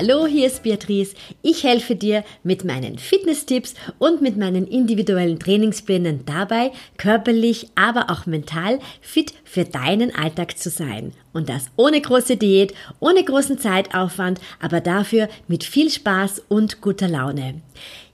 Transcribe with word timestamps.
Hallo, 0.00 0.28
hier 0.28 0.46
ist 0.46 0.62
Beatrice. 0.62 1.16
Ich 1.42 1.64
helfe 1.64 1.96
dir 1.96 2.22
mit 2.44 2.64
meinen 2.64 2.98
Fitness-Tipps 2.98 3.74
und 3.98 4.22
mit 4.22 4.36
meinen 4.36 4.68
individuellen 4.68 5.40
Trainingsplänen 5.40 6.24
dabei, 6.24 6.70
körperlich, 6.98 7.66
aber 7.74 8.08
auch 8.08 8.24
mental 8.24 8.78
fit 9.00 9.34
für 9.42 9.64
deinen 9.64 10.14
Alltag 10.14 10.56
zu 10.56 10.70
sein. 10.70 11.14
Und 11.32 11.48
das 11.48 11.66
ohne 11.74 12.00
große 12.00 12.36
Diät, 12.36 12.74
ohne 13.00 13.24
großen 13.24 13.58
Zeitaufwand, 13.58 14.40
aber 14.60 14.80
dafür 14.80 15.28
mit 15.48 15.64
viel 15.64 15.90
Spaß 15.90 16.44
und 16.48 16.80
guter 16.80 17.08
Laune. 17.08 17.60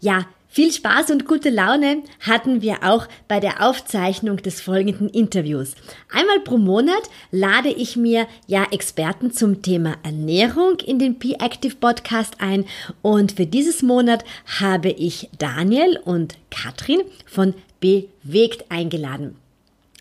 Ja, 0.01 0.25
viel 0.55 0.71
Spaß 0.71 1.11
und 1.11 1.27
gute 1.27 1.51
Laune 1.51 2.05
hatten 2.21 2.63
wir 2.63 2.85
auch 2.85 3.09
bei 3.27 3.41
der 3.41 3.67
Aufzeichnung 3.69 4.37
des 4.37 4.61
folgenden 4.61 5.09
Interviews. 5.09 5.75
Einmal 6.13 6.39
pro 6.45 6.59
Monat 6.59 7.11
lade 7.33 7.71
ich 7.71 7.97
mir 7.97 8.29
ja 8.47 8.65
Experten 8.71 9.33
zum 9.33 9.63
Thema 9.63 9.97
Ernährung 10.05 10.79
in 10.79 11.01
den 11.01 11.19
Be 11.19 11.35
Active 11.41 11.75
Podcast 11.75 12.35
ein 12.39 12.67
und 13.03 13.33
für 13.33 13.47
dieses 13.47 13.83
Monat 13.83 14.25
habe 14.61 14.91
ich 14.91 15.29
Daniel 15.37 15.99
und 16.05 16.37
Katrin 16.53 17.01
von 17.27 17.55
Bewegt 17.81 18.71
eingeladen. 18.71 19.37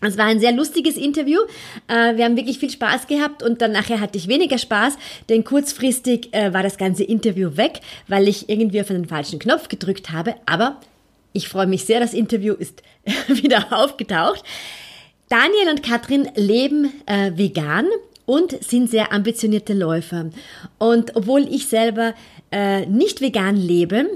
Es 0.06 0.18
war 0.18 0.26
ein 0.26 0.40
sehr 0.40 0.52
lustiges 0.52 0.96
Interview. 0.96 1.40
Äh, 1.88 2.16
wir 2.16 2.24
haben 2.24 2.36
wirklich 2.36 2.58
viel 2.58 2.70
Spaß 2.70 3.06
gehabt 3.06 3.42
und 3.42 3.60
dann 3.62 3.72
nachher 3.72 4.00
hatte 4.00 4.18
ich 4.18 4.28
weniger 4.28 4.58
Spaß, 4.58 4.96
denn 5.28 5.44
kurzfristig 5.44 6.32
äh, 6.32 6.52
war 6.52 6.62
das 6.62 6.76
ganze 6.76 7.04
Interview 7.04 7.56
weg, 7.56 7.80
weil 8.08 8.28
ich 8.28 8.48
irgendwie 8.48 8.80
auf 8.80 8.90
einen 8.90 9.06
falschen 9.06 9.38
Knopf 9.38 9.68
gedrückt 9.68 10.10
habe. 10.10 10.34
Aber 10.46 10.80
ich 11.32 11.48
freue 11.48 11.66
mich 11.66 11.84
sehr, 11.84 12.00
das 12.00 12.14
Interview 12.14 12.54
ist 12.54 12.82
wieder 13.28 13.66
aufgetaucht. 13.72 14.42
Daniel 15.28 15.70
und 15.70 15.82
Katrin 15.82 16.28
leben 16.34 16.92
äh, 17.06 17.32
vegan 17.34 17.86
und 18.26 18.62
sind 18.62 18.90
sehr 18.90 19.12
ambitionierte 19.12 19.74
Läufer. 19.74 20.30
Und 20.78 21.16
obwohl 21.16 21.42
ich 21.42 21.66
selber 21.66 22.14
nicht 22.86 23.20
vegan 23.20 23.56
lebe, 23.56 24.06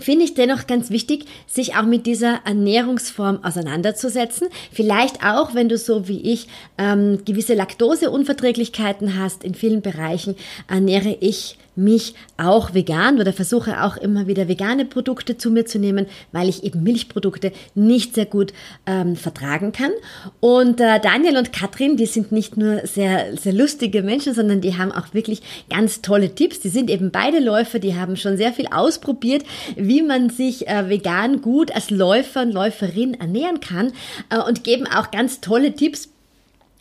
finde 0.00 0.24
ich 0.24 0.34
dennoch 0.34 0.66
ganz 0.66 0.90
wichtig, 0.90 1.26
sich 1.46 1.76
auch 1.76 1.84
mit 1.84 2.06
dieser 2.06 2.40
Ernährungsform 2.44 3.44
auseinanderzusetzen. 3.44 4.48
Vielleicht 4.72 5.24
auch, 5.24 5.54
wenn 5.54 5.68
du 5.68 5.78
so 5.78 6.08
wie 6.08 6.20
ich 6.20 6.48
ähm, 6.76 7.24
gewisse 7.24 7.54
Laktoseunverträglichkeiten 7.54 9.18
hast. 9.18 9.44
In 9.44 9.54
vielen 9.54 9.82
Bereichen 9.82 10.36
ernähre 10.68 11.16
ich 11.20 11.56
mich 11.78 12.14
auch 12.36 12.74
vegan 12.74 13.20
oder 13.20 13.32
versuche 13.32 13.82
auch 13.82 13.96
immer 13.96 14.26
wieder 14.26 14.48
vegane 14.48 14.84
Produkte 14.84 15.38
zu 15.38 15.50
mir 15.50 15.64
zu 15.64 15.78
nehmen, 15.78 16.06
weil 16.32 16.48
ich 16.48 16.64
eben 16.64 16.82
Milchprodukte 16.82 17.52
nicht 17.74 18.14
sehr 18.14 18.26
gut 18.26 18.52
ähm, 18.86 19.16
vertragen 19.16 19.72
kann. 19.72 19.92
Und 20.40 20.80
äh, 20.80 21.00
Daniel 21.00 21.36
und 21.36 21.52
Katrin, 21.52 21.96
die 21.96 22.06
sind 22.06 22.32
nicht 22.32 22.56
nur 22.56 22.86
sehr, 22.86 23.36
sehr 23.36 23.52
lustige 23.52 24.02
Menschen, 24.02 24.34
sondern 24.34 24.60
die 24.60 24.76
haben 24.76 24.92
auch 24.92 25.14
wirklich 25.14 25.40
ganz 25.70 26.02
tolle 26.02 26.34
Tipps. 26.34 26.60
Die 26.60 26.68
sind 26.68 26.90
eben 26.90 27.10
beide 27.10 27.38
Läufer, 27.38 27.78
die 27.78 27.94
haben 27.94 28.16
schon 28.16 28.36
sehr 28.36 28.52
viel 28.52 28.66
ausprobiert, 28.66 29.44
wie 29.76 30.02
man 30.02 30.30
sich 30.30 30.66
äh, 30.68 30.88
vegan 30.88 31.40
gut 31.40 31.74
als 31.74 31.90
Läufer 31.90 32.42
und 32.42 32.52
Läuferin 32.52 33.14
ernähren 33.14 33.60
kann 33.60 33.92
äh, 34.30 34.38
und 34.38 34.64
geben 34.64 34.86
auch 34.86 35.10
ganz 35.10 35.40
tolle 35.40 35.74
Tipps, 35.74 36.08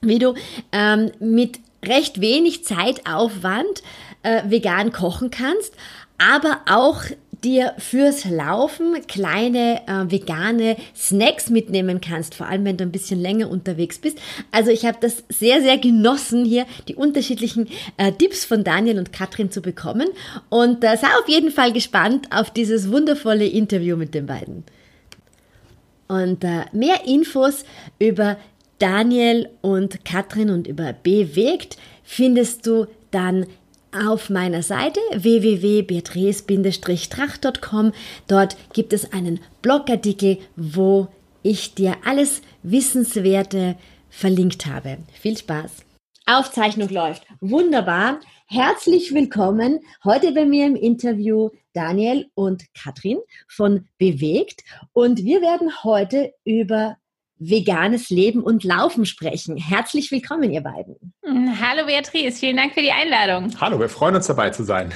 wie 0.02 0.20
du 0.20 0.34
ähm, 0.72 1.12
mit 1.20 1.60
recht 1.86 2.22
wenig 2.22 2.64
Zeitaufwand 2.66 3.84
äh, 4.24 4.44
vegan 4.46 4.92
kochen 4.92 5.32
kannst, 5.32 5.74
aber 6.18 6.62
auch 6.70 7.04
dir 7.44 7.74
fürs 7.78 8.26
Laufen 8.26 8.96
kleine 9.08 9.82
äh, 9.88 10.12
vegane 10.12 10.76
Snacks 10.96 11.50
mitnehmen 11.50 12.02
kannst, 12.02 12.36
vor 12.36 12.48
allem 12.48 12.66
wenn 12.66 12.78
du 12.78 12.84
ein 12.84 12.92
bisschen 12.92 13.20
länger 13.20 13.50
unterwegs 13.50 14.00
bist. 14.00 14.18
Also 14.52 14.72
ich 14.72 14.86
habe 14.86 14.98
das 15.00 15.24
sehr, 15.30 15.62
sehr 15.62 15.78
genossen, 15.78 16.46
hier 16.46 16.66
die 16.88 16.96
unterschiedlichen 16.96 17.68
äh, 17.98 18.12
Tipps 18.12 18.46
von 18.46 18.64
Daniel 18.64 18.98
und 18.98 19.14
Katrin 19.14 19.52
zu 19.52 19.62
bekommen 19.62 20.08
und 20.50 20.84
äh, 20.84 20.98
sei 20.98 21.08
auf 21.20 21.28
jeden 21.28 21.52
Fall 21.52 21.74
gespannt 21.74 22.28
auf 22.32 22.50
dieses 22.50 22.92
wundervolle 22.92 23.46
Interview 23.46 23.98
mit 23.98 24.14
den 24.14 24.26
beiden. 24.26 24.64
Und 26.08 26.44
äh, 26.44 26.66
mehr 26.72 27.06
Infos 27.06 27.66
über 28.00 28.38
Daniel 28.80 29.50
und 29.62 30.04
Katrin 30.06 30.50
und 30.50 30.66
über 30.68 30.94
Bewegt 30.94 31.78
findest 32.04 32.66
du 32.68 32.88
dann 33.12 33.46
auf 33.92 34.30
meiner 34.30 34.62
Seite 34.62 35.02
www.beatrice-tracht.com. 35.16 37.94
Dort 38.28 38.56
gibt 38.74 38.94
es 38.94 39.12
einen 39.14 39.40
Blogartikel, 39.62 40.38
wo 40.56 41.08
ich 41.42 41.74
dir 41.74 41.96
alles 42.06 42.42
Wissenswerte 42.64 43.78
verlinkt 44.10 44.66
habe. 44.66 44.98
Viel 45.14 45.38
Spaß. 45.38 45.86
Aufzeichnung 46.26 46.90
läuft. 46.90 47.24
Wunderbar. 47.40 48.20
Herzlich 48.48 49.14
willkommen 49.14 49.80
heute 50.04 50.34
bei 50.34 50.46
mir 50.46 50.68
im 50.68 50.76
Interview 50.76 51.52
Daniel 51.74 52.30
und 52.34 52.66
Katrin 52.74 53.20
von 53.48 53.88
Bewegt. 53.98 54.64
Und 54.94 55.24
wir 55.24 55.42
werden 55.42 55.72
heute 55.84 56.34
über 56.44 56.98
veganes 57.40 58.10
Leben 58.10 58.42
und 58.42 58.64
Laufen 58.64 59.06
sprechen. 59.06 59.58
Herzlich 59.58 60.12
willkommen, 60.12 60.52
ihr 60.52 60.62
beiden. 60.62 61.14
Hallo 61.26 61.86
Beatrice, 61.86 62.40
vielen 62.40 62.58
Dank 62.58 62.74
für 62.74 62.82
die 62.82 62.92
Einladung. 62.92 63.54
Hallo, 63.60 63.80
wir 63.80 63.90
freuen 63.90 64.16
uns 64.16 64.28
dabei 64.28 64.50
zu 64.50 64.64
sein. 64.64 64.92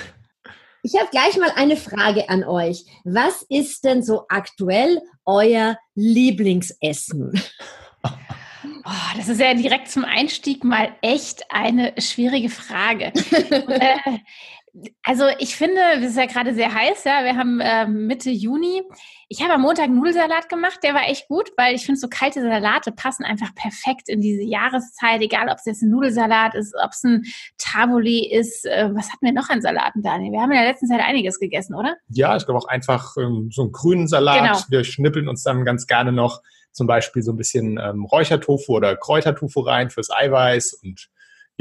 Ich 0.83 0.95
habe 0.99 1.09
gleich 1.11 1.37
mal 1.37 1.51
eine 1.55 1.77
Frage 1.77 2.29
an 2.29 2.43
euch. 2.43 2.85
Was 3.03 3.43
ist 3.49 3.83
denn 3.83 4.01
so 4.01 4.25
aktuell 4.29 4.99
euer 5.25 5.77
Lieblingsessen? 5.95 7.39
Oh, 8.83 9.17
das 9.17 9.27
ist 9.27 9.39
ja 9.39 9.53
direkt 9.53 9.89
zum 9.89 10.05
Einstieg 10.05 10.63
mal 10.63 10.95
echt 11.01 11.43
eine 11.49 11.93
schwierige 11.99 12.49
Frage. 12.49 13.05
äh, 13.31 14.17
also 15.03 15.25
ich 15.39 15.55
finde, 15.55 15.81
es 15.97 16.11
ist 16.11 16.17
ja 16.17 16.25
gerade 16.25 16.53
sehr 16.53 16.73
heiß, 16.73 17.03
ja. 17.03 17.23
Wir 17.23 17.35
haben 17.35 17.59
äh, 17.59 17.87
Mitte 17.87 18.29
Juni. 18.29 18.81
Ich 19.27 19.41
habe 19.41 19.53
am 19.53 19.61
Montag 19.61 19.89
Nudelsalat 19.89 20.47
gemacht, 20.49 20.79
der 20.83 20.93
war 20.93 21.07
echt 21.09 21.27
gut, 21.27 21.51
weil 21.57 21.75
ich 21.75 21.85
finde, 21.85 21.99
so 21.99 22.07
kalte 22.07 22.41
Salate 22.41 22.91
passen 22.91 23.25
einfach 23.25 23.53
perfekt 23.53 24.07
in 24.07 24.21
diese 24.21 24.43
Jahreszeit, 24.43 25.21
egal 25.21 25.49
ob 25.49 25.57
es 25.57 25.65
jetzt 25.65 25.81
ein 25.81 25.89
Nudelsalat 25.89 26.55
ist, 26.55 26.73
ob 26.81 26.91
es 26.91 27.03
ein 27.03 27.23
Tabuli 27.57 28.31
ist. 28.31 28.65
Äh, 28.65 28.89
was 28.93 29.11
hatten 29.11 29.25
wir 29.25 29.33
noch 29.33 29.49
an 29.49 29.61
Salaten, 29.61 30.03
Daniel? 30.03 30.31
Wir 30.31 30.41
haben 30.41 30.51
in 30.51 30.57
der 30.57 30.67
letzten 30.67 30.87
Zeit 30.87 31.01
einiges 31.01 31.39
gegessen, 31.39 31.75
oder? 31.75 31.95
Ja, 32.09 32.37
ich 32.37 32.45
glaube 32.45 32.59
auch 32.59 32.67
einfach 32.67 33.17
ähm, 33.17 33.49
so 33.51 33.63
einen 33.63 33.71
grünen 33.73 34.07
Salat. 34.07 34.41
Genau. 34.41 34.59
Wir 34.69 34.83
schnippeln 34.85 35.27
uns 35.27 35.43
dann 35.43 35.65
ganz 35.65 35.85
gerne 35.85 36.13
noch 36.13 36.41
zum 36.71 36.87
Beispiel 36.87 37.21
so 37.21 37.33
ein 37.33 37.37
bisschen 37.37 37.77
ähm, 37.77 38.05
Räuchertofu 38.05 38.77
oder 38.77 38.95
Kräutertofu 38.95 39.59
rein 39.59 39.89
fürs 39.89 40.09
Eiweiß 40.09 40.79
und 40.81 41.09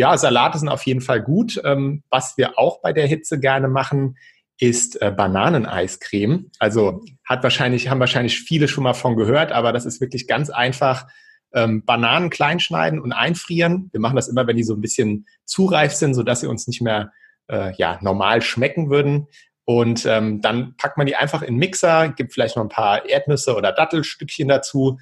ja, 0.00 0.16
Salate 0.16 0.59
sind 0.59 0.71
auf 0.71 0.87
jeden 0.87 1.03
Fall 1.03 1.21
gut. 1.21 1.61
Ähm, 1.62 2.03
was 2.09 2.38
wir 2.38 2.59
auch 2.59 2.81
bei 2.81 2.94
der 2.94 3.06
Hitze 3.06 3.38
gerne 3.38 3.69
machen, 3.69 4.16
ist 4.59 5.00
äh, 5.03 5.12
Bananeneiscreme. 5.15 6.50
Also 6.59 7.05
hat 7.28 7.43
wahrscheinlich, 7.43 7.91
haben 7.91 8.00
wahrscheinlich 8.00 8.41
viele 8.41 8.66
schon 8.66 8.84
mal 8.84 8.94
von 8.94 9.15
gehört, 9.15 9.53
aber 9.53 9.75
das 9.75 9.84
ist 9.84 10.00
wirklich 10.00 10.27
ganz 10.27 10.49
einfach. 10.49 11.06
Ähm, 11.53 11.84
Bananen 11.84 12.31
kleinschneiden 12.31 12.99
und 12.99 13.12
einfrieren. 13.12 13.91
Wir 13.93 14.00
machen 14.00 14.16
das 14.16 14.28
immer, 14.28 14.47
wenn 14.47 14.56
die 14.56 14.62
so 14.62 14.72
ein 14.72 14.81
bisschen 14.81 15.27
zu 15.44 15.66
reif 15.66 15.93
sind, 15.93 16.15
sodass 16.15 16.41
sie 16.41 16.47
uns 16.47 16.67
nicht 16.67 16.81
mehr 16.81 17.12
äh, 17.49 17.75
ja, 17.77 17.99
normal 18.00 18.41
schmecken 18.41 18.88
würden. 18.88 19.27
Und 19.67 20.06
ähm, 20.06 20.41
dann 20.41 20.77
packt 20.78 20.97
man 20.97 21.09
die 21.09 21.17
einfach 21.17 21.43
in 21.43 21.56
Mixer, 21.56 22.08
gibt 22.08 22.32
vielleicht 22.32 22.56
noch 22.56 22.62
ein 22.62 22.70
paar 22.70 23.06
Erdnüsse 23.06 23.55
oder 23.55 23.73
Dattelstückchen 23.73 24.49
dazu, 24.49 24.99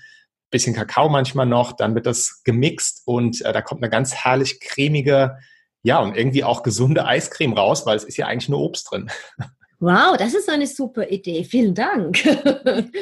bisschen 0.50 0.74
Kakao 0.74 1.08
manchmal 1.08 1.46
noch, 1.46 1.72
dann 1.72 1.94
wird 1.94 2.06
das 2.06 2.42
gemixt 2.44 3.02
und 3.04 3.42
äh, 3.42 3.52
da 3.52 3.62
kommt 3.62 3.82
eine 3.82 3.90
ganz 3.90 4.14
herrlich 4.14 4.60
cremige, 4.60 5.38
ja, 5.82 6.00
und 6.00 6.16
irgendwie 6.16 6.44
auch 6.44 6.62
gesunde 6.62 7.06
Eiscreme 7.06 7.52
raus, 7.52 7.86
weil 7.86 7.96
es 7.96 8.04
ist 8.04 8.16
ja 8.16 8.26
eigentlich 8.26 8.48
nur 8.48 8.60
Obst 8.60 8.90
drin. 8.90 9.10
Wow, 9.80 10.16
das 10.16 10.34
ist 10.34 10.50
eine 10.50 10.66
super 10.66 11.08
Idee. 11.08 11.44
Vielen 11.44 11.74
Dank. 11.74 12.18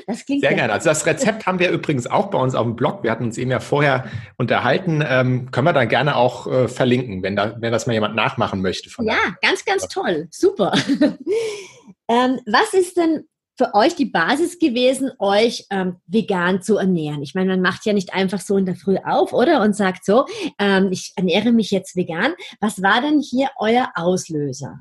Das 0.06 0.24
klingt 0.24 0.42
sehr 0.42 0.54
gerne. 0.54 0.72
Also 0.72 0.88
das 0.88 1.04
Rezept 1.04 1.46
haben 1.46 1.58
wir 1.58 1.70
übrigens 1.70 2.06
auch 2.06 2.26
bei 2.28 2.38
uns 2.38 2.54
auf 2.54 2.64
dem 2.64 2.76
Blog. 2.76 3.02
Wir 3.02 3.10
hatten 3.10 3.24
uns 3.24 3.38
eben 3.38 3.50
ja 3.50 3.58
vorher 3.58 4.04
unterhalten. 4.36 5.02
Ähm, 5.06 5.50
können 5.50 5.66
wir 5.66 5.72
dann 5.72 5.88
gerne 5.88 6.16
auch 6.16 6.46
äh, 6.46 6.68
verlinken, 6.68 7.22
wenn, 7.22 7.34
da, 7.34 7.56
wenn 7.58 7.72
das 7.72 7.86
mal 7.86 7.94
jemand 7.94 8.14
nachmachen 8.14 8.62
möchte. 8.62 8.88
ja, 9.02 9.16
ganz, 9.42 9.64
ganz 9.64 9.88
toll. 9.88 10.28
Super. 10.30 10.72
ähm, 12.08 12.40
was 12.46 12.72
ist 12.72 12.96
denn 12.96 13.24
für 13.56 13.74
euch 13.74 13.94
die 13.94 14.06
Basis 14.06 14.58
gewesen, 14.58 15.10
euch 15.18 15.66
ähm, 15.70 15.96
vegan 16.06 16.62
zu 16.62 16.76
ernähren? 16.76 17.22
Ich 17.22 17.34
meine, 17.34 17.50
man 17.50 17.62
macht 17.62 17.86
ja 17.86 17.92
nicht 17.92 18.14
einfach 18.14 18.40
so 18.40 18.56
in 18.56 18.66
der 18.66 18.76
Früh 18.76 18.96
auf, 19.04 19.32
oder? 19.32 19.62
Und 19.62 19.74
sagt 19.74 20.04
so, 20.04 20.26
ähm, 20.58 20.90
ich 20.92 21.12
ernähre 21.16 21.52
mich 21.52 21.70
jetzt 21.70 21.96
vegan. 21.96 22.34
Was 22.60 22.82
war 22.82 23.00
denn 23.00 23.20
hier 23.20 23.48
euer 23.58 23.90
Auslöser? 23.94 24.78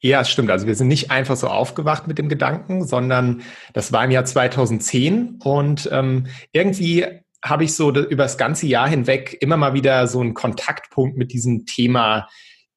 Ja, 0.00 0.20
es 0.20 0.28
stimmt. 0.28 0.50
Also 0.50 0.66
wir 0.66 0.74
sind 0.74 0.88
nicht 0.88 1.10
einfach 1.10 1.36
so 1.36 1.48
aufgewacht 1.48 2.06
mit 2.06 2.18
dem 2.18 2.28
Gedanken, 2.28 2.86
sondern 2.86 3.42
das 3.72 3.92
war 3.92 4.04
im 4.04 4.10
Jahr 4.10 4.24
2010 4.24 5.40
und 5.42 5.88
ähm, 5.90 6.26
irgendwie 6.52 7.06
habe 7.42 7.64
ich 7.64 7.74
so 7.74 7.90
über 7.90 8.22
das 8.22 8.38
ganze 8.38 8.66
Jahr 8.66 8.88
hinweg 8.88 9.36
immer 9.40 9.56
mal 9.56 9.74
wieder 9.74 10.06
so 10.06 10.20
einen 10.20 10.34
Kontaktpunkt 10.34 11.16
mit 11.16 11.32
diesem 11.32 11.66
Thema 11.66 12.28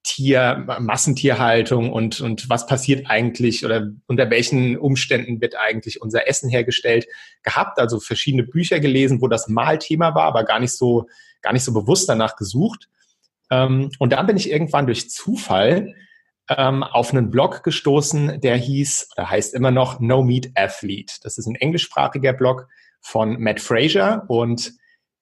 Tier, 0.04 0.64
Massentierhaltung 0.80 1.92
und, 1.92 2.20
und 2.20 2.48
was 2.48 2.66
passiert 2.66 3.10
eigentlich 3.10 3.64
oder 3.64 3.90
unter 4.06 4.30
welchen 4.30 4.78
Umständen 4.78 5.40
wird 5.40 5.56
eigentlich 5.56 6.00
unser 6.00 6.28
Essen 6.28 6.48
hergestellt 6.48 7.06
gehabt. 7.42 7.78
Also 7.78 8.00
verschiedene 8.00 8.44
Bücher 8.44 8.80
gelesen, 8.80 9.20
wo 9.20 9.28
das 9.28 9.48
mal 9.48 9.78
Thema 9.78 10.14
war, 10.14 10.24
aber 10.24 10.44
gar 10.44 10.60
nicht 10.60 10.72
so, 10.72 11.06
gar 11.42 11.52
nicht 11.52 11.64
so 11.64 11.72
bewusst 11.72 12.08
danach 12.08 12.36
gesucht. 12.36 12.88
Ähm, 13.50 13.90
und 13.98 14.12
dann 14.12 14.26
bin 14.26 14.36
ich 14.36 14.50
irgendwann 14.50 14.86
durch 14.86 15.10
Zufall 15.10 15.94
ähm, 16.48 16.82
auf 16.82 17.12
einen 17.12 17.30
Blog 17.30 17.62
gestoßen, 17.62 18.40
der 18.40 18.56
hieß 18.56 19.10
oder 19.16 19.30
heißt 19.30 19.54
immer 19.54 19.70
noch 19.70 20.00
No 20.00 20.22
Meat 20.22 20.50
Athlete. 20.54 21.14
Das 21.22 21.38
ist 21.38 21.46
ein 21.46 21.56
englischsprachiger 21.56 22.32
Blog 22.32 22.68
von 23.00 23.40
Matt 23.40 23.60
Fraser 23.60 24.24
und 24.28 24.72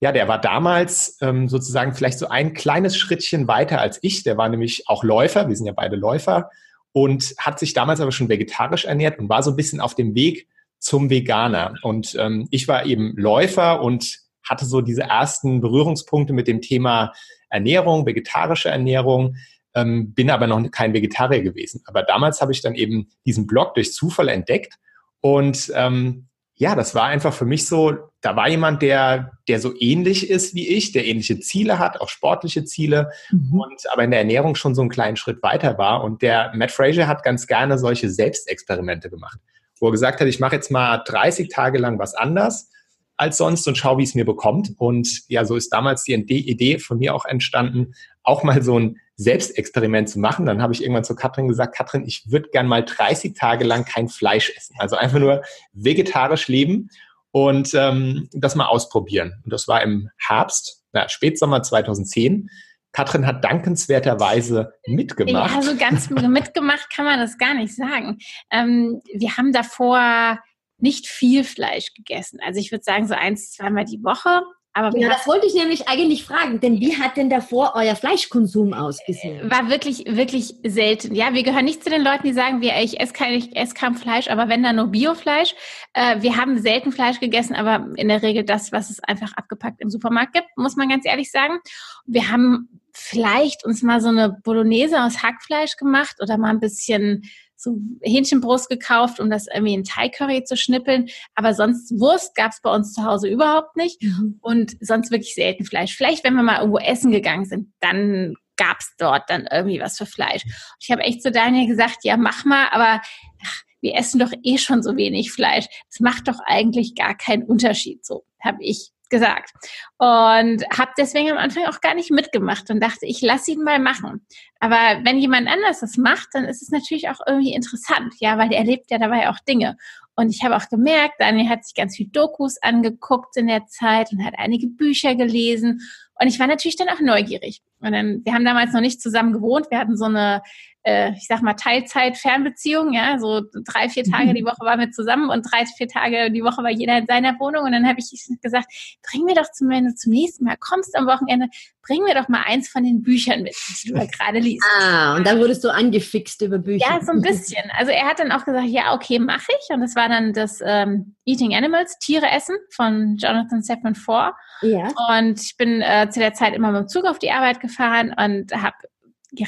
ja, 0.01 0.13
der 0.13 0.29
war 0.29 0.41
damals 0.41 1.17
ähm, 1.23 1.49
sozusagen 1.49 1.95
vielleicht 1.95 2.19
so 2.19 2.29
ein 2.29 2.53
kleines 2.53 2.97
Schrittchen 2.97 3.49
weiter 3.49 3.81
als 3.81 3.99
ich. 4.03 4.23
Der 4.23 4.37
war 4.37 4.49
nämlich 4.49 4.89
auch 4.89 5.03
Läufer, 5.05 5.49
wir 5.49 5.57
sind 5.57 5.67
ja 5.67 5.73
beide 5.73 5.97
Läufer 5.97 6.51
und 6.93 7.35
hat 7.39 7.59
sich 7.59 7.73
damals 7.73 8.01
aber 8.01 8.13
schon 8.13 8.29
vegetarisch 8.29 8.85
ernährt 8.85 9.19
und 9.19 9.29
war 9.29 9.43
so 9.43 9.51
ein 9.51 9.57
bisschen 9.57 9.81
auf 9.81 9.95
dem 9.95 10.15
Weg 10.15 10.49
zum 10.79 11.09
Veganer. 11.09 11.75
Und 11.83 12.15
ähm, 12.19 12.47
ich 12.51 12.69
war 12.69 12.85
eben 12.85 13.15
Läufer 13.17 13.83
und 13.83 14.19
hatte 14.43 14.67
so 14.67 14.81
diese 14.81 15.03
ersten 15.03 15.61
Berührungspunkte 15.61 16.33
mit 16.33 16.47
dem 16.47 16.61
Thema 16.61 17.13
Ernährung, 17.49 18.07
vegetarische 18.07 18.69
Ernährung, 18.69 19.37
ähm, 19.75 20.15
bin 20.15 20.31
aber 20.31 20.47
noch 20.47 20.71
kein 20.71 20.93
Vegetarier 20.93 21.43
gewesen. 21.43 21.83
Aber 21.87 22.03
damals 22.03 22.41
habe 22.41 22.53
ich 22.53 22.61
dann 22.61 22.75
eben 22.75 23.09
diesen 23.25 23.47
Blog 23.47 23.75
durch 23.75 23.93
Zufall 23.93 24.29
entdeckt 24.29 24.75
und 25.21 25.73
ähm, 25.75 26.29
ja, 26.59 26.75
das 26.75 26.95
war 26.95 27.05
einfach 27.05 27.35
für 27.35 27.45
mich 27.45 27.67
so, 27.67 27.93
da 28.23 28.35
war 28.35 28.49
jemand, 28.49 28.81
der, 28.81 29.33
der 29.47 29.61
so 29.61 29.75
ähnlich 29.79 30.31
ist 30.31 30.55
wie 30.55 30.67
ich, 30.69 30.93
der 30.93 31.07
ähnliche 31.07 31.39
Ziele 31.39 31.79
hat, 31.79 32.01
auch 32.01 32.09
sportliche 32.09 32.65
Ziele 32.65 33.11
mhm. 33.31 33.61
und 33.61 33.83
aber 33.93 34.05
in 34.05 34.11
der 34.11 34.21
Ernährung 34.21 34.55
schon 34.55 34.75
so 34.75 34.81
einen 34.81 34.91
kleinen 34.91 35.17
Schritt 35.17 35.43
weiter 35.43 35.77
war. 35.77 36.03
Und 36.03 36.23
der 36.23 36.53
Matt 36.55 36.73
Fraser 36.73 37.07
hat 37.07 37.23
ganz 37.23 37.47
gerne 37.47 37.79
solche 37.79 38.09
Selbstexperimente 38.09 39.11
gemacht, 39.11 39.39
wo 39.81 39.89
er 39.89 39.93
gesagt 39.93 40.21
hat, 40.21 40.29
ich 40.29 40.41
mache 40.41 40.57
jetzt 40.57 40.71
mal 40.71 41.03
30 41.07 41.51
Tage 41.51 41.79
lang 41.79 41.99
was 41.99 42.15
anders 42.15 42.71
als 43.19 43.37
sonst 43.37 43.69
und 43.69 43.77
schau, 43.77 43.99
wie 43.99 44.05
es 44.05 44.15
mir 44.15 44.25
bekommt. 44.25 44.73
Und 44.79 45.29
ja, 45.29 45.45
so 45.45 45.57
ist 45.57 45.71
damals 45.73 46.05
die 46.05 46.15
Idee 46.15 46.79
von 46.79 46.99
mir 46.99 47.15
auch 47.15 47.27
entstanden, 47.27 47.93
auch 48.23 48.43
mal 48.43 48.63
so 48.63 48.79
ein 48.79 48.97
Selbstexperiment 49.17 50.11
zu 50.11 50.19
machen. 50.19 50.47
Dann 50.47 50.63
habe 50.63 50.73
ich 50.73 50.83
irgendwann 50.83 51.05
zu 51.05 51.15
Katrin 51.15 51.49
gesagt, 51.49 51.75
Katrin, 51.75 52.05
ich 52.07 52.31
würde 52.31 52.51
gern 52.51 52.67
mal 52.67 52.85
30 52.85 53.35
Tage 53.35 53.65
lang 53.65 53.85
kein 53.85 54.09
Fleisch 54.09 54.53
essen. 54.57 54.77
Also 54.79 54.97
einfach 54.97 55.19
nur 55.19 55.43
vegetarisch 55.73 56.49
leben 56.49 56.91
und 57.31 57.73
ähm, 57.75 58.29
das 58.33 58.55
mal 58.55 58.67
ausprobieren. 58.67 59.41
Und 59.45 59.53
das 59.53 59.69
war 59.69 59.83
im 59.83 60.11
Herbst, 60.19 60.85
na, 60.93 61.09
Spätsommer 61.09 61.63
2010. 61.63 62.51
Katrin 62.93 63.27
hat 63.27 63.45
dankenswerterweise 63.45 64.73
mitgemacht. 64.87 65.51
Ja, 65.51 65.57
also 65.57 65.77
ganz 65.77 66.09
mitgemacht 66.29 66.89
kann 66.91 67.05
man 67.05 67.19
das 67.19 67.37
gar 67.37 67.55
nicht 67.55 67.75
sagen. 67.75 68.19
Ähm, 68.51 69.03
wir 69.13 69.37
haben 69.37 69.53
davor 69.53 70.39
nicht 70.79 71.07
viel 71.07 71.45
Fleisch 71.45 71.93
gegessen. 71.95 72.39
Also 72.45 72.61
ich 72.61 72.71
würde 72.71 72.85
sagen 72.85 73.07
so 73.07 73.15
eins, 73.15 73.53
zweimal 73.53 73.85
die 73.85 74.03
Woche. 74.03 74.43
Aber 74.77 74.95
ja, 74.99 75.09
das 75.09 75.27
wollte 75.27 75.47
ich 75.47 75.55
nämlich 75.55 75.89
eigentlich 75.89 76.27
fragen, 76.27 76.61
denn 76.61 76.79
wie 76.81 76.99
hat 76.99 77.17
denn 77.17 77.31
davor 77.31 77.73
euer 77.77 77.97
Fleischkonsum 77.97 78.75
ausgesehen? 78.75 79.51
War 79.51 79.71
wirklich, 79.71 80.05
wirklich 80.07 80.55
selten. 80.67 81.15
Ja, 81.15 81.33
wir 81.33 81.45
gehören 81.45 81.65
nicht 81.65 81.83
zu 81.83 81.89
den 81.89 82.03
Leuten, 82.03 82.27
die 82.27 82.35
sagen, 82.35 82.61
wir, 82.61 82.75
ich 82.83 83.01
esse 83.01 83.15
kein, 83.15 83.33
ich 83.33 83.57
esse 83.57 83.73
kein 83.73 83.95
Fleisch, 83.95 84.29
aber 84.29 84.51
wenn 84.51 84.63
dann 84.63 84.77
nur 84.77 84.89
Biofleisch. 84.89 85.55
Äh, 85.95 86.21
wir 86.21 86.37
haben 86.37 86.61
selten 86.61 86.93
Fleisch 86.93 87.21
gegessen, 87.21 87.55
aber 87.55 87.87
in 87.97 88.09
der 88.09 88.23
Regel 88.23 88.45
das, 88.45 88.71
was 88.71 88.91
es 88.91 89.03
einfach 89.03 89.33
abgepackt 89.33 89.81
im 89.81 89.89
Supermarkt 89.89 90.35
gibt, 90.35 90.49
muss 90.57 90.77
man 90.77 90.91
ganz 90.91 91.07
ehrlich 91.07 91.31
sagen. 91.31 91.59
Wir 92.05 92.31
haben 92.31 92.69
vielleicht 92.93 93.65
uns 93.65 93.83
mal 93.83 94.03
so 94.03 94.09
eine 94.09 94.29
Bolognese 94.45 95.03
aus 95.03 95.23
Hackfleisch 95.23 95.79
gemacht 95.79 96.17
oder 96.21 96.37
mal 96.37 96.51
ein 96.51 96.61
bisschen 96.61 97.23
so 97.57 97.79
Hähnchenbrust 98.03 98.69
gekauft, 98.69 99.19
um 99.21 99.31
das 99.31 99.47
irgendwie 99.53 99.75
in 99.75 99.85
Thai-Curry 99.85 100.45
zu 100.45 100.57
schnippeln. 100.57 101.09
Aber 101.35 101.55
sonst 101.55 101.91
Wurst 101.99 102.35
gab 102.35 102.53
es 102.53 102.61
bei 102.61 102.71
uns 102.71 102.93
zu 102.93 103.05
Hause 103.05 103.29
überhaupt 103.29 103.77
nicht. 103.77 104.03
Mhm. 104.03 104.39
Und 104.41 104.77
sonst 104.81 105.11
wirklich 105.11 105.35
selten 105.35 105.65
Fleisch. 105.65 105.97
Vielleicht, 105.97 106.25
wenn 106.25 106.35
wir 106.35 106.43
mal 106.43 106.59
irgendwo 106.59 106.79
essen 106.79 107.11
gegangen 107.11 107.45
sind, 107.45 107.73
dann 107.81 108.35
gab 108.57 108.79
es 108.81 108.95
dort 108.99 109.29
dann 109.29 109.47
irgendwie 109.51 109.81
was 109.81 109.99
für 109.99 110.07
Fleisch. 110.07 110.45
Und 110.45 110.77
ich 110.81 110.91
habe 110.91 111.03
echt 111.03 111.23
zu 111.23 111.31
Daniel 111.31 111.67
gesagt, 111.67 111.99
ja, 112.03 112.17
mach 112.17 112.45
mal, 112.45 112.69
aber 112.71 113.01
ach, 113.45 113.63
wir 113.81 113.95
essen 113.95 114.19
doch 114.19 114.33
eh 114.43 114.59
schon 114.59 114.83
so 114.83 114.97
wenig 114.97 115.33
Fleisch. 115.33 115.67
Das 115.91 116.01
macht 116.01 116.29
doch 116.29 116.41
eigentlich 116.45 116.95
gar 116.95 117.17
keinen 117.17 117.45
Unterschied. 117.45 118.05
So 118.05 118.25
habe 118.43 118.59
ich 118.61 118.91
gesagt. 119.11 119.53
Und 119.99 120.65
habe 120.77 120.93
deswegen 120.99 121.31
am 121.31 121.39
Anfang 121.39 121.67
auch 121.67 121.81
gar 121.81 121.95
nicht 121.95 122.11
mitgemacht 122.11 122.71
und 122.71 122.81
dachte, 122.81 123.07
ich 123.07 123.23
lasse 123.23 123.53
ihn 123.53 123.63
mal 123.63 123.79
machen. 123.79 124.27
Aber 124.61 125.01
wenn 125.05 125.19
jemand 125.19 125.49
anders 125.49 125.81
das 125.81 125.97
macht, 125.97 126.29
dann 126.33 126.45
ist 126.45 126.63
es 126.63 126.71
natürlich 126.71 127.09
auch 127.09 127.21
irgendwie 127.27 127.55
interessant, 127.55 128.15
ja, 128.19 128.39
weil 128.39 128.53
er 128.53 128.59
erlebt 128.59 128.91
ja 128.91 128.99
dabei 128.99 129.29
auch 129.29 129.39
Dinge. 129.41 129.77
Und 130.15 130.31
ich 130.31 130.43
habe 130.43 130.57
auch 130.57 130.69
gemerkt, 130.69 131.17
Daniel 131.19 131.49
hat 131.49 131.65
sich 131.65 131.75
ganz 131.75 131.95
viel 131.97 132.09
Dokus 132.09 132.57
angeguckt 132.63 133.37
in 133.37 133.49
der 133.49 133.67
Zeit 133.67 134.13
und 134.13 134.25
hat 134.25 134.35
einige 134.39 134.67
Bücher 134.67 135.15
gelesen. 135.15 135.83
Und 136.19 136.29
ich 136.29 136.41
war 136.41 136.47
natürlich 136.47 136.77
dann 136.77 136.89
auch 136.89 137.01
neugierig. 137.01 137.61
Und 137.81 137.93
dann, 137.93 138.23
wir 138.25 138.33
haben 138.33 138.45
damals 138.45 138.73
noch 138.73 138.81
nicht 138.81 139.01
zusammen 139.01 139.33
gewohnt. 139.33 139.71
Wir 139.71 139.79
hatten 139.79 139.97
so 139.97 140.07
eine 140.07 140.43
äh, 140.87 141.13
ich 141.17 141.27
sag 141.27 141.43
mal, 141.43 141.55
Teilzeit-Fernbeziehung, 141.55 142.93
ja, 142.93 143.19
so 143.19 143.43
drei, 143.65 143.89
vier 143.89 144.05
Tage 144.05 144.35
die 144.35 144.45
Woche 144.45 144.65
waren 144.65 144.79
wir 144.79 144.93
zusammen 144.93 145.31
und 145.31 145.43
drei, 145.43 145.67
vier 145.67 145.89
Tage 145.89 146.31
die 146.31 146.45
Woche 146.45 146.63
war 146.63 146.71
jeder 146.71 146.99
in 146.99 147.07
seiner 147.07 147.39
Wohnung 147.41 147.65
und 147.65 147.73
dann 147.73 147.89
habe 147.89 147.99
ich 147.99 148.09
gesagt, 148.41 148.67
bring 149.11 149.25
mir 149.25 149.35
doch 149.35 149.51
zum, 149.51 149.69
wenn 149.69 149.87
du 149.87 149.95
zum 149.97 150.13
nächsten 150.13 150.45
Mal 150.45 150.57
kommst 150.61 150.97
am 150.97 151.07
Wochenende, 151.07 151.49
bring 151.83 152.05
mir 152.05 152.15
doch 152.15 152.29
mal 152.29 152.43
eins 152.47 152.69
von 152.69 152.85
den 152.85 153.03
Büchern 153.03 153.43
mit, 153.43 153.57
die 153.83 153.93
du 153.93 153.95
gerade 154.19 154.39
liest. 154.39 154.65
Ah, 154.81 155.17
und 155.17 155.27
dann 155.27 155.41
wurdest 155.41 155.65
du 155.65 155.71
angefixt 155.71 156.43
über 156.43 156.59
Bücher. 156.59 156.87
Ja, 156.89 157.01
so 157.05 157.11
ein 157.11 157.21
bisschen. 157.23 157.69
Also 157.77 157.91
er 157.91 158.07
hat 158.07 158.21
dann 158.21 158.31
auch 158.31 158.45
gesagt, 158.45 158.69
ja, 158.69 158.95
okay, 158.95 159.19
mache 159.19 159.49
ich. 159.49 159.75
Und 159.75 159.81
das 159.81 159.97
war 159.97 160.09
dann 160.09 160.33
das 160.33 160.61
ähm, 160.65 161.17
Eating 161.25 161.55
Animals, 161.55 161.99
Tiere 161.99 162.31
essen 162.31 162.57
von 162.71 163.17
Jonathan 163.17 163.63
Safran 163.63 163.97
Foer. 163.97 164.37
Ja. 164.63 164.89
Und 165.19 165.41
ich 165.41 165.57
bin 165.57 165.83
äh, 165.83 166.09
zu 166.11 166.21
der 166.21 166.33
Zeit 166.33 166.55
immer 166.55 166.71
mit 166.71 166.83
dem 166.83 166.89
Zug 166.89 167.05
auf 167.05 167.19
die 167.19 167.33
Arbeit 167.33 167.61
gefahren 167.61 167.76
und 167.79 168.53
habe 168.53 168.77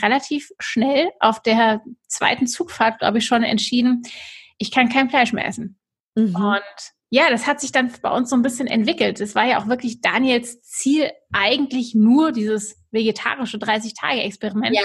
relativ 0.02 0.50
schnell 0.58 1.08
auf 1.20 1.42
der 1.42 1.82
zweiten 2.08 2.46
Zugfahrt, 2.46 2.98
glaube 2.98 3.18
ich, 3.18 3.26
schon 3.26 3.42
entschieden, 3.42 4.02
ich 4.58 4.70
kann 4.70 4.88
kein 4.88 5.08
Fleisch 5.08 5.32
mehr 5.32 5.46
essen. 5.46 5.78
Mhm. 6.14 6.34
Und 6.34 6.92
ja, 7.10 7.30
das 7.30 7.46
hat 7.46 7.60
sich 7.60 7.72
dann 7.72 7.92
bei 8.02 8.10
uns 8.10 8.28
so 8.28 8.36
ein 8.36 8.42
bisschen 8.42 8.66
entwickelt. 8.66 9.20
Es 9.20 9.34
war 9.34 9.46
ja 9.46 9.58
auch 9.58 9.66
wirklich 9.66 10.00
Daniels 10.00 10.60
Ziel, 10.62 11.10
eigentlich 11.32 11.94
nur 11.94 12.32
dieses 12.32 12.76
vegetarische 12.90 13.56
30-Tage-Experiment. 13.58 14.76
Ja. 14.76 14.82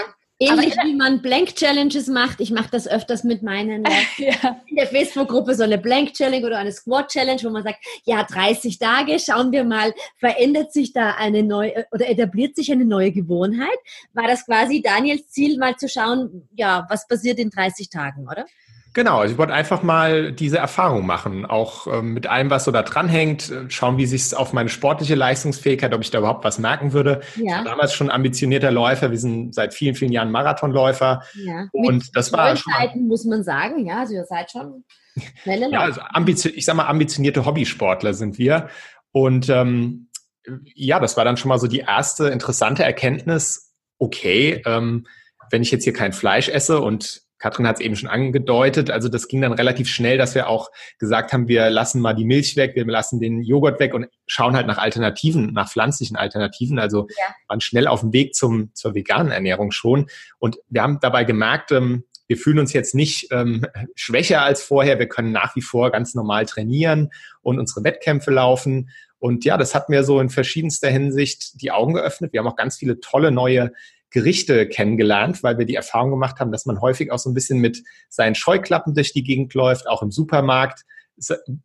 Ähnlich 0.50 0.76
wie 0.84 0.96
man 0.96 1.22
Blank 1.22 1.56
Challenges 1.56 2.08
macht. 2.08 2.42
Ich 2.42 2.52
mache 2.52 2.70
das 2.72 2.88
öfters 2.88 3.24
mit 3.24 3.44
meinen 3.44 3.84
ja. 4.18 4.62
in 4.66 4.76
der 4.76 4.88
Facebook-Gruppe 4.88 5.56
so 5.56 5.64
eine 5.64 5.78
Blank 5.78 6.14
Challenge 6.14 6.46
oder 6.46 6.58
eine 6.58 6.72
Squat 6.72 7.10
Challenge, 7.10 7.42
wo 7.44 7.50
man 7.50 7.64
sagt, 7.64 7.84
ja, 8.06 8.24
30 8.24 8.80
Tage, 8.80 9.20
schauen 9.20 9.52
wir 9.52 9.64
mal, 9.64 9.94
verändert 10.18 10.74
sich 10.74 10.94
da 10.94 11.12
eine 11.12 11.44
neue 11.44 11.86
oder 11.92 12.10
etabliert 12.10 12.56
sich 12.56 12.72
eine 12.72 12.86
neue 12.86 13.12
Gewohnheit? 13.12 13.78
War 14.14 14.28
das 14.28 14.46
quasi 14.46 14.82
Daniels 14.82 15.30
Ziel, 15.30 15.58
mal 15.58 15.76
zu 15.78 15.88
schauen, 15.88 16.48
ja, 16.56 16.86
was 16.90 17.08
passiert 17.08 17.40
in 17.40 17.50
30 17.50 17.90
Tagen, 17.90 18.28
oder? 18.28 18.46
Genau, 18.94 19.20
also 19.20 19.34
ich 19.34 19.40
wollte 19.40 19.54
einfach 19.54 19.82
mal 19.82 20.32
diese 20.32 20.60
Erfahrung 20.60 21.08
machen, 21.08 21.48
auch 21.48 21.88
ähm, 21.88 22.14
mit 22.14 22.28
allem, 22.28 22.52
was 22.52 22.66
so 22.66 22.72
da 22.72 22.84
dranhängt, 22.84 23.50
äh, 23.50 23.70
schauen, 23.70 23.98
wie 23.98 24.06
sich 24.06 24.22
es 24.22 24.34
auf 24.36 24.54
meine 24.54 24.70
sportliche 24.70 25.16
Leistungsfähigkeit, 25.16 25.96
ob 25.96 26.02
ich 26.02 26.12
da 26.12 26.20
überhaupt 26.20 26.44
was 26.44 26.60
merken 26.60 26.94
würde. 26.94 27.22
Ja. 27.36 27.44
Ich 27.44 27.52
war 27.54 27.64
damals 27.64 27.94
schon 27.94 28.12
ambitionierter 28.12 28.70
Läufer, 28.70 29.10
wir 29.10 29.18
sind 29.18 29.56
seit 29.56 29.74
vielen, 29.74 29.96
vielen 29.96 30.12
Jahren 30.12 30.30
Marathonläufer. 30.30 31.24
Ja. 31.34 31.68
Und 31.72 31.96
mit 31.96 32.12
das 32.14 32.32
war 32.32 32.56
schon 32.56 32.72
Zeiten 32.72 33.08
muss 33.08 33.26
man 33.26 33.44
sagen, 33.44 33.84
ja, 33.84 34.02
also 34.02 34.14
ihr 34.14 34.26
seid 34.26 34.52
schon 34.52 34.84
schnelle 35.42 35.66
Läufer. 35.66 35.74
Ja, 35.74 35.80
also 35.82 36.02
ambitioniert, 36.02 36.60
ich 36.60 36.66
sag 36.66 36.76
mal, 36.76 36.86
ambitionierte 36.86 37.46
Hobbysportler 37.46 38.14
sind 38.14 38.38
wir. 38.38 38.70
Und 39.12 39.50
ähm, 39.50 40.10
ja, 40.76 41.00
das 41.00 41.18
war 41.18 41.26
dann 41.26 41.38
schon 41.38 41.50
mal 41.50 41.58
so 41.58 41.66
die 41.68 41.80
erste 41.80 42.28
interessante 42.28 42.84
Erkenntnis, 42.84 43.74
okay, 43.98 44.62
ähm, 44.68 45.08
wenn 45.50 45.64
ich 45.64 45.72
jetzt 45.72 45.84
hier 45.84 45.94
kein 45.94 46.14
Fleisch 46.14 46.48
esse 46.48 46.80
und 46.80 47.23
Katrin 47.44 47.68
hat 47.68 47.76
es 47.76 47.82
eben 47.82 47.98
schon 47.98 48.08
angedeutet. 48.08 48.90
Also 48.90 49.10
das 49.10 49.28
ging 49.28 49.42
dann 49.42 49.52
relativ 49.52 49.90
schnell, 49.90 50.18
dass 50.18 50.34
wir 50.34 50.48
auch 50.48 50.72
gesagt 50.98 51.34
haben, 51.34 51.50
wir 51.50 51.70
lassen 51.70 52.00
mal 52.00 52.14
die 52.14 52.24
Milch 52.24 52.56
weg, 52.56 52.72
wir 52.74 52.86
lassen 52.86 53.20
den 53.20 53.44
Joghurt 53.44 53.82
weg 53.82 53.94
und 53.94 54.08
schauen 54.28 54.56
halt 54.56 54.66
nach 54.66 54.78
Alternativen, 54.78 55.52
nach 55.52 55.70
pflanzlichen 55.70 56.16
Alternativen. 56.16 56.80
Also 56.80 57.06
ja. 57.10 57.36
waren 57.50 57.60
schnell 57.60 57.88
auf 57.88 58.00
dem 58.00 58.14
Weg 58.14 58.34
zum, 58.34 58.74
zur 58.74 58.96
veganen 58.96 59.34
Ernährung 59.34 59.72
schon. 59.72 60.08
Und 60.40 60.56
wir 60.70 60.84
haben 60.84 61.00
dabei 61.02 61.26
gemerkt, 61.26 61.74
ähm, 61.74 62.06
wir 62.28 62.38
fühlen 62.38 62.60
uns 62.60 62.72
jetzt 62.72 62.96
nicht 62.96 63.28
ähm, 63.32 63.66
schwächer 63.96 64.44
als 64.44 64.64
vorher. 64.64 64.98
Wir 64.98 65.10
können 65.10 65.34
nach 65.34 65.54
wie 65.58 65.62
vor 65.62 65.92
ganz 65.92 66.16
normal 66.16 66.46
trainieren 66.46 67.10
und 67.42 67.60
unsere 67.60 67.84
Wettkämpfe 67.84 68.32
laufen. 68.32 68.90
Und 69.20 69.44
ja, 69.44 69.58
das 69.58 69.76
hat 69.76 69.90
mir 69.90 70.06
so 70.06 70.22
in 70.22 70.30
verschiedenster 70.30 70.90
Hinsicht 70.90 71.62
die 71.62 71.72
Augen 71.72 71.94
geöffnet. 71.94 72.32
Wir 72.32 72.40
haben 72.40 72.48
auch 72.48 72.56
ganz 72.56 72.78
viele 72.78 73.02
tolle 73.02 73.32
neue 73.32 73.74
Gerichte 74.14 74.68
kennengelernt, 74.68 75.44
weil 75.44 75.58
wir 75.58 75.66
die 75.66 75.76
Erfahrung 75.76 76.12
gemacht 76.12 76.40
haben, 76.40 76.52
dass 76.52 76.66
man 76.66 76.80
häufig 76.80 77.12
auch 77.12 77.20
so 77.20 77.30
ein 77.30 77.34
bisschen 77.34 77.60
mit 77.60 77.84
seinen 78.10 78.36
Scheuklappen 78.36 78.94
durch 78.94 79.12
die 79.12 79.24
Gegend 79.24 79.54
läuft, 79.56 79.88
auch 79.88 80.02
im 80.02 80.12
Supermarkt 80.12 80.86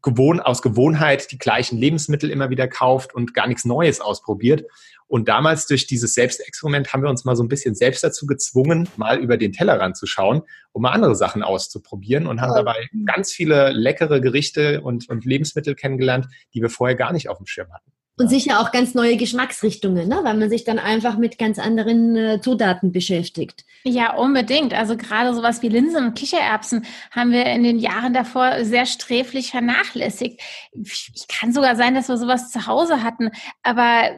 gewohn, 0.03 0.41
aus 0.41 0.63
Gewohnheit 0.63 1.31
die 1.31 1.39
gleichen 1.39 1.79
Lebensmittel 1.79 2.31
immer 2.31 2.51
wieder 2.51 2.69
kauft 2.69 3.15
und 3.15 3.35
gar 3.35 3.47
nichts 3.47 3.65
Neues 3.65 4.01
ausprobiert. 4.01 4.65
Und 5.07 5.29
damals 5.29 5.67
durch 5.67 5.87
dieses 5.87 6.15
Selbstexperiment 6.15 6.93
haben 6.93 7.03
wir 7.03 7.09
uns 7.09 7.25
mal 7.25 7.35
so 7.35 7.43
ein 7.43 7.49
bisschen 7.49 7.75
selbst 7.75 8.05
dazu 8.05 8.27
gezwungen, 8.27 8.89
mal 8.97 9.19
über 9.19 9.39
den 9.39 9.53
Tellerrand 9.53 9.97
zu 9.97 10.07
schauen, 10.07 10.43
um 10.73 10.83
mal 10.83 10.91
andere 10.91 11.15
Sachen 11.15 11.43
auszuprobieren 11.43 12.27
und 12.27 12.43
haben 12.43 12.55
dabei 12.55 12.89
ganz 13.07 13.33
viele 13.33 13.71
leckere 13.73 14.21
Gerichte 14.21 14.83
und, 14.83 15.09
und 15.09 15.25
Lebensmittel 15.25 15.75
kennengelernt, 15.75 16.29
die 16.53 16.61
wir 16.61 16.69
vorher 16.69 16.97
gar 16.97 17.13
nicht 17.13 17.29
auf 17.31 17.39
dem 17.39 17.47
Schirm 17.47 17.73
hatten. 17.73 17.91
Und 18.19 18.29
sicher 18.29 18.61
auch 18.61 18.73
ganz 18.73 18.95
neue 18.95 19.17
Geschmacksrichtungen, 19.17 20.09
ne? 20.09 20.21
weil 20.23 20.35
man 20.35 20.51
sich 20.51 20.65
dann 20.65 20.79
einfach 20.79 21.17
mit 21.19 21.39
ganz 21.39 21.59
anderen 21.59 22.17
äh, 22.17 22.41
Zutaten 22.41 22.91
beschäftigt. 22.91 23.65
Ja, 23.85 24.15
unbedingt. 24.15 24.75
Also 24.75 24.97
gerade 24.97 25.35
sowas 25.35 25.63
wie 25.63 25.69
Linsen 25.69 26.05
und 26.05 26.15
Kichererbsen 26.15 26.85
haben 27.13 27.31
wir 27.31 27.47
in 27.47 27.63
den 27.63 27.79
Jahren 27.79 28.13
davor 28.13 28.65
sehr 28.65 28.87
sträflich 28.87 29.53
vernachlässigt. 29.53 30.41
Ich 30.73 31.27
kann 31.29 31.53
sogar 31.53 31.77
sein, 31.77 31.95
dass 31.95 32.09
wir 32.09 32.17
sowas 32.17 32.51
zu 32.51 32.67
Hause 32.67 33.03
hatten, 33.05 33.31
aber 33.63 34.11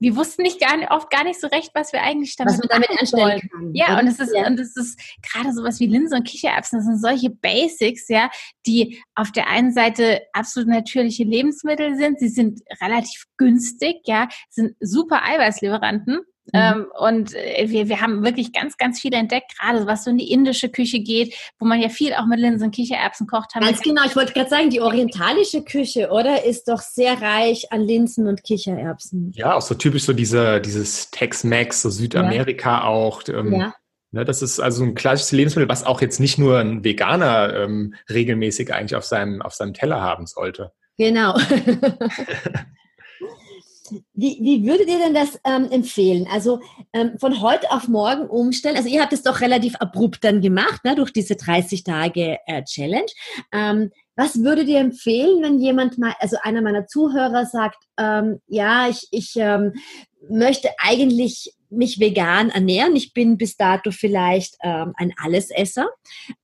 wir 0.00 0.16
wussten 0.16 0.42
nicht 0.42 0.60
gar, 0.60 0.74
oft 0.90 1.10
gar 1.10 1.24
nicht 1.24 1.40
so 1.40 1.46
recht, 1.46 1.70
was 1.74 1.92
wir 1.94 2.02
eigentlich 2.02 2.36
damit, 2.36 2.52
was 2.52 2.58
man 2.58 2.68
damit 2.68 3.00
anstellen 3.00 3.48
kann. 3.50 3.74
Ja, 3.74 3.86
oder? 3.86 4.00
und 4.00 4.08
es 4.08 4.20
ist 4.20 4.34
ja. 4.34 4.46
und 4.46 4.60
es 4.60 4.76
ist 4.76 5.00
gerade 5.22 5.52
sowas 5.54 5.80
wie 5.80 5.86
Linsen 5.86 6.18
und 6.18 6.24
Kichererbsen. 6.24 6.78
Das 6.78 6.86
sind 6.86 7.00
solche 7.00 7.30
Basics, 7.30 8.08
ja, 8.08 8.30
die 8.66 9.02
auf 9.14 9.32
der 9.32 9.48
einen 9.48 9.72
Seite 9.72 10.20
absolut 10.34 10.68
natürliche 10.68 11.24
Lebensmittel 11.24 11.96
sind. 11.96 12.20
Sie 12.20 12.28
sind 12.28 12.60
relativ 12.82 13.24
günstig, 13.38 13.45
ja, 14.04 14.28
sind 14.50 14.76
super 14.80 15.22
Eiweißlieferanten. 15.24 16.20
Mhm. 16.52 16.60
Ähm, 16.60 16.86
und 16.98 17.34
äh, 17.34 17.68
wir, 17.68 17.88
wir 17.88 18.00
haben 18.00 18.24
wirklich 18.24 18.52
ganz, 18.52 18.76
ganz 18.76 19.00
viel 19.00 19.12
entdeckt, 19.12 19.58
gerade 19.58 19.86
was 19.86 20.04
so 20.04 20.10
in 20.10 20.18
die 20.18 20.30
indische 20.30 20.68
Küche 20.68 21.00
geht, 21.00 21.34
wo 21.58 21.66
man 21.66 21.80
ja 21.80 21.88
viel 21.88 22.14
auch 22.14 22.26
mit 22.26 22.38
Linsen 22.38 22.66
und 22.66 22.74
Kichererbsen 22.74 23.26
kocht. 23.26 23.54
Haben 23.54 23.64
ganz 23.64 23.82
genau, 23.82 24.02
ich 24.06 24.14
wollte 24.14 24.32
gerade 24.32 24.48
sagen, 24.48 24.70
die 24.70 24.80
orientalische 24.80 25.62
Küche, 25.62 26.10
oder, 26.10 26.44
ist 26.44 26.68
doch 26.68 26.80
sehr 26.80 27.20
reich 27.20 27.72
an 27.72 27.80
Linsen 27.80 28.28
und 28.28 28.44
Kichererbsen. 28.44 29.32
Ja, 29.34 29.54
auch 29.54 29.62
so 29.62 29.74
typisch 29.74 30.04
so 30.04 30.12
diese, 30.12 30.60
dieses 30.60 31.10
Tex-Mex, 31.10 31.82
so 31.82 31.90
Südamerika 31.90 32.78
ja. 32.78 32.84
auch. 32.84 33.22
Ähm, 33.28 33.52
ja. 33.52 33.74
Ne, 34.12 34.24
das 34.24 34.40
ist 34.40 34.60
also 34.60 34.84
ein 34.84 34.94
klassisches 34.94 35.32
Lebensmittel, 35.32 35.68
was 35.68 35.84
auch 35.84 36.00
jetzt 36.00 36.20
nicht 36.20 36.38
nur 36.38 36.60
ein 36.60 36.84
Veganer 36.84 37.54
ähm, 37.54 37.94
regelmäßig 38.08 38.72
eigentlich 38.72 38.94
auf 38.94 39.04
seinem, 39.04 39.42
auf 39.42 39.54
seinem 39.54 39.74
Teller 39.74 40.00
haben 40.00 40.26
sollte. 40.26 40.72
Genau. 40.96 41.36
Wie, 44.12 44.38
wie 44.40 44.66
würdet 44.66 44.88
ihr 44.88 44.98
denn 44.98 45.14
das 45.14 45.38
ähm, 45.44 45.70
empfehlen? 45.70 46.26
Also 46.30 46.60
ähm, 46.92 47.18
von 47.18 47.40
heute 47.40 47.70
auf 47.70 47.88
morgen 47.88 48.26
umstellen. 48.26 48.76
Also 48.76 48.88
ihr 48.88 49.02
habt 49.02 49.12
es 49.12 49.22
doch 49.22 49.40
relativ 49.40 49.76
abrupt 49.76 50.24
dann 50.24 50.40
gemacht, 50.40 50.84
ne, 50.84 50.94
durch 50.94 51.12
diese 51.12 51.36
30 51.36 51.84
Tage 51.84 52.38
äh, 52.46 52.62
Challenge. 52.64 53.06
Ähm, 53.52 53.90
was 54.16 54.42
würdet 54.42 54.68
ihr 54.68 54.80
empfehlen, 54.80 55.42
wenn 55.42 55.60
jemand 55.60 55.98
mal, 55.98 56.14
also 56.20 56.36
einer 56.42 56.62
meiner 56.62 56.86
Zuhörer 56.86 57.44
sagt, 57.44 57.84
ähm, 57.98 58.40
ja, 58.46 58.88
ich, 58.88 59.08
ich 59.10 59.34
ähm, 59.36 59.74
möchte 60.28 60.70
eigentlich 60.78 61.55
mich 61.70 62.00
vegan 62.00 62.50
ernähren. 62.50 62.96
Ich 62.96 63.12
bin 63.12 63.38
bis 63.38 63.56
dato 63.56 63.90
vielleicht 63.90 64.56
ähm, 64.62 64.92
ein 64.96 65.12
Allesesser. 65.22 65.88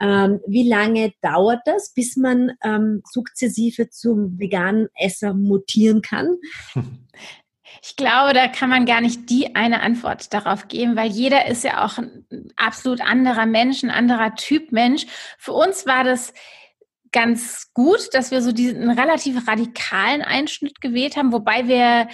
Ähm, 0.00 0.40
wie 0.46 0.68
lange 0.68 1.12
dauert 1.20 1.60
das, 1.64 1.92
bis 1.94 2.16
man 2.16 2.52
ähm, 2.62 3.02
sukzessive 3.10 3.90
zum 3.90 4.38
veganen 4.38 4.88
Esser 4.94 5.34
mutieren 5.34 6.02
kann? 6.02 6.36
Ich 7.84 7.96
glaube, 7.96 8.32
da 8.32 8.46
kann 8.46 8.70
man 8.70 8.86
gar 8.86 9.00
nicht 9.00 9.28
die 9.28 9.56
eine 9.56 9.80
Antwort 9.80 10.32
darauf 10.32 10.68
geben, 10.68 10.94
weil 10.94 11.10
jeder 11.10 11.46
ist 11.46 11.64
ja 11.64 11.84
auch 11.84 11.98
ein 11.98 12.26
absolut 12.54 13.00
anderer 13.00 13.46
Mensch, 13.46 13.82
ein 13.82 13.90
anderer 13.90 14.36
Typ 14.36 14.70
Mensch. 14.70 15.06
Für 15.38 15.52
uns 15.52 15.84
war 15.84 16.04
das 16.04 16.32
ganz 17.12 17.72
gut, 17.74 18.08
dass 18.12 18.30
wir 18.30 18.40
so 18.40 18.52
diesen 18.52 18.90
relativ 18.90 19.48
radikalen 19.48 20.22
Einschnitt 20.22 20.80
gewählt 20.80 21.16
haben, 21.16 21.32
wobei 21.32 21.66
wir 21.66 22.08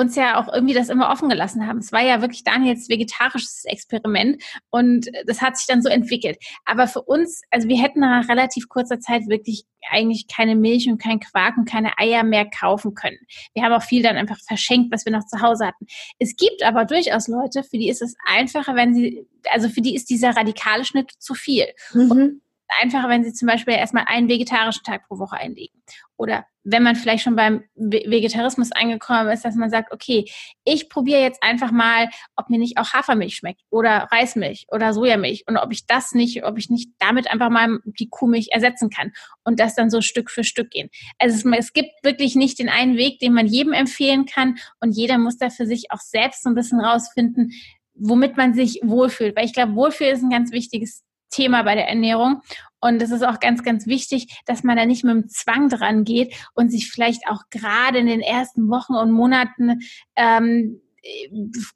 uns 0.00 0.16
ja 0.16 0.40
auch 0.40 0.52
irgendwie 0.52 0.74
das 0.74 0.88
immer 0.88 1.10
offen 1.10 1.28
gelassen 1.28 1.66
haben. 1.66 1.78
Es 1.78 1.92
war 1.92 2.02
ja 2.02 2.20
wirklich 2.20 2.42
Daniels 2.42 2.88
vegetarisches 2.88 3.64
Experiment 3.66 4.42
und 4.70 5.06
das 5.26 5.42
hat 5.42 5.56
sich 5.56 5.66
dann 5.66 5.82
so 5.82 5.88
entwickelt. 5.88 6.38
Aber 6.64 6.86
für 6.86 7.02
uns, 7.02 7.42
also 7.50 7.68
wir 7.68 7.80
hätten 7.80 8.00
nach 8.00 8.28
relativ 8.28 8.68
kurzer 8.68 8.98
Zeit 8.98 9.28
wirklich 9.28 9.64
eigentlich 9.90 10.26
keine 10.26 10.56
Milch 10.56 10.88
und 10.88 10.98
kein 10.98 11.20
Quark 11.20 11.56
und 11.56 11.68
keine 11.68 11.98
Eier 11.98 12.24
mehr 12.24 12.46
kaufen 12.48 12.94
können. 12.94 13.18
Wir 13.54 13.62
haben 13.62 13.72
auch 13.72 13.82
viel 13.82 14.02
dann 14.02 14.16
einfach 14.16 14.38
verschenkt, 14.46 14.92
was 14.92 15.04
wir 15.04 15.12
noch 15.12 15.26
zu 15.26 15.40
Hause 15.40 15.66
hatten. 15.66 15.86
Es 16.18 16.36
gibt 16.36 16.62
aber 16.62 16.84
durchaus 16.84 17.28
Leute, 17.28 17.62
für 17.62 17.78
die 17.78 17.88
ist 17.88 18.02
es 18.02 18.14
einfacher, 18.26 18.74
wenn 18.74 18.94
sie, 18.94 19.26
also 19.50 19.68
für 19.68 19.80
die 19.80 19.94
ist 19.94 20.10
dieser 20.10 20.30
radikale 20.36 20.84
Schnitt 20.84 21.12
zu 21.18 21.34
viel. 21.34 21.66
Mhm 21.92 22.40
einfacher, 22.80 23.08
wenn 23.08 23.24
Sie 23.24 23.32
zum 23.32 23.46
Beispiel 23.46 23.74
erstmal 23.74 24.04
einen 24.06 24.28
vegetarischen 24.28 24.82
Tag 24.84 25.06
pro 25.08 25.18
Woche 25.18 25.36
einlegen. 25.36 25.80
Oder 26.16 26.44
wenn 26.64 26.82
man 26.82 26.96
vielleicht 26.96 27.24
schon 27.24 27.36
beim 27.36 27.64
Vegetarismus 27.74 28.72
angekommen 28.72 29.30
ist, 29.30 29.44
dass 29.44 29.54
man 29.54 29.70
sagt, 29.70 29.92
okay, 29.92 30.30
ich 30.64 30.90
probiere 30.90 31.20
jetzt 31.20 31.42
einfach 31.42 31.72
mal, 31.72 32.08
ob 32.36 32.50
mir 32.50 32.58
nicht 32.58 32.76
auch 32.76 32.92
Hafermilch 32.92 33.36
schmeckt 33.36 33.62
oder 33.70 34.08
Reismilch 34.12 34.66
oder 34.70 34.92
Sojamilch 34.92 35.44
und 35.46 35.56
ob 35.56 35.72
ich 35.72 35.86
das 35.86 36.12
nicht, 36.12 36.44
ob 36.44 36.58
ich 36.58 36.68
nicht 36.68 36.90
damit 36.98 37.30
einfach 37.30 37.48
mal 37.48 37.78
die 37.84 38.08
Kuhmilch 38.10 38.48
ersetzen 38.50 38.90
kann 38.90 39.12
und 39.44 39.58
das 39.58 39.74
dann 39.74 39.88
so 39.88 40.02
Stück 40.02 40.30
für 40.30 40.44
Stück 40.44 40.70
gehen. 40.70 40.90
Also 41.18 41.36
es, 41.36 41.58
es 41.58 41.72
gibt 41.72 41.90
wirklich 42.02 42.34
nicht 42.36 42.58
den 42.58 42.68
einen 42.68 42.96
Weg, 42.96 43.18
den 43.20 43.32
man 43.32 43.46
jedem 43.46 43.72
empfehlen 43.72 44.26
kann 44.26 44.58
und 44.80 44.92
jeder 44.92 45.16
muss 45.16 45.38
da 45.38 45.48
für 45.48 45.66
sich 45.66 45.90
auch 45.90 46.00
selbst 46.00 46.42
so 46.42 46.50
ein 46.50 46.54
bisschen 46.54 46.80
rausfinden, 46.80 47.52
womit 47.94 48.36
man 48.36 48.54
sich 48.54 48.80
wohlfühlt. 48.82 49.36
Weil 49.36 49.46
ich 49.46 49.54
glaube, 49.54 49.74
Wohlfühl 49.74 50.08
ist 50.08 50.22
ein 50.22 50.30
ganz 50.30 50.52
wichtiges 50.52 51.02
Thema 51.30 51.62
bei 51.62 51.74
der 51.74 51.88
Ernährung. 51.88 52.42
Und 52.80 53.02
es 53.02 53.10
ist 53.10 53.22
auch 53.22 53.40
ganz, 53.40 53.62
ganz 53.62 53.86
wichtig, 53.86 54.40
dass 54.46 54.64
man 54.64 54.76
da 54.76 54.86
nicht 54.86 55.04
mit 55.04 55.14
dem 55.14 55.28
Zwang 55.28 55.68
dran 55.68 56.04
geht 56.04 56.34
und 56.54 56.70
sich 56.70 56.90
vielleicht 56.90 57.26
auch 57.28 57.42
gerade 57.50 57.98
in 57.98 58.06
den 58.06 58.20
ersten 58.20 58.68
Wochen 58.70 58.94
und 58.94 59.12
Monaten 59.12 59.80
ähm, 60.16 60.80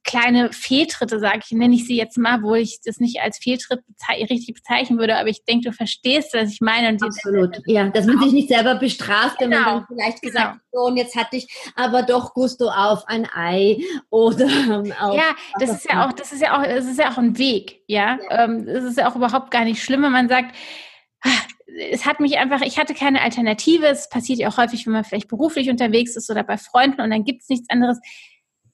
kleine 0.04 0.52
Fehltritte, 0.52 1.18
sage 1.18 1.40
ich, 1.44 1.52
nenne 1.52 1.74
ich 1.74 1.86
sie 1.86 1.96
jetzt 1.96 2.18
mal, 2.18 2.42
wo 2.42 2.54
ich 2.54 2.80
das 2.84 2.98
nicht 2.98 3.20
als 3.20 3.38
Fehltritt 3.38 3.80
bezei 3.86 4.24
richtig 4.24 4.54
bezeichnen 4.54 4.98
würde, 4.98 5.16
aber 5.16 5.28
ich 5.28 5.44
denke, 5.44 5.70
du 5.70 5.72
verstehst, 5.74 6.34
was 6.34 6.52
ich 6.52 6.60
meine. 6.60 6.90
Und 6.90 7.02
Absolut, 7.02 7.58
ja, 7.66 7.88
dass 7.88 8.04
man 8.06 8.18
sich 8.18 8.32
nicht 8.32 8.48
selber 8.48 8.74
bestraft, 8.74 9.40
wenn 9.40 9.50
genau. 9.50 9.62
man 9.62 9.74
dann 9.74 9.86
vielleicht 9.88 10.20
gesagt 10.20 10.52
genau. 10.52 10.84
so, 10.84 10.90
und 10.90 10.96
jetzt 10.98 11.16
hatte 11.16 11.36
ich 11.36 11.46
aber 11.74 12.02
doch 12.02 12.34
Gusto 12.34 12.68
auf 12.68 13.06
ein 13.06 13.26
Ei 13.34 13.78
oder 14.10 14.46
auf 15.00 15.16
Ja, 15.16 15.34
das 15.58 15.70
ist 15.70 15.90
ja 15.90 16.06
auch, 16.06 16.12
das 16.12 16.32
ist 16.32 16.42
ja 16.42 16.58
auch, 16.58 16.64
das 16.64 16.84
ist 16.84 16.98
ja 16.98 17.10
auch 17.10 17.18
ein 17.18 17.38
Weg, 17.38 17.80
ja. 17.86 18.18
ja. 18.30 18.44
Ähm, 18.44 18.68
es 18.68 18.84
ist 18.84 18.98
ja 18.98 19.10
auch 19.10 19.16
überhaupt 19.16 19.50
gar 19.50 19.64
nicht 19.64 19.82
schlimm, 19.82 20.02
wenn 20.02 20.12
man 20.12 20.28
sagt, 20.28 20.54
ah, 21.22 21.30
es 21.90 22.04
hat 22.06 22.20
mich 22.20 22.38
einfach, 22.38 22.60
ich 22.60 22.78
hatte 22.78 22.94
keine 22.94 23.22
Alternative. 23.22 23.86
Es 23.86 24.08
passiert 24.08 24.38
ja 24.38 24.48
auch 24.48 24.58
häufig, 24.58 24.86
wenn 24.86 24.92
man 24.92 25.02
vielleicht 25.02 25.28
beruflich 25.28 25.70
unterwegs 25.70 26.14
ist 26.14 26.30
oder 26.30 26.44
bei 26.44 26.56
Freunden 26.56 27.00
und 27.00 27.10
dann 27.10 27.24
gibt 27.24 27.42
es 27.42 27.48
nichts 27.48 27.68
anderes 27.70 28.00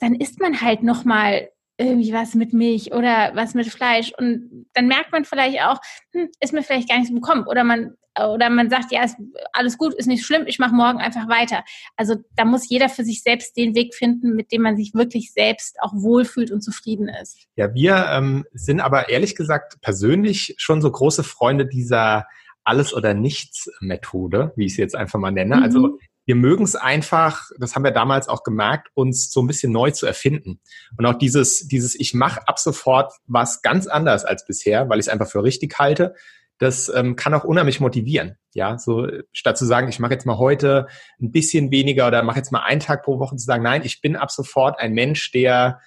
dann 0.01 0.15
isst 0.15 0.41
man 0.41 0.61
halt 0.61 0.83
nochmal 0.83 1.51
irgendwie 1.79 2.13
was 2.13 2.35
mit 2.35 2.53
Milch 2.53 2.93
oder 2.93 3.33
was 3.35 3.55
mit 3.55 3.67
Fleisch 3.69 4.13
und 4.19 4.67
dann 4.75 4.87
merkt 4.87 5.13
man 5.13 5.25
vielleicht 5.25 5.63
auch, 5.63 5.81
hm, 6.13 6.29
ist 6.41 6.53
mir 6.53 6.63
vielleicht 6.63 6.89
gar 6.89 6.99
nichts 6.99 7.15
bekommen 7.15 7.47
oder 7.47 7.65
man 7.65 7.95
oder 8.19 8.51
man 8.51 8.69
sagt, 8.69 8.93
ja, 8.93 9.05
ist 9.05 9.17
alles 9.53 9.79
gut, 9.79 9.95
ist 9.95 10.07
nicht 10.07 10.27
schlimm, 10.27 10.45
ich 10.47 10.59
mache 10.59 10.75
morgen 10.75 10.99
einfach 10.99 11.29
weiter. 11.29 11.65
Also 11.97 12.17
da 12.35 12.45
muss 12.45 12.69
jeder 12.69 12.89
für 12.89 13.05
sich 13.05 13.23
selbst 13.23 13.57
den 13.57 13.75
Weg 13.75 13.95
finden, 13.95 14.35
mit 14.35 14.53
dem 14.53 14.63
man 14.63 14.77
sich 14.77 14.95
wirklich 14.95 15.33
selbst 15.33 15.81
auch 15.81 15.93
wohlfühlt 15.95 16.51
und 16.51 16.61
zufrieden 16.61 17.09
ist. 17.09 17.47
Ja, 17.57 17.73
wir 17.73 18.09
ähm, 18.11 18.45
sind 18.53 18.81
aber 18.81 19.09
ehrlich 19.09 19.37
gesagt 19.37 19.81
persönlich 19.81 20.55
schon 20.59 20.83
so 20.83 20.91
große 20.91 21.23
Freunde 21.23 21.67
dieser 21.67 22.27
alles 22.65 22.93
oder 22.93 23.15
nichts 23.15 23.71
Methode, 23.81 24.53
wie 24.57 24.67
ich 24.67 24.75
sie 24.75 24.83
jetzt 24.83 24.97
einfach 24.97 25.19
mal 25.19 25.31
nenne. 25.31 25.57
Mhm. 25.57 25.63
Also 25.63 25.99
wir 26.31 26.37
mögen 26.37 26.63
es 26.63 26.77
einfach, 26.77 27.51
das 27.59 27.75
haben 27.75 27.83
wir 27.83 27.91
damals 27.91 28.29
auch 28.29 28.45
gemerkt, 28.45 28.87
uns 28.95 29.33
so 29.33 29.43
ein 29.43 29.49
bisschen 29.49 29.73
neu 29.73 29.91
zu 29.91 30.07
erfinden. 30.07 30.61
Und 30.97 31.05
auch 31.05 31.19
dieses, 31.19 31.67
dieses 31.67 31.99
ich 31.99 32.15
mache 32.15 32.47
ab 32.47 32.61
sofort 32.61 33.13
was 33.27 33.63
ganz 33.63 33.89
anders 33.89 34.25
als 34.25 34.47
bisher, 34.47 34.89
weil 34.89 35.01
ich 35.01 35.07
es 35.07 35.13
einfach 35.13 35.29
für 35.29 35.43
richtig 35.43 35.77
halte, 35.81 36.15
das 36.59 36.89
ähm, 36.95 37.17
kann 37.17 37.35
auch 37.35 37.43
unheimlich 37.43 37.81
motivieren. 37.81 38.37
Ja, 38.55 38.79
so 38.79 39.09
statt 39.33 39.59
zu 39.59 39.65
sagen, 39.65 39.89
ich 39.89 39.99
mache 39.99 40.13
jetzt 40.13 40.25
mal 40.25 40.39
heute 40.39 40.87
ein 41.21 41.33
bisschen 41.33 41.73
weniger 41.73 42.07
oder 42.07 42.23
mache 42.23 42.37
jetzt 42.37 42.53
mal 42.53 42.63
einen 42.63 42.79
Tag 42.79 43.03
pro 43.03 43.19
Woche 43.19 43.35
zu 43.35 43.45
sagen, 43.45 43.65
nein, 43.65 43.83
ich 43.83 44.01
bin 44.01 44.15
ab 44.15 44.31
sofort 44.31 44.79
ein 44.79 44.93
Mensch, 44.93 45.33
der 45.33 45.81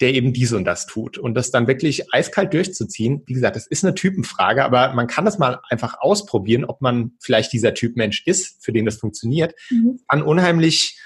der 0.00 0.12
eben 0.14 0.32
dies 0.32 0.52
und 0.52 0.64
das 0.64 0.86
tut. 0.86 1.18
Und 1.18 1.34
das 1.34 1.50
dann 1.50 1.66
wirklich 1.66 2.12
eiskalt 2.12 2.52
durchzuziehen, 2.52 3.22
wie 3.26 3.32
gesagt, 3.32 3.56
das 3.56 3.66
ist 3.66 3.84
eine 3.84 3.94
Typenfrage, 3.94 4.64
aber 4.64 4.92
man 4.92 5.06
kann 5.06 5.24
das 5.24 5.38
mal 5.38 5.60
einfach 5.70 5.98
ausprobieren, 6.00 6.64
ob 6.64 6.82
man 6.82 7.12
vielleicht 7.20 7.52
dieser 7.52 7.74
Typ 7.74 7.96
Mensch 7.96 8.26
ist, 8.26 8.62
für 8.62 8.72
den 8.72 8.84
das 8.84 8.96
funktioniert. 8.96 9.54
Mhm. 9.70 10.00
Kann 10.08 10.22
unheimlich, 10.22 10.98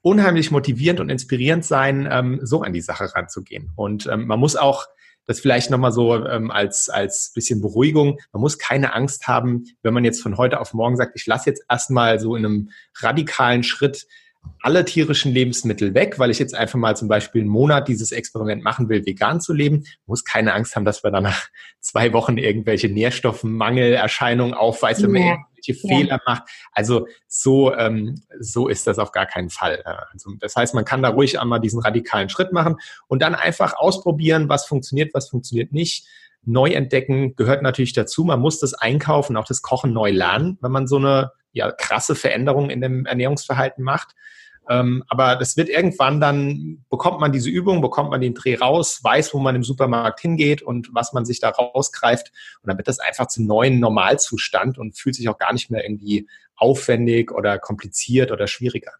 unheimlich 0.00 0.50
motivierend 0.50 1.00
und 1.00 1.08
inspirierend 1.08 1.64
sein, 1.64 2.08
ähm, 2.10 2.40
so 2.42 2.62
an 2.62 2.72
die 2.72 2.80
Sache 2.80 3.14
ranzugehen. 3.14 3.70
Und 3.76 4.06
ähm, 4.06 4.26
man 4.26 4.40
muss 4.40 4.56
auch, 4.56 4.86
das 5.24 5.38
vielleicht 5.38 5.70
nochmal 5.70 5.92
so 5.92 6.26
ähm, 6.26 6.50
als, 6.50 6.88
als 6.88 7.30
bisschen 7.32 7.60
Beruhigung, 7.60 8.18
man 8.32 8.40
muss 8.40 8.58
keine 8.58 8.92
Angst 8.92 9.28
haben, 9.28 9.66
wenn 9.82 9.94
man 9.94 10.04
jetzt 10.04 10.20
von 10.20 10.36
heute 10.36 10.60
auf 10.60 10.74
morgen 10.74 10.96
sagt, 10.96 11.12
ich 11.14 11.26
lasse 11.26 11.48
jetzt 11.48 11.64
erstmal 11.70 12.18
so 12.18 12.34
in 12.34 12.44
einem 12.44 12.70
radikalen 13.00 13.62
Schritt 13.62 14.08
alle 14.62 14.84
tierischen 14.84 15.32
Lebensmittel 15.32 15.92
weg, 15.94 16.18
weil 16.18 16.30
ich 16.30 16.38
jetzt 16.38 16.54
einfach 16.54 16.78
mal 16.78 16.96
zum 16.96 17.08
Beispiel 17.08 17.42
einen 17.42 17.50
Monat 17.50 17.88
dieses 17.88 18.12
Experiment 18.12 18.62
machen 18.62 18.88
will, 18.88 19.04
vegan 19.04 19.40
zu 19.40 19.52
leben, 19.52 19.84
muss 20.06 20.24
keine 20.24 20.54
Angst 20.54 20.76
haben, 20.76 20.84
dass 20.84 21.02
wir 21.02 21.10
dann 21.10 21.24
nach 21.24 21.48
zwei 21.80 22.12
Wochen 22.12 22.38
irgendwelche 22.38 22.88
Nährstoffmangelerscheinungen 22.88 24.54
aufweisen, 24.54 25.12
wenn 25.12 25.12
man 25.12 25.22
irgendwelche 25.22 25.72
ja. 25.72 25.96
Fehler 25.96 26.20
macht. 26.26 26.42
Also 26.72 27.08
so, 27.26 27.74
ähm, 27.74 28.22
so 28.38 28.68
ist 28.68 28.86
das 28.86 28.98
auf 28.98 29.10
gar 29.10 29.26
keinen 29.26 29.50
Fall. 29.50 29.82
Also 30.12 30.30
das 30.38 30.54
heißt, 30.54 30.74
man 30.74 30.84
kann 30.84 31.02
da 31.02 31.08
ruhig 31.08 31.40
einmal 31.40 31.60
diesen 31.60 31.80
radikalen 31.80 32.28
Schritt 32.28 32.52
machen 32.52 32.76
und 33.08 33.20
dann 33.20 33.34
einfach 33.34 33.74
ausprobieren, 33.74 34.48
was 34.48 34.66
funktioniert, 34.66 35.12
was 35.12 35.28
funktioniert 35.28 35.72
nicht. 35.72 36.06
Neu 36.44 36.70
entdecken 36.70 37.34
gehört 37.36 37.62
natürlich 37.62 37.92
dazu. 37.92 38.24
Man 38.24 38.40
muss 38.40 38.58
das 38.60 38.74
Einkaufen, 38.74 39.36
auch 39.36 39.44
das 39.44 39.62
Kochen 39.62 39.92
neu 39.92 40.10
lernen, 40.10 40.58
wenn 40.60 40.72
man 40.72 40.86
so 40.86 40.96
eine 40.96 41.32
ja, 41.52 41.70
krasse 41.70 42.14
Veränderung 42.14 42.70
in 42.70 42.80
dem 42.80 43.06
Ernährungsverhalten 43.06 43.84
macht. 43.84 44.14
Ähm, 44.68 45.02
aber 45.08 45.36
das 45.36 45.56
wird 45.56 45.68
irgendwann 45.68 46.20
dann, 46.20 46.84
bekommt 46.88 47.20
man 47.20 47.32
diese 47.32 47.50
Übung, 47.50 47.80
bekommt 47.80 48.10
man 48.10 48.20
den 48.20 48.34
Dreh 48.34 48.54
raus, 48.54 49.00
weiß, 49.02 49.34
wo 49.34 49.38
man 49.38 49.56
im 49.56 49.64
Supermarkt 49.64 50.20
hingeht 50.20 50.62
und 50.62 50.90
was 50.92 51.12
man 51.12 51.24
sich 51.24 51.40
da 51.40 51.50
rausgreift. 51.50 52.32
Und 52.62 52.68
dann 52.68 52.78
wird 52.78 52.88
das 52.88 53.00
einfach 53.00 53.26
zum 53.26 53.46
neuen 53.46 53.80
Normalzustand 53.80 54.78
und 54.78 54.96
fühlt 54.96 55.16
sich 55.16 55.28
auch 55.28 55.38
gar 55.38 55.52
nicht 55.52 55.70
mehr 55.70 55.84
irgendwie 55.84 56.28
aufwendig 56.54 57.32
oder 57.32 57.58
kompliziert 57.58 58.30
oder 58.30 58.46
schwieriger. 58.46 58.92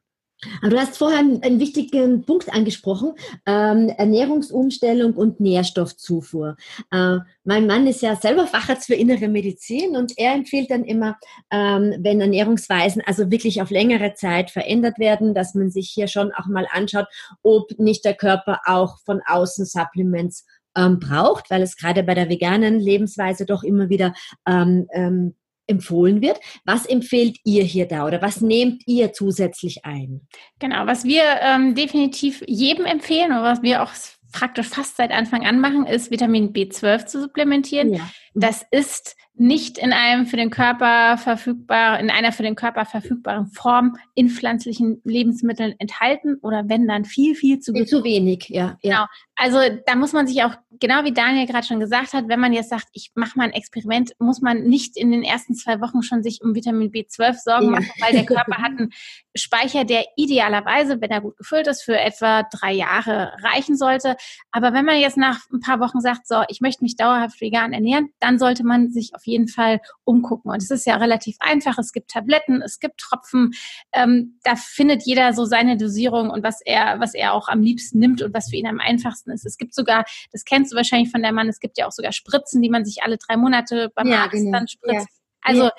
Aber 0.60 0.70
du 0.70 0.78
hast 0.78 0.96
vorher 0.96 1.20
einen, 1.20 1.60
wichtigen 1.60 2.24
Punkt 2.24 2.52
angesprochen, 2.52 3.12
ähm, 3.46 3.88
Ernährungsumstellung 3.88 5.14
und 5.14 5.40
Nährstoffzufuhr. 5.40 6.56
Äh, 6.90 7.18
mein 7.44 7.66
Mann 7.66 7.86
ist 7.86 8.02
ja 8.02 8.16
selber 8.16 8.46
Facharzt 8.46 8.86
für 8.86 8.94
innere 8.94 9.28
Medizin 9.28 9.96
und 9.96 10.12
er 10.16 10.34
empfiehlt 10.34 10.70
dann 10.70 10.84
immer, 10.84 11.16
ähm, 11.50 11.94
wenn 12.00 12.20
Ernährungsweisen 12.20 13.02
also 13.06 13.30
wirklich 13.30 13.62
auf 13.62 13.70
längere 13.70 14.14
Zeit 14.14 14.50
verändert 14.50 14.98
werden, 14.98 15.34
dass 15.34 15.54
man 15.54 15.70
sich 15.70 15.90
hier 15.90 16.08
schon 16.08 16.32
auch 16.32 16.46
mal 16.46 16.66
anschaut, 16.72 17.06
ob 17.42 17.78
nicht 17.78 18.04
der 18.04 18.14
Körper 18.14 18.60
auch 18.66 18.98
von 19.04 19.20
außen 19.24 19.64
Supplements 19.64 20.44
ähm, 20.76 20.98
braucht, 20.98 21.50
weil 21.50 21.62
es 21.62 21.76
gerade 21.76 22.02
bei 22.02 22.14
der 22.14 22.28
veganen 22.28 22.80
Lebensweise 22.80 23.46
doch 23.46 23.62
immer 23.62 23.88
wieder 23.88 24.14
ähm, 24.46 24.86
ähm, 24.92 25.34
empfohlen 25.66 26.20
wird. 26.20 26.38
Was 26.64 26.86
empfehlt 26.86 27.38
ihr 27.44 27.64
hier 27.64 27.86
da 27.86 28.06
oder 28.06 28.22
was 28.22 28.40
nehmt 28.40 28.82
ihr 28.86 29.12
zusätzlich 29.12 29.84
ein? 29.84 30.26
Genau, 30.58 30.86
was 30.86 31.04
wir 31.04 31.22
ähm, 31.40 31.74
definitiv 31.74 32.42
jedem 32.46 32.84
empfehlen 32.84 33.32
oder 33.32 33.44
was 33.44 33.62
wir 33.62 33.82
auch 33.82 33.92
praktisch 34.32 34.68
fast 34.68 34.96
seit 34.96 35.10
Anfang 35.10 35.46
an 35.46 35.60
machen, 35.60 35.86
ist 35.86 36.10
Vitamin 36.10 36.52
B12 36.52 37.06
zu 37.06 37.20
supplementieren. 37.20 37.94
Ja. 37.94 38.10
Das 38.34 38.64
ist 38.70 39.16
nicht 39.34 39.78
in 39.78 39.92
einem 39.92 40.26
für 40.26 40.36
den 40.36 40.50
Körper 40.50 41.16
verfügbar, 41.16 41.98
in 41.98 42.10
einer 42.10 42.32
für 42.32 42.42
den 42.42 42.54
Körper 42.54 42.84
verfügbaren 42.84 43.46
Form 43.46 43.96
in 44.14 44.28
pflanzlichen 44.28 45.00
Lebensmitteln 45.04 45.74
enthalten 45.78 46.36
oder 46.42 46.68
wenn 46.68 46.86
dann 46.86 47.04
viel, 47.04 47.34
viel 47.34 47.58
zu, 47.58 47.72
viel 47.72 47.86
zu 47.86 48.04
wenig, 48.04 48.48
ja, 48.48 48.78
ja. 48.82 48.90
Genau. 48.92 49.06
Also 49.36 49.58
da 49.86 49.96
muss 49.96 50.12
man 50.12 50.26
sich 50.26 50.44
auch, 50.44 50.54
genau 50.78 51.04
wie 51.04 51.12
Daniel 51.12 51.46
gerade 51.46 51.66
schon 51.66 51.80
gesagt 51.80 52.12
hat, 52.12 52.28
wenn 52.28 52.38
man 52.38 52.52
jetzt 52.52 52.68
sagt, 52.68 52.88
ich 52.92 53.10
mache 53.14 53.36
mal 53.36 53.44
ein 53.44 53.52
Experiment, 53.52 54.12
muss 54.18 54.42
man 54.42 54.64
nicht 54.64 54.96
in 54.96 55.10
den 55.10 55.24
ersten 55.24 55.54
zwei 55.54 55.80
Wochen 55.80 56.02
schon 56.02 56.22
sich 56.22 56.40
um 56.42 56.54
Vitamin 56.54 56.92
B12 56.92 57.42
Sorgen 57.42 57.64
ja. 57.66 57.70
machen, 57.70 57.90
weil 58.00 58.12
der 58.12 58.26
Körper 58.26 58.58
hat 58.58 58.72
einen 58.78 58.90
Speicher, 59.34 59.84
der 59.84 60.04
idealerweise, 60.16 61.00
wenn 61.00 61.10
er 61.10 61.22
gut 61.22 61.38
gefüllt 61.38 61.66
ist, 61.66 61.82
für 61.82 61.98
etwa 61.98 62.42
drei 62.44 62.72
Jahre 62.72 63.32
reichen 63.42 63.76
sollte. 63.76 64.16
Aber 64.50 64.74
wenn 64.74 64.84
man 64.84 65.00
jetzt 65.00 65.16
nach 65.16 65.40
ein 65.50 65.60
paar 65.60 65.80
Wochen 65.80 66.00
sagt, 66.00 66.28
so, 66.28 66.42
ich 66.48 66.60
möchte 66.60 66.84
mich 66.84 66.96
dauerhaft 66.96 67.40
vegan 67.40 67.72
ernähren, 67.72 68.10
dann 68.22 68.38
sollte 68.38 68.64
man 68.64 68.90
sich 68.90 69.14
auf 69.14 69.26
jeden 69.26 69.48
Fall 69.48 69.80
umgucken. 70.04 70.50
Und 70.50 70.62
es 70.62 70.70
ist 70.70 70.86
ja 70.86 70.96
relativ 70.96 71.36
einfach. 71.40 71.76
Es 71.78 71.92
gibt 71.92 72.10
Tabletten, 72.10 72.62
es 72.62 72.78
gibt 72.78 72.98
Tropfen. 72.98 73.52
Ähm, 73.92 74.38
da 74.44 74.54
findet 74.56 75.02
jeder 75.02 75.32
so 75.32 75.44
seine 75.44 75.76
Dosierung 75.76 76.30
und 76.30 76.44
was 76.44 76.60
er, 76.64 77.00
was 77.00 77.14
er 77.14 77.32
auch 77.32 77.48
am 77.48 77.62
liebsten 77.62 77.98
nimmt 77.98 78.22
und 78.22 78.32
was 78.32 78.50
für 78.50 78.56
ihn 78.56 78.66
am 78.66 78.80
einfachsten 78.80 79.32
ist. 79.32 79.44
Es 79.44 79.58
gibt 79.58 79.74
sogar, 79.74 80.04
das 80.30 80.44
kennst 80.44 80.72
du 80.72 80.76
wahrscheinlich 80.76 81.10
von 81.10 81.22
der 81.22 81.32
Mann, 81.32 81.48
es 81.48 81.58
gibt 81.58 81.78
ja 81.78 81.86
auch 81.86 81.92
sogar 81.92 82.12
Spritzen, 82.12 82.62
die 82.62 82.70
man 82.70 82.84
sich 82.84 83.02
alle 83.02 83.18
drei 83.18 83.36
Monate 83.36 83.90
beim 83.94 84.06
ja, 84.06 84.22
Arzt 84.22 84.32
genau. 84.32 84.52
dann 84.52 84.68
spritzt. 84.68 85.08
Ja. 85.08 85.16
Also 85.42 85.70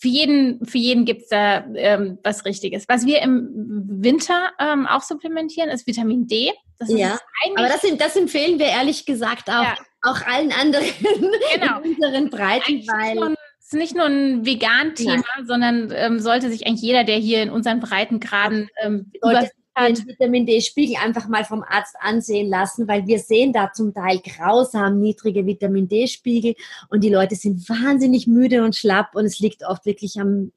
für 0.00 0.08
jeden, 0.08 0.64
für 0.64 0.78
jeden 0.78 1.04
gibt's 1.04 1.28
da 1.28 1.64
ähm, 1.74 2.18
was 2.22 2.44
Richtiges. 2.44 2.88
Was 2.88 3.04
wir 3.04 3.20
im 3.20 3.48
Winter 3.52 4.52
ähm, 4.60 4.86
auch 4.86 5.02
supplementieren, 5.02 5.70
ist 5.70 5.88
Vitamin 5.88 6.28
D. 6.28 6.52
Das 6.78 6.88
ja, 6.90 7.18
aber 7.56 7.66
das, 7.66 7.80
das 7.98 8.14
empfehlen 8.14 8.60
wir 8.60 8.66
ehrlich 8.66 9.04
gesagt 9.04 9.50
auch, 9.50 9.64
ja. 9.64 9.76
Auch 10.02 10.20
allen 10.26 10.52
anderen 10.52 10.84
genau. 11.54 11.80
in 11.80 11.94
unseren 11.94 12.30
Breiten, 12.30 12.86
weil 12.86 13.36
es 13.58 13.72
ist 13.72 13.78
nicht 13.78 13.96
nur 13.96 14.06
ein 14.06 14.46
Vegan-Thema, 14.46 15.24
sondern 15.44 15.92
ähm, 15.94 16.20
sollte 16.20 16.50
sich 16.50 16.66
eigentlich 16.66 16.82
jeder, 16.82 17.04
der 17.04 17.16
hier 17.16 17.42
in 17.42 17.50
unseren 17.50 17.80
Breitengraden 17.80 18.68
ähm, 18.82 19.12
den 19.22 20.06
Vitamin 20.06 20.46
D-Spiegel 20.46 20.96
einfach 20.96 21.28
mal 21.28 21.44
vom 21.44 21.62
Arzt 21.62 21.94
ansehen 22.00 22.48
lassen, 22.48 22.88
weil 22.88 23.06
wir 23.06 23.18
sehen 23.18 23.52
da 23.52 23.72
zum 23.72 23.94
Teil 23.94 24.20
grausam 24.20 24.98
niedrige 24.98 25.46
Vitamin 25.46 25.88
D-Spiegel 25.88 26.54
und 26.88 27.04
die 27.04 27.10
Leute 27.10 27.34
sind 27.34 27.68
wahnsinnig 27.68 28.26
müde 28.26 28.64
und 28.64 28.74
schlapp 28.74 29.14
und 29.14 29.24
es 29.24 29.38
liegt 29.38 29.64
oft 29.64 29.86
wirklich 29.86 30.18
am, 30.20 30.52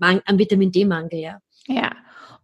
am 0.00 0.38
Vitamin 0.38 0.72
D-Mangel, 0.72 1.20
ja. 1.20 1.40
Ja. 1.68 1.92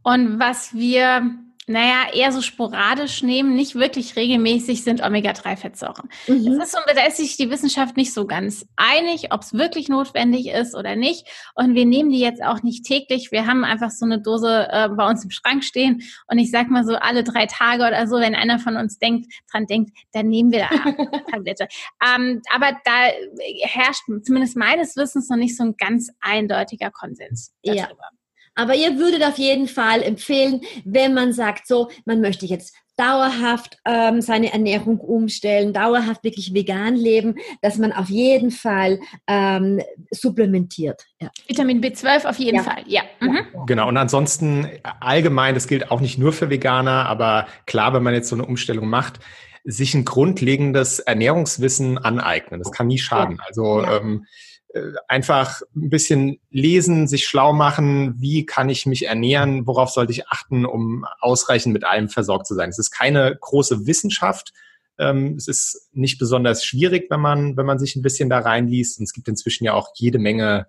Und 0.02 0.38
was 0.38 0.74
wir 0.74 1.36
naja, 1.72 2.12
eher 2.12 2.30
so 2.32 2.42
sporadisch 2.42 3.22
nehmen, 3.22 3.54
nicht 3.54 3.74
wirklich 3.74 4.14
regelmäßig, 4.16 4.84
sind 4.84 5.02
Omega-3-Fettsäuren. 5.02 6.08
Mhm. 6.28 6.58
Das 6.58 6.66
ist 6.68 6.72
so, 6.72 6.78
da 6.86 7.06
ist 7.06 7.16
sich 7.16 7.36
die 7.36 7.50
Wissenschaft 7.50 7.96
nicht 7.96 8.12
so 8.12 8.26
ganz 8.26 8.66
einig, 8.76 9.32
ob 9.32 9.40
es 9.42 9.54
wirklich 9.54 9.88
notwendig 9.88 10.48
ist 10.48 10.74
oder 10.74 10.96
nicht. 10.96 11.26
Und 11.54 11.74
wir 11.74 11.86
nehmen 11.86 12.10
die 12.10 12.20
jetzt 12.20 12.42
auch 12.42 12.62
nicht 12.62 12.84
täglich. 12.84 13.32
Wir 13.32 13.46
haben 13.46 13.64
einfach 13.64 13.90
so 13.90 14.04
eine 14.04 14.20
Dose 14.20 14.68
äh, 14.70 14.88
bei 14.90 15.08
uns 15.08 15.24
im 15.24 15.30
Schrank 15.30 15.64
stehen. 15.64 16.02
Und 16.26 16.38
ich 16.38 16.50
sag 16.50 16.68
mal 16.68 16.84
so 16.84 16.94
alle 16.94 17.24
drei 17.24 17.46
Tage 17.46 17.86
oder 17.86 18.06
so, 18.06 18.16
wenn 18.16 18.34
einer 18.34 18.58
von 18.58 18.76
uns 18.76 18.98
denkt, 18.98 19.32
dran 19.50 19.66
denkt, 19.66 19.96
dann 20.12 20.28
nehmen 20.28 20.52
wir 20.52 20.60
da 20.60 20.68
eine 20.68 21.24
Tablette. 21.30 21.68
ähm, 22.04 22.42
aber 22.54 22.78
da 22.84 23.10
herrscht 23.62 24.02
zumindest 24.22 24.56
meines 24.56 24.96
Wissens 24.96 25.28
noch 25.28 25.36
nicht 25.36 25.56
so 25.56 25.64
ein 25.64 25.76
ganz 25.76 26.10
eindeutiger 26.20 26.90
Konsens 26.90 27.52
darüber. 27.62 27.78
Ja. 27.78 28.21
Aber 28.54 28.74
ihr 28.74 28.98
würdet 28.98 29.24
auf 29.24 29.38
jeden 29.38 29.68
Fall 29.68 30.02
empfehlen, 30.02 30.60
wenn 30.84 31.14
man 31.14 31.32
sagt, 31.32 31.66
so, 31.66 31.88
man 32.04 32.20
möchte 32.20 32.46
jetzt 32.46 32.74
dauerhaft 32.96 33.78
ähm, 33.86 34.20
seine 34.20 34.52
Ernährung 34.52 34.98
umstellen, 34.98 35.72
dauerhaft 35.72 36.22
wirklich 36.24 36.52
vegan 36.52 36.94
leben, 36.94 37.36
dass 37.62 37.78
man 37.78 37.92
auf 37.92 38.10
jeden 38.10 38.50
Fall 38.50 39.00
ähm, 39.26 39.80
supplementiert. 40.10 41.02
Ja. 41.20 41.30
Vitamin 41.46 41.82
B12 41.82 42.26
auf 42.26 42.38
jeden 42.38 42.58
ja. 42.58 42.62
Fall, 42.62 42.84
ja. 42.86 43.02
Mhm. 43.20 43.66
Genau, 43.66 43.88
und 43.88 43.96
ansonsten 43.96 44.68
allgemein, 45.00 45.54
das 45.54 45.68
gilt 45.68 45.90
auch 45.90 46.00
nicht 46.00 46.18
nur 46.18 46.32
für 46.32 46.50
Veganer, 46.50 47.06
aber 47.06 47.46
klar, 47.66 47.94
wenn 47.94 48.02
man 48.02 48.14
jetzt 48.14 48.28
so 48.28 48.36
eine 48.36 48.44
Umstellung 48.44 48.88
macht, 48.88 49.20
sich 49.64 49.94
ein 49.94 50.04
grundlegendes 50.04 50.98
Ernährungswissen 50.98 51.96
aneignen. 51.96 52.60
Das 52.60 52.72
kann 52.72 52.88
nie 52.88 52.98
schaden. 52.98 53.36
Ja. 53.38 53.44
Also 53.46 53.84
ähm, 53.84 54.26
äh, 54.26 54.28
einfach 55.08 55.60
ein 55.76 55.90
bisschen 55.90 56.38
lesen, 56.50 57.06
sich 57.06 57.26
schlau 57.26 57.52
machen, 57.52 58.14
wie 58.18 58.46
kann 58.46 58.68
ich 58.68 58.86
mich 58.86 59.06
ernähren, 59.06 59.66
worauf 59.66 59.90
sollte 59.90 60.12
ich 60.12 60.28
achten, 60.28 60.64
um 60.64 61.04
ausreichend 61.20 61.72
mit 61.72 61.84
allem 61.84 62.08
versorgt 62.08 62.46
zu 62.46 62.54
sein. 62.54 62.70
Es 62.70 62.78
ist 62.78 62.90
keine 62.90 63.36
große 63.40 63.86
Wissenschaft. 63.86 64.52
Ähm, 64.98 65.34
es 65.36 65.48
ist 65.48 65.90
nicht 65.92 66.18
besonders 66.18 66.64
schwierig, 66.64 67.10
wenn 67.10 67.20
man, 67.20 67.56
wenn 67.56 67.66
man 67.66 67.78
sich 67.78 67.96
ein 67.96 68.02
bisschen 68.02 68.30
da 68.30 68.38
reinliest. 68.38 68.98
Und 68.98 69.04
es 69.04 69.12
gibt 69.12 69.28
inzwischen 69.28 69.64
ja 69.64 69.74
auch 69.74 69.90
jede 69.94 70.18
Menge 70.18 70.66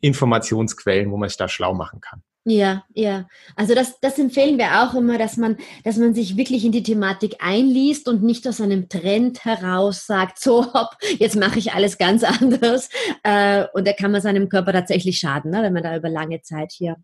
Informationsquellen, 0.00 1.10
wo 1.10 1.16
man 1.16 1.28
sich 1.28 1.38
da 1.38 1.48
schlau 1.48 1.74
machen 1.74 2.00
kann. 2.00 2.22
Ja, 2.46 2.84
ja. 2.92 3.26
Also 3.56 3.74
das, 3.74 4.00
das 4.00 4.18
empfehlen 4.18 4.58
wir 4.58 4.82
auch 4.82 4.94
immer, 4.94 5.16
dass 5.16 5.38
man, 5.38 5.56
dass 5.82 5.96
man 5.96 6.12
sich 6.12 6.36
wirklich 6.36 6.64
in 6.66 6.72
die 6.72 6.82
Thematik 6.82 7.36
einliest 7.38 8.06
und 8.06 8.22
nicht 8.22 8.46
aus 8.46 8.60
einem 8.60 8.90
Trend 8.90 9.46
heraus 9.46 10.06
sagt, 10.06 10.38
so 10.38 10.72
hopp, 10.74 10.90
jetzt 11.18 11.36
mache 11.36 11.58
ich 11.58 11.72
alles 11.72 11.96
ganz 11.96 12.22
anders. 12.40 12.90
Äh, 13.22 13.64
und 13.72 13.88
da 13.88 13.94
kann 13.94 14.12
man 14.12 14.20
seinem 14.20 14.50
Körper 14.50 14.72
tatsächlich 14.72 15.18
schaden, 15.18 15.52
ne, 15.52 15.62
wenn 15.62 15.72
man 15.72 15.82
da 15.82 15.96
über 15.96 16.10
lange 16.10 16.42
Zeit 16.42 16.72
hier 16.72 16.96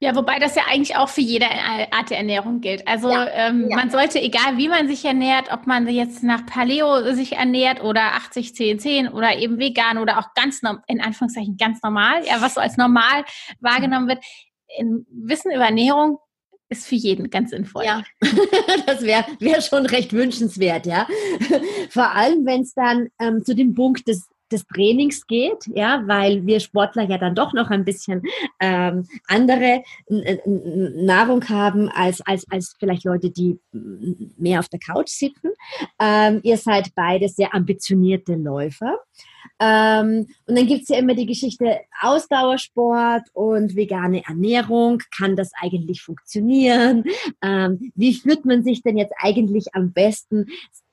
ja, 0.00 0.16
wobei 0.16 0.40
das 0.40 0.56
ja 0.56 0.64
eigentlich 0.68 0.96
auch 0.96 1.08
für 1.08 1.20
jede 1.20 1.46
Art 1.46 2.10
der 2.10 2.18
Ernährung 2.18 2.60
gilt. 2.60 2.88
Also 2.88 3.08
ja, 3.08 3.28
ähm, 3.28 3.68
ja. 3.70 3.76
man 3.76 3.88
sollte, 3.88 4.20
egal 4.20 4.56
wie 4.56 4.68
man 4.68 4.88
sich 4.88 5.04
ernährt, 5.04 5.52
ob 5.52 5.68
man 5.68 5.86
jetzt 5.86 6.24
nach 6.24 6.44
Paleo 6.44 7.14
sich 7.14 7.34
ernährt 7.34 7.82
oder 7.82 8.14
80, 8.14 8.54
10, 8.54 8.78
10 8.80 9.08
oder 9.08 9.36
eben 9.36 9.58
vegan 9.58 9.98
oder 9.98 10.18
auch 10.18 10.34
ganz, 10.34 10.60
in 10.88 11.00
Anführungszeichen 11.00 11.56
ganz 11.56 11.80
normal, 11.82 12.26
ja, 12.26 12.40
was 12.40 12.54
so 12.54 12.60
als 12.60 12.76
normal 12.76 13.24
wahrgenommen 13.60 14.08
wird, 14.08 14.24
in 14.76 15.06
Wissen 15.08 15.52
über 15.52 15.66
Ernährung 15.66 16.18
ist 16.68 16.86
für 16.86 16.96
jeden 16.96 17.30
ganz 17.30 17.50
sinnvoll. 17.50 17.84
Ja, 17.84 18.02
das 18.86 19.02
wäre 19.02 19.24
wär 19.38 19.60
schon 19.60 19.86
recht 19.86 20.12
wünschenswert, 20.12 20.86
ja. 20.86 21.06
Vor 21.90 22.10
allem, 22.10 22.44
wenn 22.44 22.62
es 22.62 22.74
dann 22.74 23.08
ähm, 23.20 23.44
zu 23.44 23.54
dem 23.54 23.74
Punkt 23.74 24.08
des 24.08 24.26
des 24.52 24.66
Trainings 24.66 25.26
geht, 25.26 25.66
ja, 25.74 26.02
weil 26.06 26.46
wir 26.46 26.60
Sportler 26.60 27.04
ja 27.04 27.18
dann 27.18 27.34
doch 27.34 27.52
noch 27.52 27.70
ein 27.70 27.84
bisschen 27.84 28.22
ähm, 28.60 29.06
andere 29.26 29.82
Nahrung 30.08 31.48
haben 31.48 31.88
als, 31.88 32.20
als, 32.22 32.44
als 32.50 32.74
vielleicht 32.78 33.04
Leute, 33.04 33.30
die 33.30 33.58
mehr 34.38 34.60
auf 34.60 34.68
der 34.68 34.80
Couch 34.80 35.08
sitzen. 35.08 35.50
Ähm, 35.98 36.40
ihr 36.42 36.56
seid 36.56 36.94
beide 36.94 37.28
sehr 37.28 37.54
ambitionierte 37.54 38.34
Läufer. 38.34 38.98
Ähm, 39.58 40.26
und 40.46 40.58
dann 40.58 40.66
gibt 40.66 40.82
es 40.82 40.88
ja 40.88 40.98
immer 40.98 41.14
die 41.14 41.26
Geschichte 41.26 41.80
Ausdauersport 42.00 43.28
und 43.32 43.76
vegane 43.76 44.24
Ernährung. 44.26 44.98
Kann 45.16 45.36
das 45.36 45.50
eigentlich 45.60 46.02
funktionieren? 46.02 47.04
Ähm, 47.42 47.92
wie 47.94 48.14
führt 48.14 48.44
man 48.44 48.62
sich 48.62 48.82
denn 48.82 48.96
jetzt 48.96 49.14
eigentlich 49.18 49.74
am 49.74 49.92
besten 49.92 50.46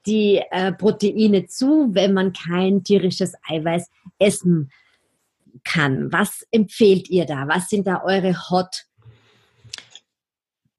die 0.10 0.42
äh, 0.52 0.72
Proteine 0.74 1.46
zu, 1.46 1.90
wenn 1.94 2.14
man 2.14 2.34
kein 2.34 2.84
tierisches 2.84 3.34
Eiweiß 3.48 3.90
essen 4.18 4.72
kann? 5.64 6.12
Was 6.12 6.46
empfehlt 6.52 7.10
ihr 7.10 7.26
da? 7.26 7.48
Was 7.48 7.70
sind 7.70 7.88
da 7.88 8.04
eure 8.04 8.36
Hot 8.50 8.86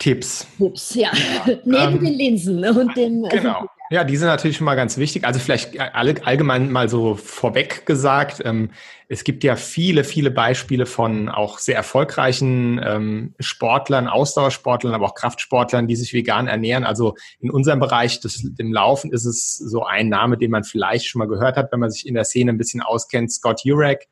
Tipps. 0.00 0.46
Tipps, 0.58 0.94
ja. 0.94 1.10
ja. 1.14 1.54
Neben 1.64 1.96
ähm, 1.96 2.04
den 2.04 2.14
Linsen 2.14 2.64
und 2.64 2.96
dem. 2.96 3.22
Genau. 3.28 3.66
Ja, 3.92 4.04
die 4.04 4.16
sind 4.16 4.28
natürlich 4.28 4.56
schon 4.56 4.64
mal 4.64 4.76
ganz 4.76 4.96
wichtig. 4.98 5.24
Also 5.24 5.40
vielleicht 5.40 5.78
alle, 5.78 6.14
allgemein 6.24 6.70
mal 6.70 6.88
so 6.88 7.16
vorweg 7.16 7.86
gesagt. 7.86 8.40
Ähm, 8.44 8.70
es 9.08 9.24
gibt 9.24 9.44
ja 9.44 9.56
viele, 9.56 10.04
viele 10.04 10.30
Beispiele 10.30 10.86
von 10.86 11.28
auch 11.28 11.58
sehr 11.58 11.74
erfolgreichen 11.74 12.80
ähm, 12.82 13.34
Sportlern, 13.40 14.06
Ausdauersportlern, 14.06 14.94
aber 14.94 15.06
auch 15.06 15.14
Kraftsportlern, 15.14 15.86
die 15.88 15.96
sich 15.96 16.14
vegan 16.14 16.46
ernähren. 16.46 16.84
Also 16.84 17.16
in 17.40 17.50
unserem 17.50 17.80
Bereich 17.80 18.20
des, 18.20 18.42
dem 18.42 18.72
Laufen 18.72 19.12
ist 19.12 19.24
es 19.24 19.58
so 19.58 19.84
ein 19.84 20.08
Name, 20.08 20.38
den 20.38 20.52
man 20.52 20.64
vielleicht 20.64 21.08
schon 21.08 21.18
mal 21.18 21.28
gehört 21.28 21.56
hat, 21.56 21.72
wenn 21.72 21.80
man 21.80 21.90
sich 21.90 22.06
in 22.06 22.14
der 22.14 22.24
Szene 22.24 22.52
ein 22.52 22.58
bisschen 22.58 22.80
auskennt. 22.80 23.32
Scott 23.32 23.64
Jurek 23.64 24.08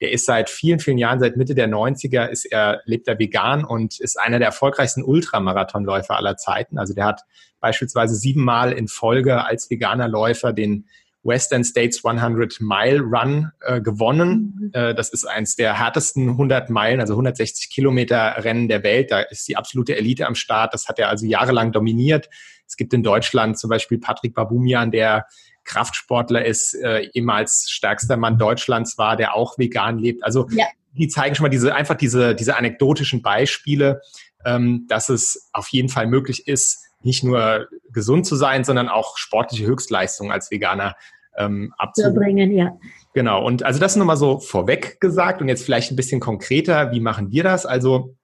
der 0.00 0.12
ist 0.12 0.26
seit 0.26 0.50
vielen, 0.50 0.78
vielen 0.78 0.98
Jahren, 0.98 1.20
seit 1.20 1.36
Mitte 1.36 1.54
der 1.54 1.68
90er, 1.68 2.26
ist 2.26 2.44
er, 2.44 2.80
lebt 2.84 3.08
er 3.08 3.18
vegan 3.18 3.64
und 3.64 4.00
ist 4.00 4.18
einer 4.18 4.38
der 4.38 4.48
erfolgreichsten 4.48 5.02
Ultramarathonläufer 5.02 6.16
aller 6.16 6.36
Zeiten. 6.36 6.78
Also 6.78 6.94
der 6.94 7.04
hat 7.04 7.22
beispielsweise 7.60 8.14
siebenmal 8.14 8.72
in 8.72 8.88
Folge 8.88 9.44
als 9.44 9.70
veganer 9.70 10.08
Läufer 10.08 10.52
den 10.52 10.86
Western 11.24 11.64
States 11.64 12.04
100 12.04 12.60
Mile 12.60 13.00
Run 13.00 13.50
äh, 13.60 13.80
gewonnen. 13.80 14.56
Mhm. 14.60 14.70
Äh, 14.72 14.94
das 14.94 15.10
ist 15.10 15.24
eins 15.24 15.56
der 15.56 15.78
härtesten 15.78 16.30
100 16.30 16.70
Meilen, 16.70 17.00
also 17.00 17.14
160 17.14 17.70
Kilometer 17.70 18.44
Rennen 18.44 18.68
der 18.68 18.82
Welt. 18.82 19.10
Da 19.10 19.20
ist 19.20 19.46
die 19.48 19.56
absolute 19.56 19.96
Elite 19.96 20.26
am 20.26 20.34
Start. 20.34 20.74
Das 20.74 20.88
hat 20.88 20.98
er 20.98 21.08
also 21.08 21.26
jahrelang 21.26 21.72
dominiert. 21.72 22.28
Es 22.66 22.76
gibt 22.76 22.94
in 22.94 23.02
Deutschland 23.02 23.58
zum 23.58 23.70
Beispiel 23.70 23.98
Patrick 23.98 24.34
Babumian, 24.34 24.90
der 24.90 25.26
Kraftsportler 25.68 26.44
ist, 26.44 26.74
äh, 26.74 27.08
ehemals 27.12 27.66
stärkster 27.68 28.16
Mann 28.16 28.38
Deutschlands 28.38 28.98
war, 28.98 29.16
der 29.16 29.34
auch 29.34 29.58
vegan 29.58 29.98
lebt. 29.98 30.24
Also 30.24 30.48
ja. 30.50 30.66
die 30.92 31.08
zeigen 31.08 31.34
schon 31.34 31.44
mal 31.44 31.50
diese 31.50 31.74
einfach 31.74 31.96
diese 31.96 32.34
diese 32.34 32.56
anekdotischen 32.56 33.22
Beispiele, 33.22 34.00
ähm, 34.44 34.86
dass 34.88 35.08
es 35.08 35.48
auf 35.52 35.68
jeden 35.68 35.88
Fall 35.88 36.06
möglich 36.06 36.48
ist, 36.48 36.84
nicht 37.02 37.22
nur 37.22 37.68
gesund 37.92 38.26
zu 38.26 38.34
sein, 38.34 38.64
sondern 38.64 38.88
auch 38.88 39.16
sportliche 39.18 39.66
Höchstleistungen 39.66 40.32
als 40.32 40.50
Veganer 40.50 40.96
ähm, 41.36 41.72
abzubringen. 41.78 42.50
Ja. 42.50 42.76
Genau. 43.14 43.44
Und 43.44 43.62
also 43.62 43.78
das 43.78 43.96
nochmal 43.96 44.16
so 44.16 44.40
vorweg 44.40 45.00
gesagt 45.00 45.40
und 45.40 45.48
jetzt 45.48 45.64
vielleicht 45.64 45.92
ein 45.92 45.96
bisschen 45.96 46.20
konkreter. 46.20 46.92
Wie 46.92 47.00
machen 47.00 47.30
wir 47.30 47.44
das? 47.44 47.66
Also 47.66 48.14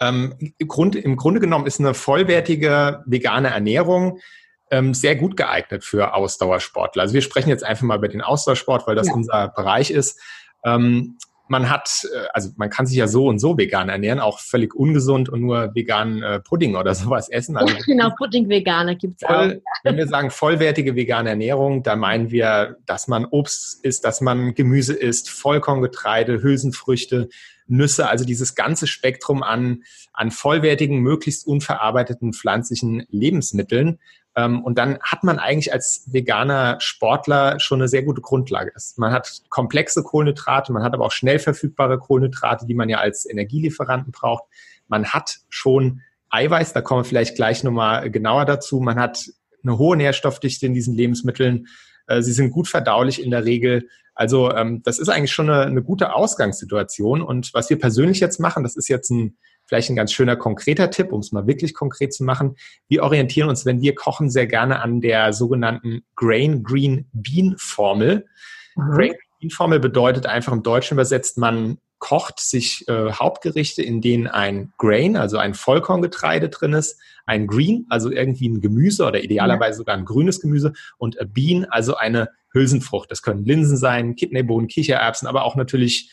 ähm, 0.00 0.34
im, 0.58 0.68
Grund, 0.68 0.94
im 0.94 1.16
Grunde 1.16 1.40
genommen 1.40 1.66
ist 1.66 1.80
eine 1.80 1.94
vollwertige 1.94 3.02
vegane 3.06 3.48
Ernährung 3.48 4.20
ähm, 4.70 4.94
sehr 4.94 5.16
gut 5.16 5.36
geeignet 5.36 5.84
für 5.84 6.14
Ausdauersportler. 6.14 7.02
Also 7.02 7.14
wir 7.14 7.22
sprechen 7.22 7.48
jetzt 7.48 7.64
einfach 7.64 7.84
mal 7.84 7.98
über 7.98 8.08
den 8.08 8.22
Ausdauersport, 8.22 8.86
weil 8.86 8.94
das 8.94 9.08
ja. 9.08 9.14
unser 9.14 9.48
Bereich 9.48 9.90
ist. 9.90 10.20
Ähm, 10.64 11.18
man 11.48 11.70
hat, 11.70 12.06
äh, 12.14 12.26
also 12.32 12.50
man 12.56 12.70
kann 12.70 12.86
sich 12.86 12.96
ja 12.96 13.08
so 13.08 13.26
und 13.26 13.38
so 13.38 13.58
vegan 13.58 13.88
ernähren, 13.88 14.20
auch 14.20 14.38
völlig 14.38 14.74
ungesund 14.74 15.28
und 15.28 15.40
nur 15.40 15.74
veganen 15.74 16.22
äh, 16.22 16.40
Pudding 16.40 16.76
oder 16.76 16.94
sowas 16.94 17.28
essen. 17.28 17.56
Also 17.56 17.74
genau, 17.86 18.10
Pudding-Veganer 18.16 18.94
gibt's 18.94 19.24
voll, 19.24 19.60
auch. 19.64 19.80
Wenn 19.84 19.96
wir 19.96 20.06
sagen 20.06 20.30
vollwertige 20.30 20.94
vegane 20.94 21.30
Ernährung, 21.30 21.82
da 21.82 21.96
meinen 21.96 22.30
wir, 22.30 22.76
dass 22.86 23.08
man 23.08 23.24
Obst 23.24 23.84
isst, 23.84 24.04
dass 24.04 24.20
man 24.20 24.54
Gemüse 24.54 24.94
isst, 24.94 25.30
Vollkorngetreide, 25.30 26.42
Hülsenfrüchte, 26.42 27.28
Nüsse, 27.66 28.08
also 28.08 28.24
dieses 28.24 28.54
ganze 28.54 28.86
Spektrum 28.86 29.42
an, 29.42 29.82
an 30.12 30.30
vollwertigen, 30.30 31.00
möglichst 31.00 31.46
unverarbeiteten 31.46 32.32
pflanzlichen 32.32 33.06
Lebensmitteln, 33.10 33.98
und 34.44 34.78
dann 34.78 34.98
hat 35.00 35.24
man 35.24 35.38
eigentlich 35.38 35.72
als 35.72 36.04
veganer 36.06 36.76
Sportler 36.80 37.58
schon 37.60 37.80
eine 37.80 37.88
sehr 37.88 38.02
gute 38.02 38.20
Grundlage. 38.20 38.72
Man 38.96 39.12
hat 39.12 39.42
komplexe 39.48 40.02
Kohlenhydrate, 40.02 40.72
man 40.72 40.82
hat 40.82 40.94
aber 40.94 41.06
auch 41.06 41.12
schnell 41.12 41.38
verfügbare 41.38 41.98
Kohlenhydrate, 41.98 42.66
die 42.66 42.74
man 42.74 42.88
ja 42.88 42.98
als 42.98 43.28
Energielieferanten 43.28 44.12
braucht. 44.12 44.44
Man 44.86 45.06
hat 45.06 45.38
schon 45.48 46.02
Eiweiß, 46.30 46.72
da 46.72 46.82
kommen 46.82 47.00
wir 47.00 47.04
vielleicht 47.04 47.36
gleich 47.36 47.64
nochmal 47.64 48.10
genauer 48.10 48.44
dazu. 48.44 48.80
Man 48.80 48.98
hat 48.98 49.30
eine 49.62 49.78
hohe 49.78 49.96
Nährstoffdichte 49.96 50.66
in 50.66 50.74
diesen 50.74 50.94
Lebensmitteln. 50.94 51.66
Äh, 52.06 52.22
sie 52.22 52.32
sind 52.32 52.50
gut 52.50 52.68
verdaulich 52.68 53.22
in 53.22 53.30
der 53.30 53.44
Regel. 53.44 53.88
Also 54.14 54.52
ähm, 54.52 54.82
das 54.82 54.98
ist 54.98 55.08
eigentlich 55.08 55.32
schon 55.32 55.48
eine, 55.48 55.62
eine 55.62 55.82
gute 55.82 56.12
Ausgangssituation. 56.14 57.22
Und 57.22 57.54
was 57.54 57.70
wir 57.70 57.78
persönlich 57.78 58.20
jetzt 58.20 58.40
machen, 58.40 58.62
das 58.62 58.76
ist 58.76 58.88
jetzt 58.88 59.10
ein 59.10 59.38
Vielleicht 59.68 59.90
ein 59.90 59.96
ganz 59.96 60.12
schöner 60.12 60.34
konkreter 60.34 60.90
Tipp, 60.90 61.12
um 61.12 61.20
es 61.20 61.30
mal 61.30 61.46
wirklich 61.46 61.74
konkret 61.74 62.14
zu 62.14 62.24
machen. 62.24 62.56
Wir 62.88 63.02
orientieren 63.02 63.50
uns, 63.50 63.66
wenn 63.66 63.82
wir 63.82 63.94
kochen, 63.94 64.30
sehr 64.30 64.46
gerne 64.46 64.80
an 64.80 65.02
der 65.02 65.34
sogenannten 65.34 66.00
Grain 66.16 66.62
Green 66.62 67.06
Bean 67.12 67.54
Formel. 67.58 68.26
Mhm. 68.74 68.90
Grain 68.92 69.14
Green 69.38 69.50
Formel 69.50 69.78
bedeutet 69.78 70.26
einfach 70.26 70.54
im 70.54 70.62
Deutschen 70.62 70.94
übersetzt, 70.94 71.36
man 71.36 71.78
kocht 71.98 72.40
sich 72.40 72.86
äh, 72.88 73.12
Hauptgerichte, 73.12 73.82
in 73.82 74.00
denen 74.00 74.26
ein 74.26 74.72
Grain, 74.78 75.16
also 75.16 75.36
ein 75.36 75.54
Vollkorngetreide 75.54 76.48
drin 76.48 76.72
ist, 76.72 76.98
ein 77.26 77.46
Green, 77.46 77.86
also 77.90 78.10
irgendwie 78.10 78.48
ein 78.48 78.60
Gemüse 78.60 79.04
oder 79.04 79.22
idealerweise 79.22 79.78
sogar 79.78 79.96
ein 79.96 80.04
grünes 80.04 80.40
Gemüse 80.40 80.72
und 80.96 81.20
a 81.20 81.24
Bean, 81.24 81.66
also 81.66 81.96
eine 81.96 82.30
Hülsenfrucht. 82.52 83.10
Das 83.10 83.22
können 83.22 83.44
Linsen 83.44 83.76
sein, 83.76 84.16
Kidneybohnen, 84.16 84.68
Kichererbsen, 84.68 85.28
aber 85.28 85.44
auch 85.44 85.56
natürlich 85.56 86.10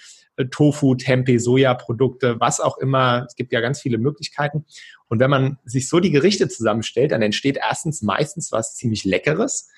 Tofu, 0.52 0.96
Tempeh, 0.96 1.38
Sojaprodukte, 1.38 2.40
was 2.40 2.60
auch 2.60 2.78
immer. 2.78 3.26
Es 3.28 3.36
gibt 3.36 3.54
ja 3.54 3.62
ganz 3.62 3.80
viele 3.82 3.98
Möglichkeiten. 3.98 4.66
Und 5.08 5.20
wenn 5.20 5.30
man 5.30 5.58
sich 5.66 5.88
so 5.88 6.00
die 6.00 6.12
Gerichte 6.12 6.50
zusammenstellt, 6.50 7.12
dann 7.12 7.22
entsteht 7.22 7.58
erstens 7.58 8.02
meistens 8.02 8.52
was 8.52 8.76
ziemlich 8.76 9.06
Leckeres. 9.06 9.70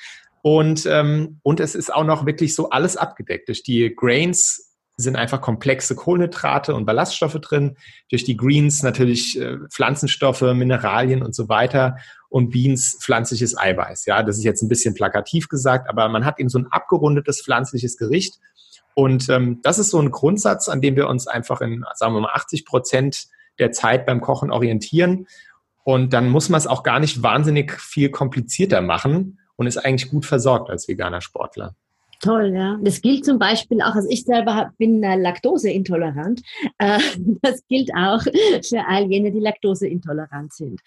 Und, 0.41 0.85
ähm, 0.85 1.39
und 1.43 1.59
es 1.59 1.75
ist 1.75 1.93
auch 1.93 2.05
noch 2.05 2.25
wirklich 2.25 2.55
so 2.55 2.69
alles 2.69 2.97
abgedeckt. 2.97 3.49
Durch 3.49 3.63
die 3.63 3.93
Grains 3.95 4.67
sind 4.95 5.15
einfach 5.15 5.41
komplexe 5.41 5.95
Kohlenhydrate 5.95 6.73
und 6.73 6.85
Ballaststoffe 6.85 7.39
drin. 7.39 7.77
Durch 8.09 8.23
die 8.23 8.35
Greens 8.35 8.81
natürlich 8.81 9.39
äh, 9.39 9.57
Pflanzenstoffe, 9.69 10.41
Mineralien 10.41 11.21
und 11.21 11.35
so 11.35 11.49
weiter. 11.49 11.97
Und 12.29 12.49
Beans 12.49 12.97
pflanzliches 13.01 13.57
Eiweiß. 13.57 14.05
Ja, 14.05 14.23
das 14.23 14.37
ist 14.37 14.43
jetzt 14.43 14.61
ein 14.61 14.67
bisschen 14.67 14.93
plakativ 14.93 15.47
gesagt, 15.47 15.89
aber 15.89 16.09
man 16.09 16.25
hat 16.25 16.39
eben 16.39 16.49
so 16.49 16.59
ein 16.59 16.67
abgerundetes 16.67 17.41
pflanzliches 17.41 17.95
Gericht 17.97 18.39
und 18.97 19.29
ähm, 19.29 19.59
das 19.61 19.77
ist 19.77 19.91
so 19.91 19.99
ein 19.99 20.09
Grundsatz, 20.09 20.69
an 20.69 20.81
dem 20.81 20.95
wir 20.95 21.07
uns 21.07 21.27
einfach 21.27 21.61
in, 21.61 21.85
sagen 21.93 22.15
wir 22.15 22.21
mal, 22.21 22.33
80 22.33 22.65
Prozent 22.65 23.27
der 23.59 23.71
Zeit 23.71 24.07
beim 24.07 24.21
Kochen 24.21 24.49
orientieren. 24.49 25.27
Und 25.83 26.13
dann 26.13 26.29
muss 26.29 26.49
man 26.49 26.57
es 26.57 26.65
auch 26.65 26.81
gar 26.81 26.99
nicht 26.99 27.21
wahnsinnig 27.21 27.73
viel 27.73 28.09
komplizierter 28.09 28.81
machen 28.81 29.37
und 29.55 29.67
ist 29.67 29.77
eigentlich 29.77 30.09
gut 30.09 30.25
versorgt 30.25 30.71
als 30.71 30.87
veganer 30.87 31.21
Sportler. 31.21 31.75
Toll, 32.21 32.51
ja. 32.55 32.79
Das 32.81 33.03
gilt 33.03 33.23
zum 33.23 33.37
Beispiel 33.37 33.83
auch, 33.83 33.93
also 33.93 34.09
ich 34.09 34.23
selber 34.23 34.71
bin 34.79 35.03
äh, 35.03 35.15
laktoseintolerant. 35.15 36.41
Äh, 36.79 36.97
das 37.43 37.63
gilt 37.67 37.91
auch 37.95 38.23
für 38.23 38.83
all 38.87 39.11
jene, 39.11 39.31
die 39.31 39.41
laktoseintolerant 39.41 40.53
sind. 40.53 40.81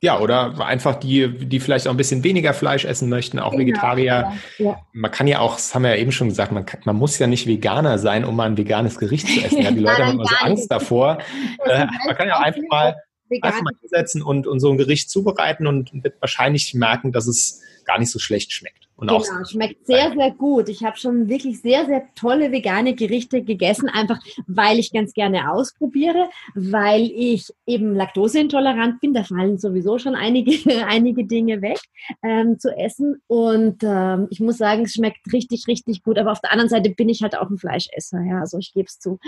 Ja, 0.00 0.20
oder 0.20 0.64
einfach 0.64 0.94
die, 0.94 1.28
die 1.28 1.58
vielleicht 1.58 1.88
auch 1.88 1.90
ein 1.90 1.96
bisschen 1.96 2.22
weniger 2.22 2.54
Fleisch 2.54 2.84
essen 2.84 3.08
möchten, 3.08 3.40
auch 3.40 3.50
genau, 3.50 3.62
Vegetarier. 3.62 4.32
Ja, 4.58 4.64
ja. 4.64 4.80
Man 4.92 5.10
kann 5.10 5.26
ja 5.26 5.40
auch, 5.40 5.56
das 5.56 5.74
haben 5.74 5.82
wir 5.82 5.90
ja 5.90 5.96
eben 5.96 6.12
schon 6.12 6.28
gesagt, 6.28 6.52
man, 6.52 6.64
kann, 6.64 6.80
man 6.84 6.94
muss 6.94 7.18
ja 7.18 7.26
nicht 7.26 7.48
Veganer 7.48 7.98
sein, 7.98 8.24
um 8.24 8.36
mal 8.36 8.44
ein 8.44 8.56
veganes 8.56 8.98
Gericht 8.98 9.26
zu 9.26 9.44
essen. 9.44 9.60
Ja, 9.60 9.72
die 9.72 9.80
Leute 9.80 10.04
haben 10.04 10.12
immer 10.12 10.24
so 10.24 10.36
Angst 10.36 10.70
davor. 10.70 11.18
Äh, 11.64 11.86
man 12.06 12.16
kann 12.16 12.28
ja 12.28 12.38
einfach 12.38 12.62
mal, 12.70 12.94
einfach 13.42 13.62
mal 13.62 13.72
hinsetzen 13.80 14.22
und, 14.22 14.46
und 14.46 14.60
so 14.60 14.70
ein 14.70 14.78
Gericht 14.78 15.10
zubereiten 15.10 15.66
und 15.66 15.90
wird 15.92 16.20
wahrscheinlich 16.20 16.74
merken, 16.74 17.10
dass 17.10 17.26
es 17.26 17.60
gar 17.84 17.98
nicht 17.98 18.12
so 18.12 18.20
schlecht 18.20 18.52
schmeckt. 18.52 18.87
Und 18.98 19.06
genau, 19.06 19.20
auch 19.20 19.48
schmeckt 19.48 19.86
sehr, 19.86 20.12
sehr 20.12 20.32
gut. 20.32 20.68
Ich 20.68 20.82
habe 20.82 20.96
schon 20.96 21.28
wirklich 21.28 21.60
sehr, 21.60 21.86
sehr 21.86 22.02
tolle 22.16 22.50
vegane 22.50 22.94
Gerichte 22.94 23.44
gegessen, 23.44 23.88
einfach 23.88 24.18
weil 24.48 24.80
ich 24.80 24.92
ganz 24.92 25.12
gerne 25.12 25.52
ausprobiere, 25.52 26.28
weil 26.56 27.02
ich 27.02 27.46
eben 27.64 27.94
laktoseintolerant 27.94 29.00
bin. 29.00 29.14
Da 29.14 29.22
fallen 29.22 29.56
sowieso 29.56 30.00
schon 30.00 30.16
einige, 30.16 30.50
einige 30.88 31.24
Dinge 31.24 31.62
weg 31.62 31.78
ähm, 32.24 32.58
zu 32.58 32.76
essen. 32.76 33.22
Und 33.28 33.84
ähm, 33.84 34.26
ich 34.30 34.40
muss 34.40 34.58
sagen, 34.58 34.82
es 34.82 34.94
schmeckt 34.94 35.32
richtig, 35.32 35.68
richtig 35.68 36.02
gut. 36.02 36.18
Aber 36.18 36.32
auf 36.32 36.40
der 36.40 36.50
anderen 36.50 36.68
Seite 36.68 36.90
bin 36.90 37.08
ich 37.08 37.22
halt 37.22 37.38
auch 37.38 37.50
ein 37.50 37.58
Fleischesser. 37.58 38.20
Ja, 38.22 38.40
also 38.40 38.58
ich 38.58 38.74
gebe 38.74 38.86
es 38.88 38.98
zu. 38.98 39.20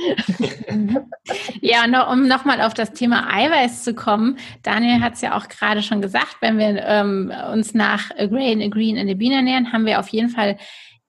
ja, 1.60 1.84
und 1.84 1.94
um 1.94 2.26
nochmal 2.26 2.60
auf 2.60 2.74
das 2.74 2.92
Thema 2.92 3.32
Eiweiß 3.32 3.84
zu 3.84 3.94
kommen. 3.94 4.36
Daniel 4.64 5.00
hat 5.00 5.14
es 5.14 5.20
ja 5.20 5.38
auch 5.38 5.46
gerade 5.46 5.80
schon 5.82 6.02
gesagt, 6.02 6.38
wenn 6.40 6.58
wir 6.58 6.82
ähm, 6.84 7.32
uns 7.52 7.72
nach 7.72 8.10
A 8.18 8.26
Grain, 8.26 8.60
A 8.62 8.66
Green 8.66 8.98
and 8.98 9.08
a 9.08 9.14
Bean 9.14 9.30
ernähren, 9.30 9.59
ernähren, 9.60 9.72
haben 9.72 9.86
wir 9.86 10.00
auf 10.00 10.08
jeden 10.08 10.30
Fall 10.30 10.58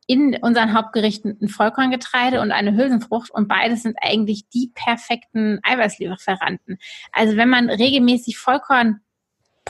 in 0.07 0.37
unseren 0.41 0.73
Hauptgerichten 0.73 1.37
ein 1.41 1.47
Vollkorngetreide 1.47 2.41
und 2.41 2.51
eine 2.51 2.75
Hülsenfrucht 2.75 3.31
und 3.31 3.47
beides 3.47 3.83
sind 3.83 3.97
eigentlich 4.01 4.49
die 4.49 4.71
perfekten 4.73 5.59
Eiweißlieferanten. 5.63 6.79
Also 7.11 7.37
wenn 7.37 7.49
man 7.49 7.69
regelmäßig 7.69 8.37
Vollkorn 8.37 9.01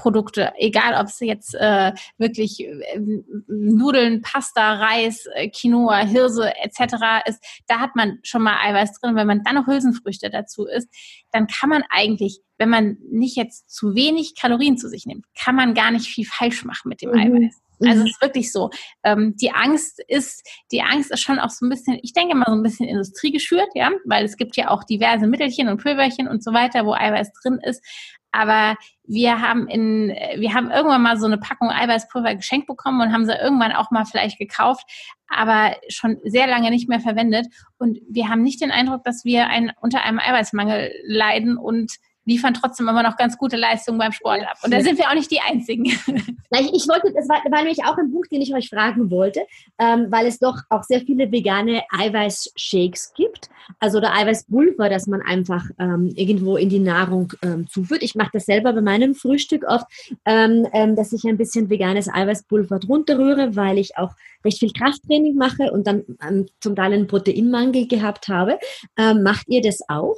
Fertigprodukte, 0.01 0.53
egal 0.57 0.99
ob 0.99 1.07
es 1.07 1.19
jetzt 1.19 1.55
äh, 1.55 1.91
wirklich 2.17 2.61
äh, 2.61 2.99
Nudeln, 3.47 4.21
Pasta, 4.21 4.75
Reis, 4.75 5.25
äh, 5.33 5.49
Quinoa, 5.49 6.05
Hirse 6.05 6.53
etc. 6.63 6.95
ist, 7.25 7.43
da 7.67 7.79
hat 7.79 7.95
man 7.95 8.19
schon 8.23 8.41
mal 8.41 8.57
Eiweiß 8.63 8.99
drin. 8.99 9.15
Wenn 9.15 9.27
man 9.27 9.43
dann 9.43 9.55
noch 9.55 9.67
Hülsenfrüchte 9.67 10.29
dazu 10.29 10.65
isst, 10.65 10.89
dann 11.31 11.47
kann 11.47 11.69
man 11.69 11.83
eigentlich, 11.89 12.39
wenn 12.57 12.69
man 12.69 12.97
nicht 13.11 13.35
jetzt 13.35 13.69
zu 13.69 13.95
wenig 13.95 14.35
Kalorien 14.39 14.77
zu 14.77 14.89
sich 14.89 15.05
nimmt, 15.05 15.25
kann 15.37 15.55
man 15.55 15.73
gar 15.73 15.91
nicht 15.91 16.07
viel 16.07 16.25
falsch 16.25 16.65
machen 16.65 16.89
mit 16.89 17.01
dem 17.01 17.11
mhm. 17.11 17.19
Eiweiß. 17.19 17.61
Also 17.85 18.01
mhm. 18.01 18.05
es 18.07 18.11
ist 18.11 18.21
wirklich 18.21 18.51
so. 18.51 18.69
Ähm, 19.03 19.35
die 19.39 19.51
Angst 19.51 20.01
ist, 20.07 20.47
die 20.71 20.81
Angst 20.81 21.11
ist 21.11 21.21
schon 21.21 21.39
auch 21.39 21.49
so 21.49 21.65
ein 21.65 21.69
bisschen, 21.69 21.99
ich 22.01 22.13
denke 22.13 22.35
mal 22.35 22.45
so 22.47 22.53
ein 22.53 22.63
bisschen 22.63 22.87
Industrie 22.87 23.31
geschürt, 23.31 23.69
ja, 23.73 23.91
weil 24.05 24.25
es 24.25 24.37
gibt 24.37 24.55
ja 24.55 24.69
auch 24.69 24.83
diverse 24.83 25.27
Mittelchen 25.27 25.67
und 25.67 25.81
Pülverchen 25.81 26.27
und 26.27 26.43
so 26.43 26.53
weiter, 26.53 26.85
wo 26.85 26.93
Eiweiß 26.93 27.31
drin 27.41 27.59
ist. 27.63 27.83
Aber 28.31 28.77
wir 29.03 29.41
haben 29.41 29.67
in, 29.67 30.07
wir 30.37 30.53
haben 30.53 30.71
irgendwann 30.71 31.01
mal 31.01 31.19
so 31.19 31.25
eine 31.25 31.37
Packung 31.37 31.69
Eiweißpulver 31.69 32.35
geschenkt 32.35 32.67
bekommen 32.67 33.01
und 33.01 33.11
haben 33.11 33.25
sie 33.25 33.33
irgendwann 33.33 33.73
auch 33.73 33.91
mal 33.91 34.05
vielleicht 34.05 34.37
gekauft, 34.37 34.85
aber 35.27 35.75
schon 35.89 36.17
sehr 36.23 36.47
lange 36.47 36.69
nicht 36.69 36.87
mehr 36.87 37.01
verwendet. 37.01 37.47
Und 37.77 37.99
wir 38.09 38.29
haben 38.29 38.41
nicht 38.41 38.61
den 38.61 38.71
Eindruck, 38.71 39.03
dass 39.03 39.25
wir 39.25 39.47
ein, 39.47 39.73
unter 39.81 40.03
einem 40.03 40.19
Eiweißmangel 40.19 40.93
leiden 41.05 41.57
und 41.57 41.91
liefern 42.25 42.53
trotzdem 42.53 42.87
immer 42.87 43.03
noch 43.03 43.17
ganz 43.17 43.37
gute 43.37 43.57
Leistungen 43.57 43.97
beim 43.97 44.11
Sport 44.11 44.41
ab. 44.43 44.57
Und 44.63 44.73
da 44.73 44.81
sind 44.81 44.97
wir 44.97 45.09
auch 45.09 45.13
nicht 45.13 45.31
die 45.31 45.41
Einzigen. 45.41 45.85
Ich 46.53 46.85
wollte, 46.89 47.13
das 47.13 47.29
war, 47.29 47.41
war 47.49 47.59
nämlich 47.59 47.85
auch 47.85 47.97
ein 47.97 48.11
Buch, 48.11 48.25
den 48.29 48.41
ich 48.41 48.53
euch 48.53 48.67
fragen 48.67 49.09
wollte, 49.09 49.45
ähm, 49.79 50.07
weil 50.09 50.25
es 50.25 50.37
doch 50.37 50.57
auch 50.69 50.83
sehr 50.83 50.99
viele 50.99 51.31
vegane 51.31 51.83
Eiweißshakes 51.97 53.13
gibt, 53.15 53.49
also 53.79 53.99
oder 53.99 54.13
Eiweißpulver, 54.13 54.89
das 54.89 55.07
man 55.07 55.21
einfach 55.21 55.63
ähm, 55.79 56.11
irgendwo 56.13 56.57
in 56.57 56.67
die 56.67 56.79
Nahrung 56.79 57.31
ähm, 57.41 57.69
zuführt. 57.69 58.03
Ich 58.03 58.15
mache 58.15 58.31
das 58.33 58.47
selber 58.47 58.73
bei 58.73 58.81
meinem 58.81 59.15
Frühstück 59.15 59.63
oft, 59.65 59.85
ähm, 60.25 60.67
ähm, 60.73 60.97
dass 60.97 61.13
ich 61.13 61.23
ein 61.23 61.37
bisschen 61.37 61.69
veganes 61.69 62.09
Eiweißpulver 62.13 62.79
drunter 62.79 63.17
rühre, 63.17 63.55
weil 63.55 63.77
ich 63.77 63.97
auch 63.97 64.11
recht 64.43 64.59
viel 64.59 64.73
Krafttraining 64.73 65.35
mache 65.35 65.71
und 65.71 65.87
dann 65.87 66.03
ähm, 66.27 66.47
zum 66.59 66.75
Teil 66.75 66.91
einen 66.91 67.07
Proteinmangel 67.07 67.87
gehabt 67.87 68.27
habe. 68.27 68.59
macht 68.97 69.47
ihr 69.47 69.61
das 69.61 69.79
auch? 69.87 70.17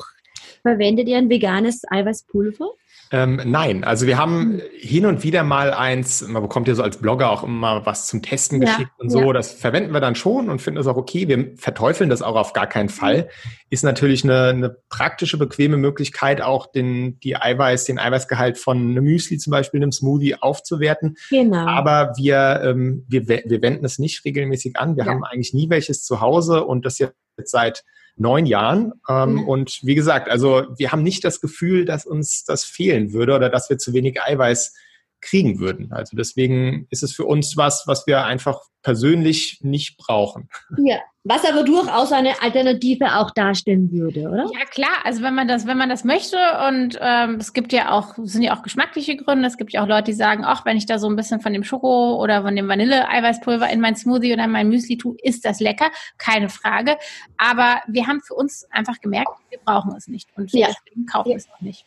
Verwendet 0.63 1.09
ihr 1.09 1.17
ein 1.17 1.29
veganes 1.29 1.81
Eiweißpulver? 1.89 2.71
Ähm, 3.11 3.39
nein, 3.45 3.83
also 3.83 4.07
wir 4.07 4.17
haben 4.17 4.53
hm. 4.53 4.61
hin 4.75 5.05
und 5.05 5.23
wieder 5.23 5.43
mal 5.43 5.71
eins, 5.71 6.25
man 6.27 6.41
bekommt 6.41 6.67
ja 6.67 6.73
so 6.73 6.81
als 6.81 6.97
Blogger 6.97 7.29
auch 7.29 7.43
immer 7.43 7.85
was 7.85 8.07
zum 8.07 8.21
Testen 8.21 8.61
ja, 8.61 8.69
geschickt 8.69 8.91
und 8.97 9.09
so. 9.09 9.19
Ja. 9.19 9.33
Das 9.33 9.51
verwenden 9.51 9.93
wir 9.93 9.99
dann 9.99 10.15
schon 10.15 10.49
und 10.49 10.61
finden 10.61 10.79
es 10.79 10.87
auch 10.87 10.95
okay. 10.95 11.27
Wir 11.27 11.53
verteufeln 11.57 12.09
das 12.09 12.21
auch 12.21 12.35
auf 12.35 12.53
gar 12.53 12.65
keinen 12.65 12.87
Fall. 12.87 13.23
Hm. 13.23 13.51
Ist 13.69 13.83
natürlich 13.83 14.23
eine, 14.23 14.47
eine 14.47 14.75
praktische, 14.89 15.37
bequeme 15.37 15.75
Möglichkeit, 15.75 16.41
auch 16.41 16.71
den, 16.71 17.19
die 17.19 17.35
Eiweiß, 17.35 17.83
den 17.83 17.99
Eiweißgehalt 17.99 18.57
von 18.57 18.77
einem 18.77 19.03
Müsli 19.03 19.37
zum 19.37 19.51
Beispiel, 19.51 19.81
einem 19.81 19.91
Smoothie 19.91 20.41
aufzuwerten. 20.41 21.17
Genau. 21.29 21.67
Aber 21.67 22.13
wir, 22.17 22.61
ähm, 22.63 23.05
wir, 23.09 23.27
wir 23.27 23.61
wenden 23.61 23.83
es 23.83 23.99
nicht 23.99 24.23
regelmäßig 24.23 24.77
an. 24.77 24.95
Wir 24.95 25.05
ja. 25.05 25.11
haben 25.11 25.25
eigentlich 25.25 25.53
nie 25.53 25.69
welches 25.69 26.03
zu 26.03 26.21
Hause 26.21 26.63
und 26.63 26.85
das 26.85 26.99
jetzt 26.99 27.13
seit 27.45 27.83
neun 28.15 28.45
Jahren. 28.45 28.93
Ähm, 29.09 29.33
mhm. 29.33 29.47
Und 29.47 29.79
wie 29.83 29.95
gesagt, 29.95 30.29
also 30.29 30.65
wir 30.77 30.91
haben 30.91 31.03
nicht 31.03 31.23
das 31.23 31.41
Gefühl, 31.41 31.85
dass 31.85 32.05
uns 32.05 32.43
das 32.43 32.63
fehlen 32.63 33.13
würde 33.13 33.35
oder 33.35 33.49
dass 33.49 33.69
wir 33.69 33.77
zu 33.77 33.93
wenig 33.93 34.21
Eiweiß 34.21 34.73
kriegen 35.21 35.59
würden. 35.59 35.91
Also 35.91 36.17
deswegen 36.17 36.85
ist 36.89 37.01
es 37.01 37.13
für 37.13 37.25
uns 37.25 37.55
was, 37.57 37.83
was 37.87 38.05
wir 38.07 38.25
einfach 38.25 38.59
persönlich 38.83 39.59
nicht 39.61 39.97
brauchen. 39.97 40.49
Ja, 40.77 40.99
was 41.25 41.45
aber 41.45 41.63
durchaus 41.63 42.11
eine 42.11 42.41
Alternative 42.41 43.15
auch 43.15 43.31
darstellen 43.31 43.91
würde, 43.91 44.27
oder? 44.27 44.45
Ja 44.53 44.65
klar, 44.69 45.05
also 45.05 45.21
wenn 45.21 45.33
man 45.33 45.47
das, 45.47 45.65
wenn 45.65 45.77
man 45.77 45.87
das 45.87 46.03
möchte 46.03 46.37
und 46.67 46.99
ähm, 47.01 47.35
es 47.35 47.53
gibt 47.53 47.71
ja 47.71 47.91
auch, 47.91 48.15
sind 48.23 48.41
ja 48.41 48.55
auch 48.55 48.61
geschmackliche 48.61 49.15
Gründe. 49.15 49.47
Es 49.47 49.57
gibt 49.57 49.71
ja 49.71 49.83
auch 49.83 49.87
Leute, 49.87 50.05
die 50.05 50.13
sagen, 50.13 50.43
ach, 50.45 50.65
wenn 50.65 50.75
ich 50.75 50.85
da 50.85 50.99
so 50.99 51.07
ein 51.07 51.15
bisschen 51.15 51.39
von 51.39 51.53
dem 51.53 51.63
Schoko 51.63 52.21
oder 52.21 52.41
von 52.41 52.55
dem 52.55 52.67
Vanille-Eiweißpulver 52.67 53.69
in 53.69 53.79
mein 53.79 53.95
Smoothie 53.95 54.33
oder 54.33 54.43
in 54.43 54.51
mein 54.51 54.67
Müsli 54.67 54.97
tue, 54.97 55.15
ist 55.23 55.45
das 55.45 55.61
lecker, 55.61 55.89
keine 56.17 56.49
Frage. 56.49 56.97
Aber 57.37 57.81
wir 57.87 58.05
haben 58.05 58.19
für 58.21 58.33
uns 58.33 58.67
einfach 58.71 58.99
gemerkt, 58.99 59.31
wir 59.49 59.59
brauchen 59.63 59.95
es 59.95 60.07
nicht 60.07 60.29
und 60.35 60.51
ja. 60.51 60.67
deswegen 60.67 61.05
kaufen 61.05 61.29
wir 61.29 61.33
ja. 61.33 61.37
es 61.37 61.49
auch 61.49 61.61
nicht. 61.61 61.85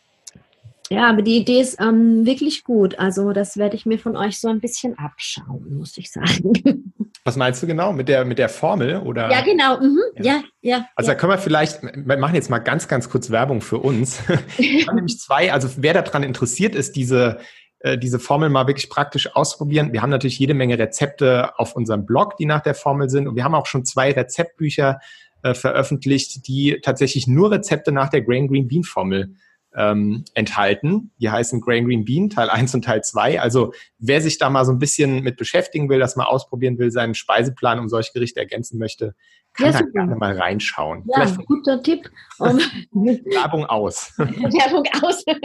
Ja, 0.89 1.09
aber 1.09 1.21
die 1.21 1.37
Idee 1.37 1.59
ist 1.59 1.79
ähm, 1.81 2.25
wirklich 2.25 2.63
gut. 2.63 2.97
Also 2.97 3.33
das 3.33 3.57
werde 3.57 3.75
ich 3.75 3.85
mir 3.85 3.99
von 3.99 4.15
euch 4.15 4.39
so 4.39 4.47
ein 4.47 4.59
bisschen 4.59 4.97
abschauen, 4.97 5.77
muss 5.77 5.97
ich 5.97 6.11
sagen. 6.11 6.93
Was 7.23 7.35
meinst 7.35 7.61
du 7.61 7.67
genau 7.67 7.91
mit 7.91 8.07
der 8.07 8.23
mit 8.23 8.39
der 8.39 8.47
Formel 8.47 8.97
oder? 8.97 9.29
Ja, 9.29 9.41
genau. 9.41 9.79
Mhm. 9.79 9.99
Ja. 10.15 10.23
ja, 10.23 10.43
ja. 10.61 10.85
Also 10.95 11.11
da 11.11 11.15
können 11.15 11.33
wir 11.33 11.37
vielleicht, 11.37 11.83
wir 11.83 12.17
machen 12.17 12.35
jetzt 12.35 12.49
mal 12.49 12.59
ganz, 12.59 12.87
ganz 12.87 13.09
kurz 13.09 13.29
Werbung 13.29 13.59
für 13.61 13.79
uns. 13.79 14.21
wir 14.57 14.87
haben 14.87 14.95
nämlich 14.95 15.19
zwei. 15.19 15.51
Also 15.51 15.69
wer 15.77 15.93
daran 15.93 16.23
interessiert 16.23 16.73
ist, 16.73 16.95
diese 16.95 17.39
äh, 17.79 17.97
diese 17.97 18.19
Formel 18.19 18.49
mal 18.49 18.67
wirklich 18.67 18.89
praktisch 18.89 19.35
ausprobieren. 19.35 19.93
Wir 19.93 20.01
haben 20.01 20.09
natürlich 20.09 20.39
jede 20.39 20.53
Menge 20.53 20.79
Rezepte 20.79 21.59
auf 21.59 21.75
unserem 21.75 22.05
Blog, 22.05 22.37
die 22.37 22.45
nach 22.45 22.61
der 22.61 22.73
Formel 22.73 23.09
sind. 23.09 23.27
Und 23.27 23.35
wir 23.35 23.43
haben 23.43 23.55
auch 23.55 23.67
schon 23.67 23.85
zwei 23.85 24.11
Rezeptbücher 24.11 24.99
äh, 25.43 25.53
veröffentlicht, 25.53 26.47
die 26.47 26.79
tatsächlich 26.81 27.27
nur 27.27 27.51
Rezepte 27.51 27.91
nach 27.91 28.09
der 28.09 28.21
Grain 28.21 28.47
Green 28.47 28.67
Bean 28.67 28.83
Formel 28.83 29.35
ähm, 29.75 30.25
enthalten. 30.33 31.11
Die 31.19 31.29
heißen 31.29 31.61
Grain 31.61 31.85
Green 31.85 32.05
Bean, 32.05 32.29
Teil 32.29 32.49
1 32.49 32.73
und 32.75 32.85
Teil 32.85 33.03
2. 33.03 33.41
Also 33.41 33.73
wer 33.99 34.21
sich 34.21 34.37
da 34.37 34.49
mal 34.49 34.65
so 34.65 34.71
ein 34.71 34.79
bisschen 34.79 35.23
mit 35.23 35.37
beschäftigen 35.37 35.89
will, 35.89 35.99
das 35.99 36.15
mal 36.15 36.25
ausprobieren 36.25 36.77
will, 36.79 36.91
seinen 36.91 37.15
Speiseplan 37.15 37.79
um 37.79 37.89
solche 37.89 38.13
Gerichte 38.13 38.39
ergänzen 38.39 38.79
möchte, 38.79 39.15
kann 39.53 39.73
ja, 39.73 39.79
da 39.79 39.85
gerne 39.85 40.15
mal 40.15 40.37
reinschauen. 40.37 41.03
Ja, 41.07 41.25
Vielleicht 41.25 41.45
guter 41.45 41.81
Tipp. 41.81 42.09
Um 42.37 42.57
Werbung 42.91 43.65
aus. 43.65 44.13
Werbung 44.17 44.85
aus. 45.01 45.23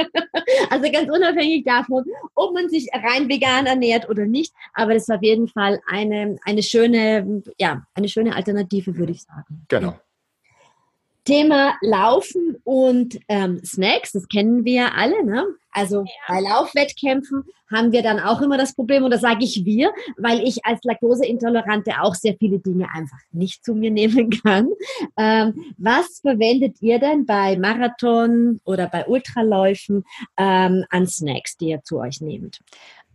Also 0.70 0.90
ganz 0.90 1.08
unabhängig 1.10 1.64
davon, 1.64 2.04
ob 2.34 2.54
man 2.54 2.68
sich 2.68 2.88
rein 2.92 3.28
vegan 3.28 3.66
ernährt 3.66 4.08
oder 4.08 4.26
nicht. 4.26 4.52
Aber 4.74 4.92
das 4.94 5.04
ist 5.04 5.10
auf 5.14 5.22
jeden 5.22 5.48
Fall 5.48 5.80
eine, 5.86 6.36
eine 6.44 6.62
schöne, 6.62 7.42
ja, 7.58 7.86
eine 7.94 8.08
schöne 8.08 8.34
Alternative, 8.34 8.96
würde 8.96 9.12
ich 9.12 9.22
sagen. 9.22 9.64
Genau. 9.68 9.98
Thema 11.24 11.74
Laufen 11.80 12.56
und 12.64 13.20
ähm, 13.28 13.60
Snacks, 13.64 14.12
das 14.12 14.28
kennen 14.28 14.64
wir 14.64 14.94
alle. 14.94 15.24
Ne? 15.24 15.44
Also 15.70 16.00
ja. 16.00 16.10
bei 16.28 16.40
Laufwettkämpfen 16.40 17.44
haben 17.70 17.92
wir 17.92 18.02
dann 18.02 18.20
auch 18.20 18.42
immer 18.42 18.58
das 18.58 18.74
Problem, 18.74 19.04
und 19.04 19.10
das 19.10 19.22
sage 19.22 19.44
ich 19.44 19.64
wir, 19.64 19.92
weil 20.18 20.40
ich 20.46 20.64
als 20.64 20.84
Laktoseintolerante 20.84 21.92
auch 22.02 22.14
sehr 22.14 22.36
viele 22.38 22.58
Dinge 22.58 22.86
einfach 22.92 23.18
nicht 23.32 23.64
zu 23.64 23.74
mir 23.74 23.90
nehmen 23.90 24.30
kann. 24.44 24.68
Ähm, 25.16 25.74
was 25.78 26.20
verwendet 26.20 26.76
ihr 26.80 26.98
denn 26.98 27.24
bei 27.24 27.56
Marathon 27.56 28.60
oder 28.64 28.88
bei 28.88 29.06
Ultraläufen 29.06 30.04
ähm, 30.36 30.84
an 30.90 31.06
Snacks, 31.06 31.56
die 31.56 31.68
ihr 31.68 31.82
zu 31.82 31.98
euch 31.98 32.20
nehmt? 32.20 32.60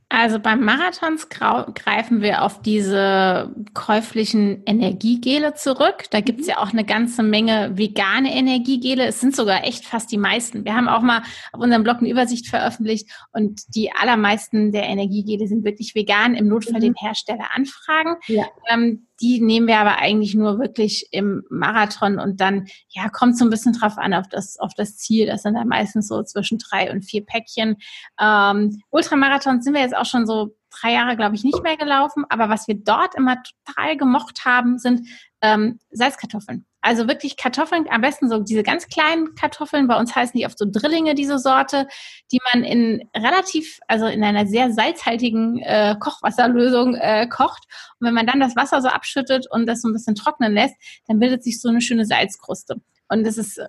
Also 0.09 0.39
beim 0.39 0.63
Marathons 0.63 1.27
greifen 1.27 2.21
wir 2.21 2.43
auf 2.43 2.61
diese 2.61 3.53
käuflichen 3.73 4.63
Energiegele 4.65 5.53
zurück. 5.53 6.05
Da 6.11 6.21
gibt 6.21 6.39
es 6.39 6.47
mhm. 6.47 6.51
ja 6.51 6.57
auch 6.59 6.71
eine 6.71 6.85
ganze 6.85 7.23
Menge 7.23 7.77
vegane 7.77 8.33
Energiegele. 8.33 9.05
Es 9.05 9.19
sind 9.19 9.35
sogar 9.35 9.65
echt 9.65 9.85
fast 9.85 10.09
die 10.11 10.17
meisten. 10.17 10.63
Wir 10.63 10.75
haben 10.75 10.87
auch 10.87 11.01
mal 11.01 11.23
auf 11.51 11.59
unserem 11.59 11.83
Blog 11.83 11.97
eine 11.97 12.09
Übersicht 12.09 12.47
veröffentlicht 12.47 13.09
und 13.33 13.75
die 13.75 13.91
allermeisten 13.91 14.71
der 14.71 14.83
Energiegele 14.83 15.45
sind 15.45 15.65
wirklich 15.65 15.93
vegan. 15.93 16.35
Im 16.35 16.47
Notfall 16.47 16.79
mhm. 16.79 16.85
den 16.85 16.95
Hersteller 16.95 17.49
anfragen. 17.53 18.15
Ja. 18.27 18.45
Ähm, 18.69 19.06
die 19.19 19.41
nehmen 19.41 19.67
wir 19.67 19.77
aber 19.79 19.97
eigentlich 19.97 20.35
nur 20.35 20.59
wirklich 20.59 21.07
im 21.11 21.43
Marathon 21.49 22.19
und 22.19 22.39
dann, 22.39 22.67
ja, 22.89 23.09
kommt 23.09 23.37
so 23.37 23.45
ein 23.45 23.49
bisschen 23.49 23.73
drauf 23.73 23.97
an, 23.97 24.13
auf 24.13 24.27
das, 24.27 24.59
auf 24.59 24.73
das 24.75 24.97
Ziel. 24.97 25.25
Das 25.25 25.43
sind 25.43 25.55
dann 25.55 25.67
meistens 25.67 26.07
so 26.07 26.21
zwischen 26.23 26.59
drei 26.59 26.91
und 26.91 27.03
vier 27.03 27.25
Päckchen. 27.25 27.77
Ähm, 28.19 28.81
Ultramarathons 28.89 29.63
sind 29.63 29.73
wir 29.73 29.81
jetzt 29.81 29.95
auch 29.95 30.05
schon 30.05 30.27
so 30.27 30.55
drei 30.81 30.93
Jahre, 30.93 31.15
glaube 31.15 31.35
ich, 31.35 31.43
nicht 31.43 31.63
mehr 31.63 31.77
gelaufen. 31.77 32.25
Aber 32.29 32.49
was 32.49 32.67
wir 32.67 32.75
dort 32.75 33.15
immer 33.15 33.37
total 33.65 33.97
gemocht 33.97 34.45
haben, 34.45 34.77
sind 34.77 35.07
ähm, 35.41 35.79
Salzkartoffeln. 35.91 36.65
Also 36.81 37.07
wirklich 37.07 37.37
Kartoffeln, 37.37 37.85
am 37.89 38.01
besten 38.01 38.29
so 38.29 38.39
diese 38.39 38.63
ganz 38.63 38.87
kleinen 38.87 39.35
Kartoffeln. 39.35 39.87
Bei 39.87 39.99
uns 39.99 40.15
heißen 40.15 40.37
die 40.37 40.45
oft 40.45 40.57
so 40.57 40.65
Drillinge, 40.69 41.15
diese 41.15 41.37
Sorte, 41.37 41.87
die 42.31 42.39
man 42.53 42.63
in 42.63 43.09
relativ, 43.15 43.79
also 43.87 44.05
in 44.05 44.23
einer 44.23 44.45
sehr 44.45 44.71
salzhaltigen 44.71 45.59
äh, 45.59 45.95
Kochwasserlösung 45.99 46.95
äh, 46.95 47.27
kocht. 47.27 47.65
Und 47.99 48.07
wenn 48.07 48.13
man 48.13 48.27
dann 48.27 48.39
das 48.39 48.55
Wasser 48.55 48.81
so 48.81 48.87
abschüttet 48.87 49.47
und 49.49 49.65
das 49.65 49.81
so 49.81 49.89
ein 49.89 49.93
bisschen 49.93 50.15
trocknen 50.15 50.53
lässt, 50.53 50.75
dann 51.07 51.19
bildet 51.19 51.43
sich 51.43 51.59
so 51.59 51.69
eine 51.69 51.81
schöne 51.81 52.05
Salzkruste. 52.05 52.75
Und 53.09 53.25
das 53.25 53.37
ist 53.37 53.59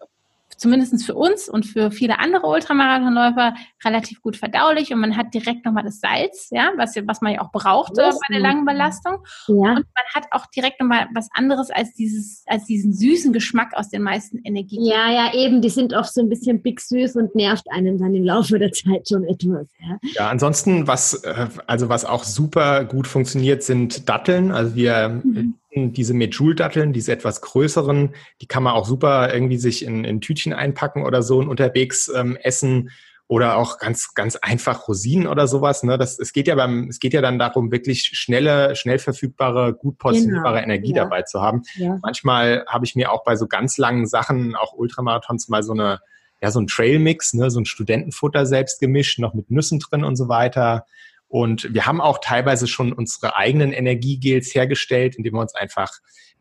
zumindest 0.59 1.05
für 1.05 1.14
uns 1.14 1.49
und 1.49 1.64
für 1.64 1.90
viele 1.90 2.18
andere 2.18 2.47
Ultramarathonläufer 2.47 3.55
relativ 3.85 4.21
gut 4.21 4.37
verdaulich 4.37 4.92
und 4.92 5.01
man 5.01 5.16
hat 5.16 5.33
direkt 5.33 5.64
nochmal 5.64 5.85
das 5.85 6.01
Salz, 6.01 6.49
ja, 6.51 6.73
was, 6.77 6.94
was 7.07 7.21
man 7.21 7.35
ja 7.35 7.40
auch 7.40 7.53
braucht 7.53 7.97
äh, 7.97 8.11
bei 8.11 8.35
der 8.35 8.40
langen 8.40 8.64
Belastung. 8.64 9.18
Ja. 9.47 9.55
Und 9.55 9.87
man 9.87 10.05
hat 10.14 10.27
auch 10.33 10.47
direkt 10.47 10.81
nochmal 10.81 11.07
was 11.14 11.29
anderes 11.33 11.71
als 11.71 11.94
dieses, 11.94 12.44
als 12.47 12.64
diesen 12.66 12.92
süßen 12.92 13.33
Geschmack 13.33 13.73
aus 13.75 13.88
den 13.88 14.03
meisten 14.03 14.38
Energien. 14.44 14.85
Ja, 14.85 15.11
ja, 15.11 15.33
eben, 15.35 15.62
die 15.62 15.71
sind 15.71 15.94
oft 15.94 16.12
so 16.12 16.21
ein 16.21 16.29
bisschen 16.29 16.61
big 16.61 16.81
süß 16.81 17.16
und 17.16 17.35
nervt 17.35 17.64
einen 17.71 17.99
dann 17.99 18.14
im 18.14 18.25
Laufe 18.25 18.59
der 18.59 18.73
Zeit 18.73 19.09
schon 19.09 19.25
etwas. 19.25 19.68
Ja, 19.81 19.99
ja 20.14 20.29
ansonsten, 20.29 20.87
was, 20.87 21.14
äh, 21.23 21.47
also 21.66 21.88
was 21.88 22.05
auch 22.05 22.25
super 22.25 22.85
gut 22.85 23.07
funktioniert, 23.07 23.62
sind 23.62 24.09
Datteln. 24.09 24.51
Also 24.51 24.75
wir 24.75 25.21
mhm 25.23 25.55
diese 25.74 26.14
Medjool-Datteln, 26.14 26.92
diese 26.92 27.12
etwas 27.12 27.40
größeren, 27.42 28.14
die 28.40 28.46
kann 28.46 28.62
man 28.62 28.74
auch 28.74 28.87
super 28.87 29.33
irgendwie 29.33 29.59
sich 29.59 29.85
in, 29.85 30.04
in 30.04 30.20
Tütchen 30.20 30.52
einpacken 30.52 31.04
oder 31.04 31.22
so 31.22 31.38
und 31.38 31.48
unterwegs 31.48 32.11
ähm, 32.14 32.37
essen. 32.37 32.90
oder 33.31 33.59
auch 33.59 33.78
ganz, 33.78 34.14
ganz 34.14 34.37
einfach 34.37 34.88
Rosinen 34.88 35.26
oder 35.26 35.46
sowas. 35.46 35.83
Ne? 35.83 35.98
Das, 35.98 36.18
es 36.18 36.33
geht 36.33 36.48
ja 36.48 36.54
beim, 36.54 36.88
es 36.88 36.98
geht 36.98 37.12
ja 37.12 37.20
dann 37.20 37.38
darum, 37.38 37.70
wirklich 37.70 38.04
schnelle, 38.14 38.74
schnell 38.74 38.98
verfügbare, 38.98 39.74
gut 39.74 39.98
portionierbare 39.98 40.62
genau. 40.62 40.64
Energie 40.64 40.94
ja. 40.94 41.04
dabei 41.04 41.22
zu 41.22 41.42
haben. 41.42 41.62
Ja. 41.74 41.98
Manchmal 42.02 42.64
habe 42.66 42.87
ich 42.87 42.96
mir 42.96 43.12
auch 43.12 43.24
bei 43.24 43.37
so 43.37 43.46
ganz 43.46 43.76
langen 43.76 44.07
Sachen, 44.07 44.57
auch 44.57 44.72
Ultramarathons, 44.72 45.50
mal 45.50 45.62
so 45.62 45.74
eine, 45.74 46.00
ja, 46.40 46.50
so 46.50 46.61
ein 46.61 46.68
Trailmix, 46.68 47.35
ne, 47.35 47.50
so 47.50 47.61
ein 47.61 47.66
Studentenfutter 47.66 48.46
selbst 48.46 48.81
gemischt, 48.81 49.18
noch 49.18 49.35
mit 49.35 49.50
Nüssen 49.50 49.78
drin 49.78 50.04
und 50.04 50.16
so 50.16 50.28
weiter. 50.28 50.87
Und 51.29 51.73
wir 51.73 51.87
haben 51.87 52.01
auch 52.01 52.19
teilweise 52.23 52.67
schon 52.67 52.93
unsere 52.93 53.37
eigenen 53.37 53.73
Energiegels 53.73 54.55
hergestellt, 54.55 55.17
indem 55.17 55.35
wir 55.35 55.41
uns 55.41 55.55
einfach 55.55 55.93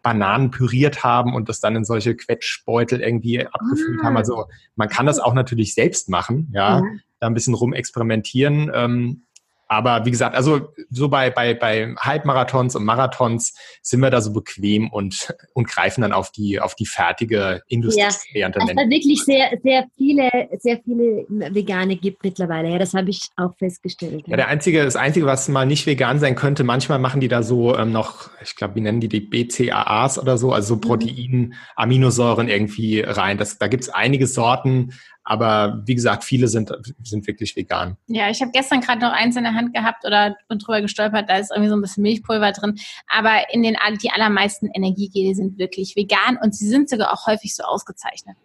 Bananen 0.02 0.52
püriert 0.52 1.04
haben 1.04 1.36
und 1.36 1.50
das 1.50 1.60
dann 1.60 1.76
in 1.76 1.84
solche 1.84 2.16
Quetschbeutel 2.16 3.02
irgendwie 3.02 3.46
abgefüllt 3.46 4.00
ah. 4.02 4.06
haben. 4.06 4.18
Also 4.18 4.46
man 4.76 4.88
kann 4.88 5.06
das 5.06 5.20
auch 5.20 5.34
natürlich 5.34 5.74
selbst 5.74 6.10
machen, 6.10 6.50
ja, 6.54 6.80
ja. 6.80 6.84
da 7.20 7.28
ein 7.28 7.34
bisschen 7.34 7.54
rumexperimentieren. 7.54 8.72
Ähm, 8.74 9.24
aber 9.68 10.06
wie 10.06 10.12
gesagt, 10.12 10.36
also 10.36 10.70
so 10.90 11.10
bei, 11.10 11.30
bei, 11.30 11.54
bei 11.54 11.94
Halbmarathons 12.00 12.76
und 12.76 12.86
Marathons 12.86 13.54
sind 13.82 14.00
wir 14.00 14.10
da 14.10 14.22
so 14.22 14.32
bequem 14.32 14.90
und, 14.90 15.34
und 15.54 15.68
greifen 15.68 16.02
dann 16.02 16.14
auf 16.14 16.32
die, 16.32 16.60
auf 16.60 16.76
die 16.76 16.86
fertige 16.86 17.62
Industrievariante. 17.68 18.60
Ja, 18.60 18.66
dass 18.66 18.76
da 18.76 18.90
wirklich 18.90 19.24
sehr, 19.24 19.52
sehr 19.64 19.86
viele, 19.98 20.30
sehr 20.60 20.80
viele 20.84 21.26
Vegane 21.30 21.98
gibt 21.98 22.24
mittlerweile. 22.24 22.70
Ja, 22.70 22.78
das 22.78 22.94
habe 22.94 23.10
ich 23.10 23.28
auch 23.36 23.56
festgestellt. 23.58 24.24
Ja, 24.28 24.38
der 24.38 24.48
einzige, 24.48 24.84
das 24.84 24.96
einzige, 24.96 25.26
was 25.26 25.48
mal 25.50 25.66
nicht 25.66 25.86
vegan 25.86 26.20
sein 26.20 26.36
könnte, 26.36 26.64
manchmal 26.64 27.00
machen 27.00 27.20
die 27.20 27.28
da 27.28 27.44
so 27.44 27.78
ähm, 27.78 27.92
noch, 27.92 28.30
ich 28.42 28.56
glaube, 28.56 28.76
wie 28.76 28.82
nennen 28.82 29.02
die 29.02 29.10
die 29.10 29.22
BCAAs 29.22 30.20
oder 30.20 30.38
so, 30.38 30.54
also 30.54 30.68
so 30.68 30.76
mhm. 30.76 30.82
Protein, 30.82 31.54
Aminosäuren 31.76 32.48
irgendwie 32.48 33.02
rein. 33.02 33.38
Das, 33.38 33.58
da 33.58 33.68
gibt 33.68 33.84
es 33.84 33.90
einige 33.90 34.28
Sorten, 34.28 34.94
aber 35.30 35.84
wie 35.86 35.94
gesagt, 35.94 36.24
viele 36.24 36.48
sind, 36.48 36.72
sind 37.04 37.28
wirklich 37.28 37.58
vegan. 37.58 37.98
Ja, 38.08 38.30
ich 38.30 38.42
habe 38.42 38.52
gestern 38.52 38.80
gerade 38.80 39.02
noch 39.02 39.12
eins 39.12 39.36
in 39.36 39.44
der 39.44 39.56
Hand 39.56 39.74
gehabt 39.74 40.06
oder 40.06 40.38
und 40.48 40.66
drüber 40.66 40.82
gestolpert, 40.82 41.30
da 41.30 41.36
ist 41.36 41.52
irgendwie 41.52 41.70
so 41.70 41.76
ein 41.76 41.82
bisschen 41.82 42.04
Milchpulver 42.04 42.54
drin. 42.54 42.80
Aber 43.10 43.54
in 43.54 43.62
den 43.62 43.76
die 44.02 44.10
allermeisten 44.10 44.68
Energiegele 44.74 45.36
sind 45.36 45.58
wirklich 45.58 45.98
vegan 45.98 46.38
und 46.42 46.56
sie 46.56 46.70
sind 46.70 46.90
sogar 46.90 47.12
auch 47.12 47.28
häufig 47.28 47.54
so 47.56 47.64
ausgezeichnet. 47.64 48.38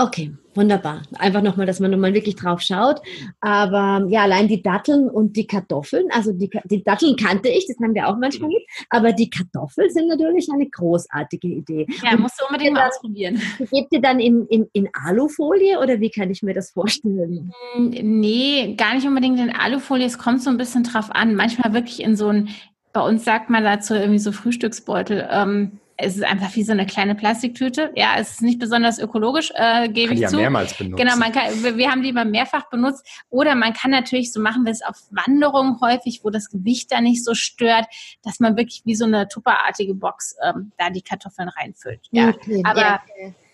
Okay, 0.00 0.32
wunderbar. 0.54 1.02
Einfach 1.18 1.42
nochmal, 1.42 1.66
dass 1.66 1.78
man 1.78 1.90
nochmal 1.90 2.14
wirklich 2.14 2.34
drauf 2.34 2.62
schaut. 2.62 3.02
Aber 3.42 4.06
ja, 4.08 4.22
allein 4.22 4.48
die 4.48 4.62
Datteln 4.62 5.10
und 5.10 5.36
die 5.36 5.46
Kartoffeln, 5.46 6.06
also 6.10 6.32
die, 6.32 6.48
die 6.64 6.82
Datteln 6.82 7.16
kannte 7.16 7.50
ich, 7.50 7.66
das 7.66 7.76
haben 7.82 7.94
wir 7.94 8.08
auch 8.08 8.16
manchmal 8.16 8.48
mit, 8.48 8.62
aber 8.88 9.12
die 9.12 9.28
Kartoffeln 9.28 9.90
sind 9.90 10.08
natürlich 10.08 10.48
eine 10.50 10.70
großartige 10.70 11.48
Idee. 11.48 11.86
Ja, 12.02 12.12
und 12.12 12.20
musst 12.20 12.40
du 12.40 12.46
unbedingt 12.46 12.72
mal 12.72 12.88
ausprobieren. 12.88 13.42
Gebt 13.58 13.92
ihr 13.92 14.00
dann 14.00 14.20
in, 14.20 14.46
in, 14.46 14.66
in 14.72 14.88
Alufolie 14.94 15.78
oder 15.78 16.00
wie 16.00 16.10
kann 16.10 16.30
ich 16.30 16.42
mir 16.42 16.54
das 16.54 16.70
vorstellen? 16.70 17.52
Hm, 17.74 17.90
nee, 18.20 18.74
gar 18.76 18.94
nicht 18.94 19.06
unbedingt 19.06 19.38
in 19.38 19.50
Alufolie. 19.54 20.06
Es 20.06 20.16
kommt 20.16 20.42
so 20.42 20.48
ein 20.48 20.56
bisschen 20.56 20.84
drauf 20.84 21.10
an. 21.10 21.34
Manchmal 21.34 21.74
wirklich 21.74 22.02
in 22.02 22.16
so 22.16 22.28
ein, 22.28 22.48
bei 22.94 23.02
uns 23.02 23.26
sagt 23.26 23.50
man 23.50 23.64
dazu 23.64 23.92
irgendwie 23.92 24.18
so 24.18 24.32
Frühstücksbeutel. 24.32 25.28
Ähm, 25.30 25.79
es 26.02 26.16
ist 26.16 26.24
einfach 26.24 26.54
wie 26.56 26.62
so 26.62 26.72
eine 26.72 26.86
kleine 26.86 27.14
Plastiktüte. 27.14 27.92
Ja, 27.94 28.14
es 28.18 28.32
ist 28.32 28.42
nicht 28.42 28.58
besonders 28.58 28.98
ökologisch, 28.98 29.52
äh, 29.54 29.88
gebe 29.88 30.08
kann 30.08 30.16
ich 30.16 30.22
ja 30.22 30.28
zu. 30.28 30.36
mehrmals 30.36 30.74
benutzen. 30.74 30.96
Genau, 30.96 31.16
man 31.16 31.32
kann, 31.32 31.52
wir 31.76 31.90
haben 31.90 32.02
lieber 32.02 32.24
mehrfach 32.24 32.68
benutzt. 32.70 33.06
Oder 33.28 33.54
man 33.54 33.72
kann 33.72 33.90
natürlich, 33.90 34.32
so 34.32 34.40
machen 34.40 34.64
wir 34.64 34.72
es 34.72 34.82
auf 34.82 34.96
Wanderungen 35.10 35.80
häufig, 35.80 36.20
wo 36.22 36.30
das 36.30 36.50
Gewicht 36.50 36.90
da 36.92 37.00
nicht 37.00 37.24
so 37.24 37.34
stört, 37.34 37.86
dass 38.22 38.40
man 38.40 38.56
wirklich 38.56 38.82
wie 38.84 38.94
so 38.94 39.04
eine 39.04 39.28
tupperartige 39.28 39.94
Box 39.94 40.36
ähm, 40.42 40.72
da 40.78 40.90
die 40.90 41.02
Kartoffeln 41.02 41.48
reinfüllt. 41.48 42.00
Ja, 42.10 42.28
okay, 42.28 42.62
aber 42.64 42.80
ja. 42.80 43.00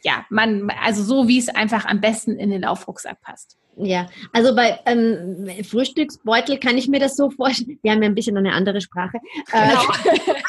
ja, 0.03 0.27
man, 0.31 0.71
also 0.83 1.03
so 1.03 1.29
wie 1.29 1.39
es 1.39 1.49
einfach 1.49 1.85
am 1.85 2.01
besten 2.01 2.33
in 2.33 2.51
den 2.51 2.63
Laufrucksack 2.63 3.21
passt. 3.21 3.59
Ja, 3.79 4.07
also 4.33 4.55
bei 4.55 4.81
ähm, 4.87 5.49
Frühstücksbeutel 5.63 6.59
kann 6.59 6.79
ich 6.79 6.89
mir 6.89 6.99
das 6.99 7.15
so 7.15 7.31
vorstellen. 7.31 7.79
Wir 7.83 7.93
haben 7.93 8.03
ja 8.03 8.09
ein 8.09 8.15
bisschen 8.15 8.37
eine 8.37 8.53
andere 8.53 8.81
Sprache. 8.81 9.19
Äh, 9.53 9.69
genau. 9.69 9.83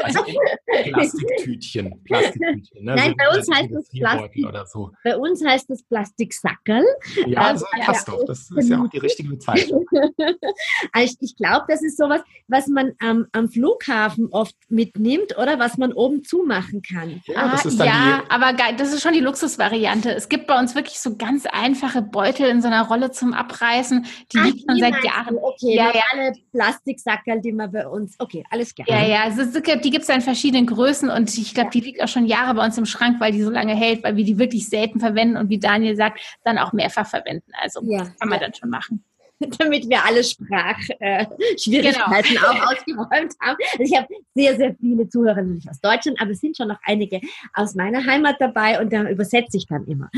also, 0.01 0.19
Plastiktütchen. 0.93 2.03
Plastiktütchen 2.05 2.85
ne? 2.85 2.95
Nein, 2.95 3.15
bei 3.17 3.37
uns 3.37 3.49
heißt 3.53 3.71
es 3.71 3.89
Plastik. 3.89 4.47
Oder 4.47 4.65
so. 4.65 4.91
Bei 5.03 5.17
uns 5.17 5.43
heißt 5.45 5.69
es 5.71 5.83
Plastiksackerl. 5.83 6.85
Ja, 7.25 7.51
das 7.51 7.63
ähm, 7.63 7.85
passt 7.85 8.07
ja, 8.07 8.13
doch. 8.13 8.25
Das 8.25 8.49
ist 8.49 8.69
ja 8.69 8.81
auch 8.81 8.89
die 8.89 8.99
richtige 8.99 9.29
Bezeichnung. 9.29 9.85
also 10.93 11.13
ich, 11.13 11.17
ich 11.19 11.35
glaube, 11.35 11.65
das 11.67 11.83
ist 11.83 11.97
sowas, 11.97 12.21
was 12.47 12.67
man 12.67 12.93
ähm, 13.01 13.27
am 13.33 13.49
Flughafen 13.49 14.29
oft 14.31 14.55
mitnimmt 14.69 15.37
oder 15.37 15.59
was 15.59 15.77
man 15.77 15.91
oben 15.91 16.23
zumachen 16.23 16.81
kann. 16.81 17.21
Ja, 17.25 17.51
das 17.51 17.79
ah, 17.79 17.85
ja 17.85 18.23
aber 18.29 18.53
geil, 18.53 18.75
das 18.77 18.93
ist 18.93 19.01
schon 19.01 19.13
die 19.13 19.19
Luxusvariante. 19.19 20.11
Es 20.11 20.29
gibt 20.29 20.47
bei 20.47 20.57
uns 20.57 20.75
wirklich 20.75 20.99
so 20.99 21.17
ganz 21.17 21.45
einfache 21.45 22.01
Beutel 22.01 22.47
in 22.47 22.61
so 22.61 22.67
einer 22.67 22.87
Rolle 22.87 23.11
zum 23.17 23.33
Abreißen. 23.33 24.05
Die 24.31 24.37
liegt 24.37 24.63
schon 24.67 24.79
seit 24.79 25.03
Jahren. 25.03 25.37
Okay, 25.37 25.75
ja, 25.75 25.91
ja. 25.93 26.31
Plastiksackerl, 26.51 27.41
die 27.41 27.51
man 27.51 27.71
bei 27.71 27.87
uns. 27.87 28.15
Okay, 28.19 28.43
alles 28.49 28.73
klar. 28.73 28.87
Ja, 28.89 29.05
ja, 29.05 29.23
ist, 29.25 29.55
die 29.55 29.89
gibt 29.89 30.03
es 30.03 30.09
in 30.09 30.21
verschiedenen 30.21 30.65
Größen 30.65 31.09
und 31.09 31.35
ich 31.37 31.53
glaube, 31.53 31.69
die 31.71 31.81
liegt 31.81 32.01
auch 32.01 32.07
schon 32.07 32.25
Jahre 32.25 32.53
bei 32.55 32.65
uns 32.65 32.77
im 32.77 32.85
Schrank, 32.85 33.19
weil 33.19 33.31
die 33.31 33.41
so 33.41 33.49
lange 33.49 33.75
hält, 33.75 34.03
weil 34.03 34.15
wir 34.15 34.23
die 34.23 34.37
wirklich 34.37 34.69
selten 34.69 34.99
verwenden 34.99 35.37
und 35.37 35.49
wie 35.49 35.59
Daniel 35.59 35.95
sagt, 35.95 36.19
dann 36.43 36.57
auch 36.57 36.73
mehrfach 36.73 37.07
verwenden. 37.07 37.51
Also 37.61 37.81
ja. 37.83 38.05
kann 38.19 38.29
man 38.29 38.39
dann 38.39 38.53
schon 38.53 38.69
machen 38.69 39.03
damit 39.59 39.87
wir 39.89 40.03
alle 40.03 40.23
Sprachschwierigkeiten 40.23 42.35
genau. 42.35 42.47
auch 42.47 42.71
ausgeräumt 42.71 43.35
haben. 43.39 43.57
Also 43.71 43.83
ich 43.83 43.95
habe 43.95 44.07
sehr, 44.33 44.57
sehr 44.57 44.75
viele 44.79 45.07
Zuhörer, 45.09 45.43
nicht 45.43 45.69
aus 45.69 45.79
Deutschland, 45.79 46.19
aber 46.21 46.31
es 46.31 46.39
sind 46.39 46.57
schon 46.57 46.69
noch 46.69 46.79
einige 46.83 47.21
aus 47.53 47.75
meiner 47.75 48.03
Heimat 48.05 48.37
dabei 48.39 48.81
und 48.81 48.91
da 48.91 49.07
übersetze 49.09 49.57
ich 49.57 49.67
dann 49.67 49.85
immer. 49.85 50.09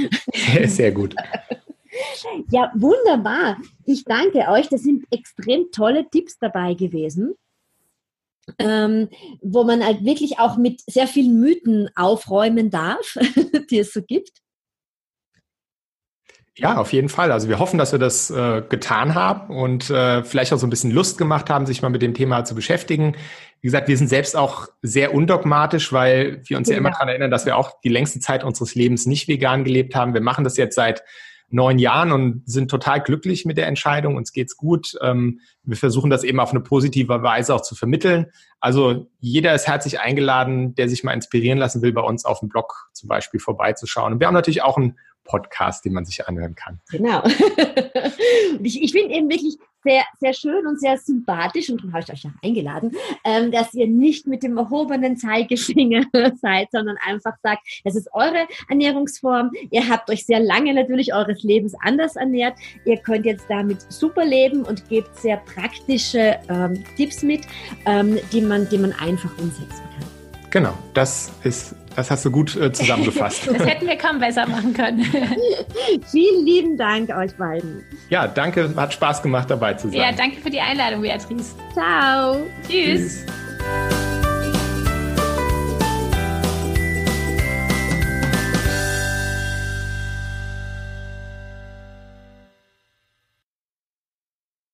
Sehr 0.65 0.91
gut. 0.91 1.15
Ja, 2.51 2.71
wunderbar. 2.75 3.57
Ich 3.85 4.03
danke 4.03 4.47
euch. 4.49 4.69
Das 4.69 4.83
sind 4.83 5.05
extrem 5.11 5.71
tolle 5.71 6.09
Tipps 6.09 6.37
dabei 6.39 6.73
gewesen. 6.73 7.35
Ähm, 8.57 9.09
wo 9.41 9.63
man 9.63 9.85
halt 9.85 10.03
wirklich 10.03 10.39
auch 10.39 10.57
mit 10.57 10.81
sehr 10.87 11.05
vielen 11.05 11.39
Mythen 11.39 11.87
aufräumen 11.95 12.71
darf, 12.71 13.15
die 13.69 13.77
es 13.77 13.93
so 13.93 14.01
gibt. 14.01 14.41
Ja, 16.59 16.77
auf 16.77 16.91
jeden 16.91 17.07
Fall. 17.07 17.31
Also 17.31 17.47
wir 17.47 17.59
hoffen, 17.59 17.77
dass 17.77 17.93
wir 17.93 17.99
das 17.99 18.29
äh, 18.29 18.61
getan 18.67 19.15
haben 19.15 19.55
und 19.55 19.89
äh, 19.89 20.23
vielleicht 20.23 20.51
auch 20.51 20.57
so 20.57 20.67
ein 20.67 20.69
bisschen 20.69 20.91
Lust 20.91 21.17
gemacht 21.17 21.49
haben, 21.49 21.65
sich 21.65 21.81
mal 21.81 21.89
mit 21.89 22.01
dem 22.01 22.13
Thema 22.13 22.43
zu 22.43 22.53
beschäftigen. 22.53 23.15
Wie 23.61 23.67
gesagt, 23.67 23.87
wir 23.87 23.97
sind 23.97 24.09
selbst 24.09 24.35
auch 24.35 24.67
sehr 24.81 25.13
undogmatisch, 25.13 25.93
weil 25.93 26.41
wir 26.45 26.57
uns 26.57 26.67
ja, 26.67 26.73
ja 26.73 26.79
immer 26.79 26.91
daran 26.91 27.07
erinnern, 27.07 27.31
dass 27.31 27.45
wir 27.45 27.55
auch 27.55 27.79
die 27.81 27.89
längste 27.89 28.19
Zeit 28.19 28.43
unseres 28.43 28.75
Lebens 28.75 29.05
nicht 29.05 29.29
vegan 29.29 29.63
gelebt 29.63 29.95
haben. 29.95 30.13
Wir 30.13 30.21
machen 30.21 30.43
das 30.43 30.57
jetzt 30.57 30.75
seit 30.75 31.01
neun 31.51 31.79
Jahren 31.79 32.11
und 32.11 32.43
sind 32.45 32.69
total 32.69 33.01
glücklich 33.01 33.45
mit 33.45 33.57
der 33.57 33.67
Entscheidung. 33.67 34.15
Uns 34.15 34.31
geht's 34.33 34.55
gut. 34.55 34.97
Ähm, 35.01 35.39
wir 35.63 35.77
versuchen 35.77 36.09
das 36.09 36.23
eben 36.23 36.39
auf 36.39 36.51
eine 36.51 36.61
positive 36.61 37.21
Weise 37.23 37.55
auch 37.55 37.61
zu 37.61 37.75
vermitteln. 37.75 38.27
Also 38.59 39.07
jeder 39.19 39.53
ist 39.53 39.67
herzlich 39.67 39.99
eingeladen, 39.99 40.75
der 40.75 40.89
sich 40.89 41.03
mal 41.03 41.13
inspirieren 41.13 41.57
lassen 41.57 41.81
will, 41.81 41.93
bei 41.93 42.01
uns 42.01 42.25
auf 42.25 42.39
dem 42.39 42.49
Blog 42.49 42.89
zum 42.93 43.07
Beispiel 43.09 43.39
vorbeizuschauen. 43.39 44.13
Und 44.13 44.19
wir 44.19 44.27
haben 44.27 44.33
natürlich 44.33 44.61
auch 44.61 44.77
einen 44.77 44.97
Podcast, 45.29 45.85
den 45.85 45.93
man 45.93 46.05
sich 46.05 46.27
anhören 46.27 46.55
kann. 46.55 46.79
Genau. 46.89 47.23
ich, 48.63 48.81
ich 48.81 48.91
finde 48.91 49.13
eben 49.13 49.29
wirklich 49.29 49.57
sehr, 49.83 50.03
sehr 50.19 50.33
schön 50.33 50.67
und 50.67 50.79
sehr 50.79 50.97
sympathisch, 50.97 51.69
und 51.69 51.77
darum 51.77 51.93
habe 51.93 52.03
ich 52.03 52.11
euch 52.11 52.25
auch 52.25 52.43
eingeladen, 52.43 52.91
ähm, 53.23 53.51
dass 53.51 53.73
ihr 53.73 53.87
nicht 53.87 54.27
mit 54.27 54.43
dem 54.43 54.57
erhobenen 54.57 55.15
Zeigefinger 55.17 56.03
seid, 56.41 56.71
sondern 56.71 56.97
einfach 57.05 57.35
sagt, 57.43 57.61
es 57.83 57.95
ist 57.95 58.09
eure 58.11 58.47
Ernährungsform. 58.67 59.51
Ihr 59.71 59.87
habt 59.87 60.09
euch 60.09 60.25
sehr 60.25 60.39
lange 60.39 60.73
natürlich 60.73 61.13
eures 61.13 61.43
Lebens 61.43 61.75
anders 61.81 62.15
ernährt. 62.15 62.57
Ihr 62.85 62.97
könnt 62.97 63.25
jetzt 63.25 63.45
damit 63.47 63.81
super 63.89 64.25
leben 64.25 64.63
und 64.63 64.89
gebt 64.89 65.15
sehr 65.15 65.37
praktische 65.37 66.39
ähm, 66.49 66.83
Tipps 66.97 67.23
mit, 67.23 67.41
ähm, 67.85 68.17
die, 68.33 68.41
man, 68.41 68.67
die 68.69 68.79
man 68.79 68.91
einfach 68.93 69.31
umsetzen 69.37 69.83
kann. 69.95 70.09
Genau, 70.51 70.73
das 70.95 71.31
ist 71.43 71.75
das 71.95 72.11
hast 72.11 72.25
du 72.25 72.31
gut 72.31 72.55
äh, 72.55 72.71
zusammengefasst. 72.71 73.47
das 73.47 73.65
hätten 73.65 73.87
wir 73.87 73.97
kaum 73.97 74.19
besser 74.19 74.47
machen 74.47 74.73
können. 74.73 75.03
Vielen 76.11 76.45
lieben 76.45 76.77
Dank 76.77 77.09
euch 77.09 77.33
beiden. 77.35 77.83
Ja, 78.09 78.27
danke, 78.27 78.73
hat 78.75 78.93
Spaß 78.93 79.21
gemacht 79.21 79.49
dabei 79.49 79.73
zu 79.73 79.89
sein. 79.89 79.99
Ja, 79.99 80.11
danke 80.11 80.41
für 80.41 80.49
die 80.49 80.61
Einladung, 80.61 81.01
Beatrice. 81.01 81.55
Ciao. 81.73 82.37
Tschüss. 82.67 83.25
Tschüss. 83.25 83.98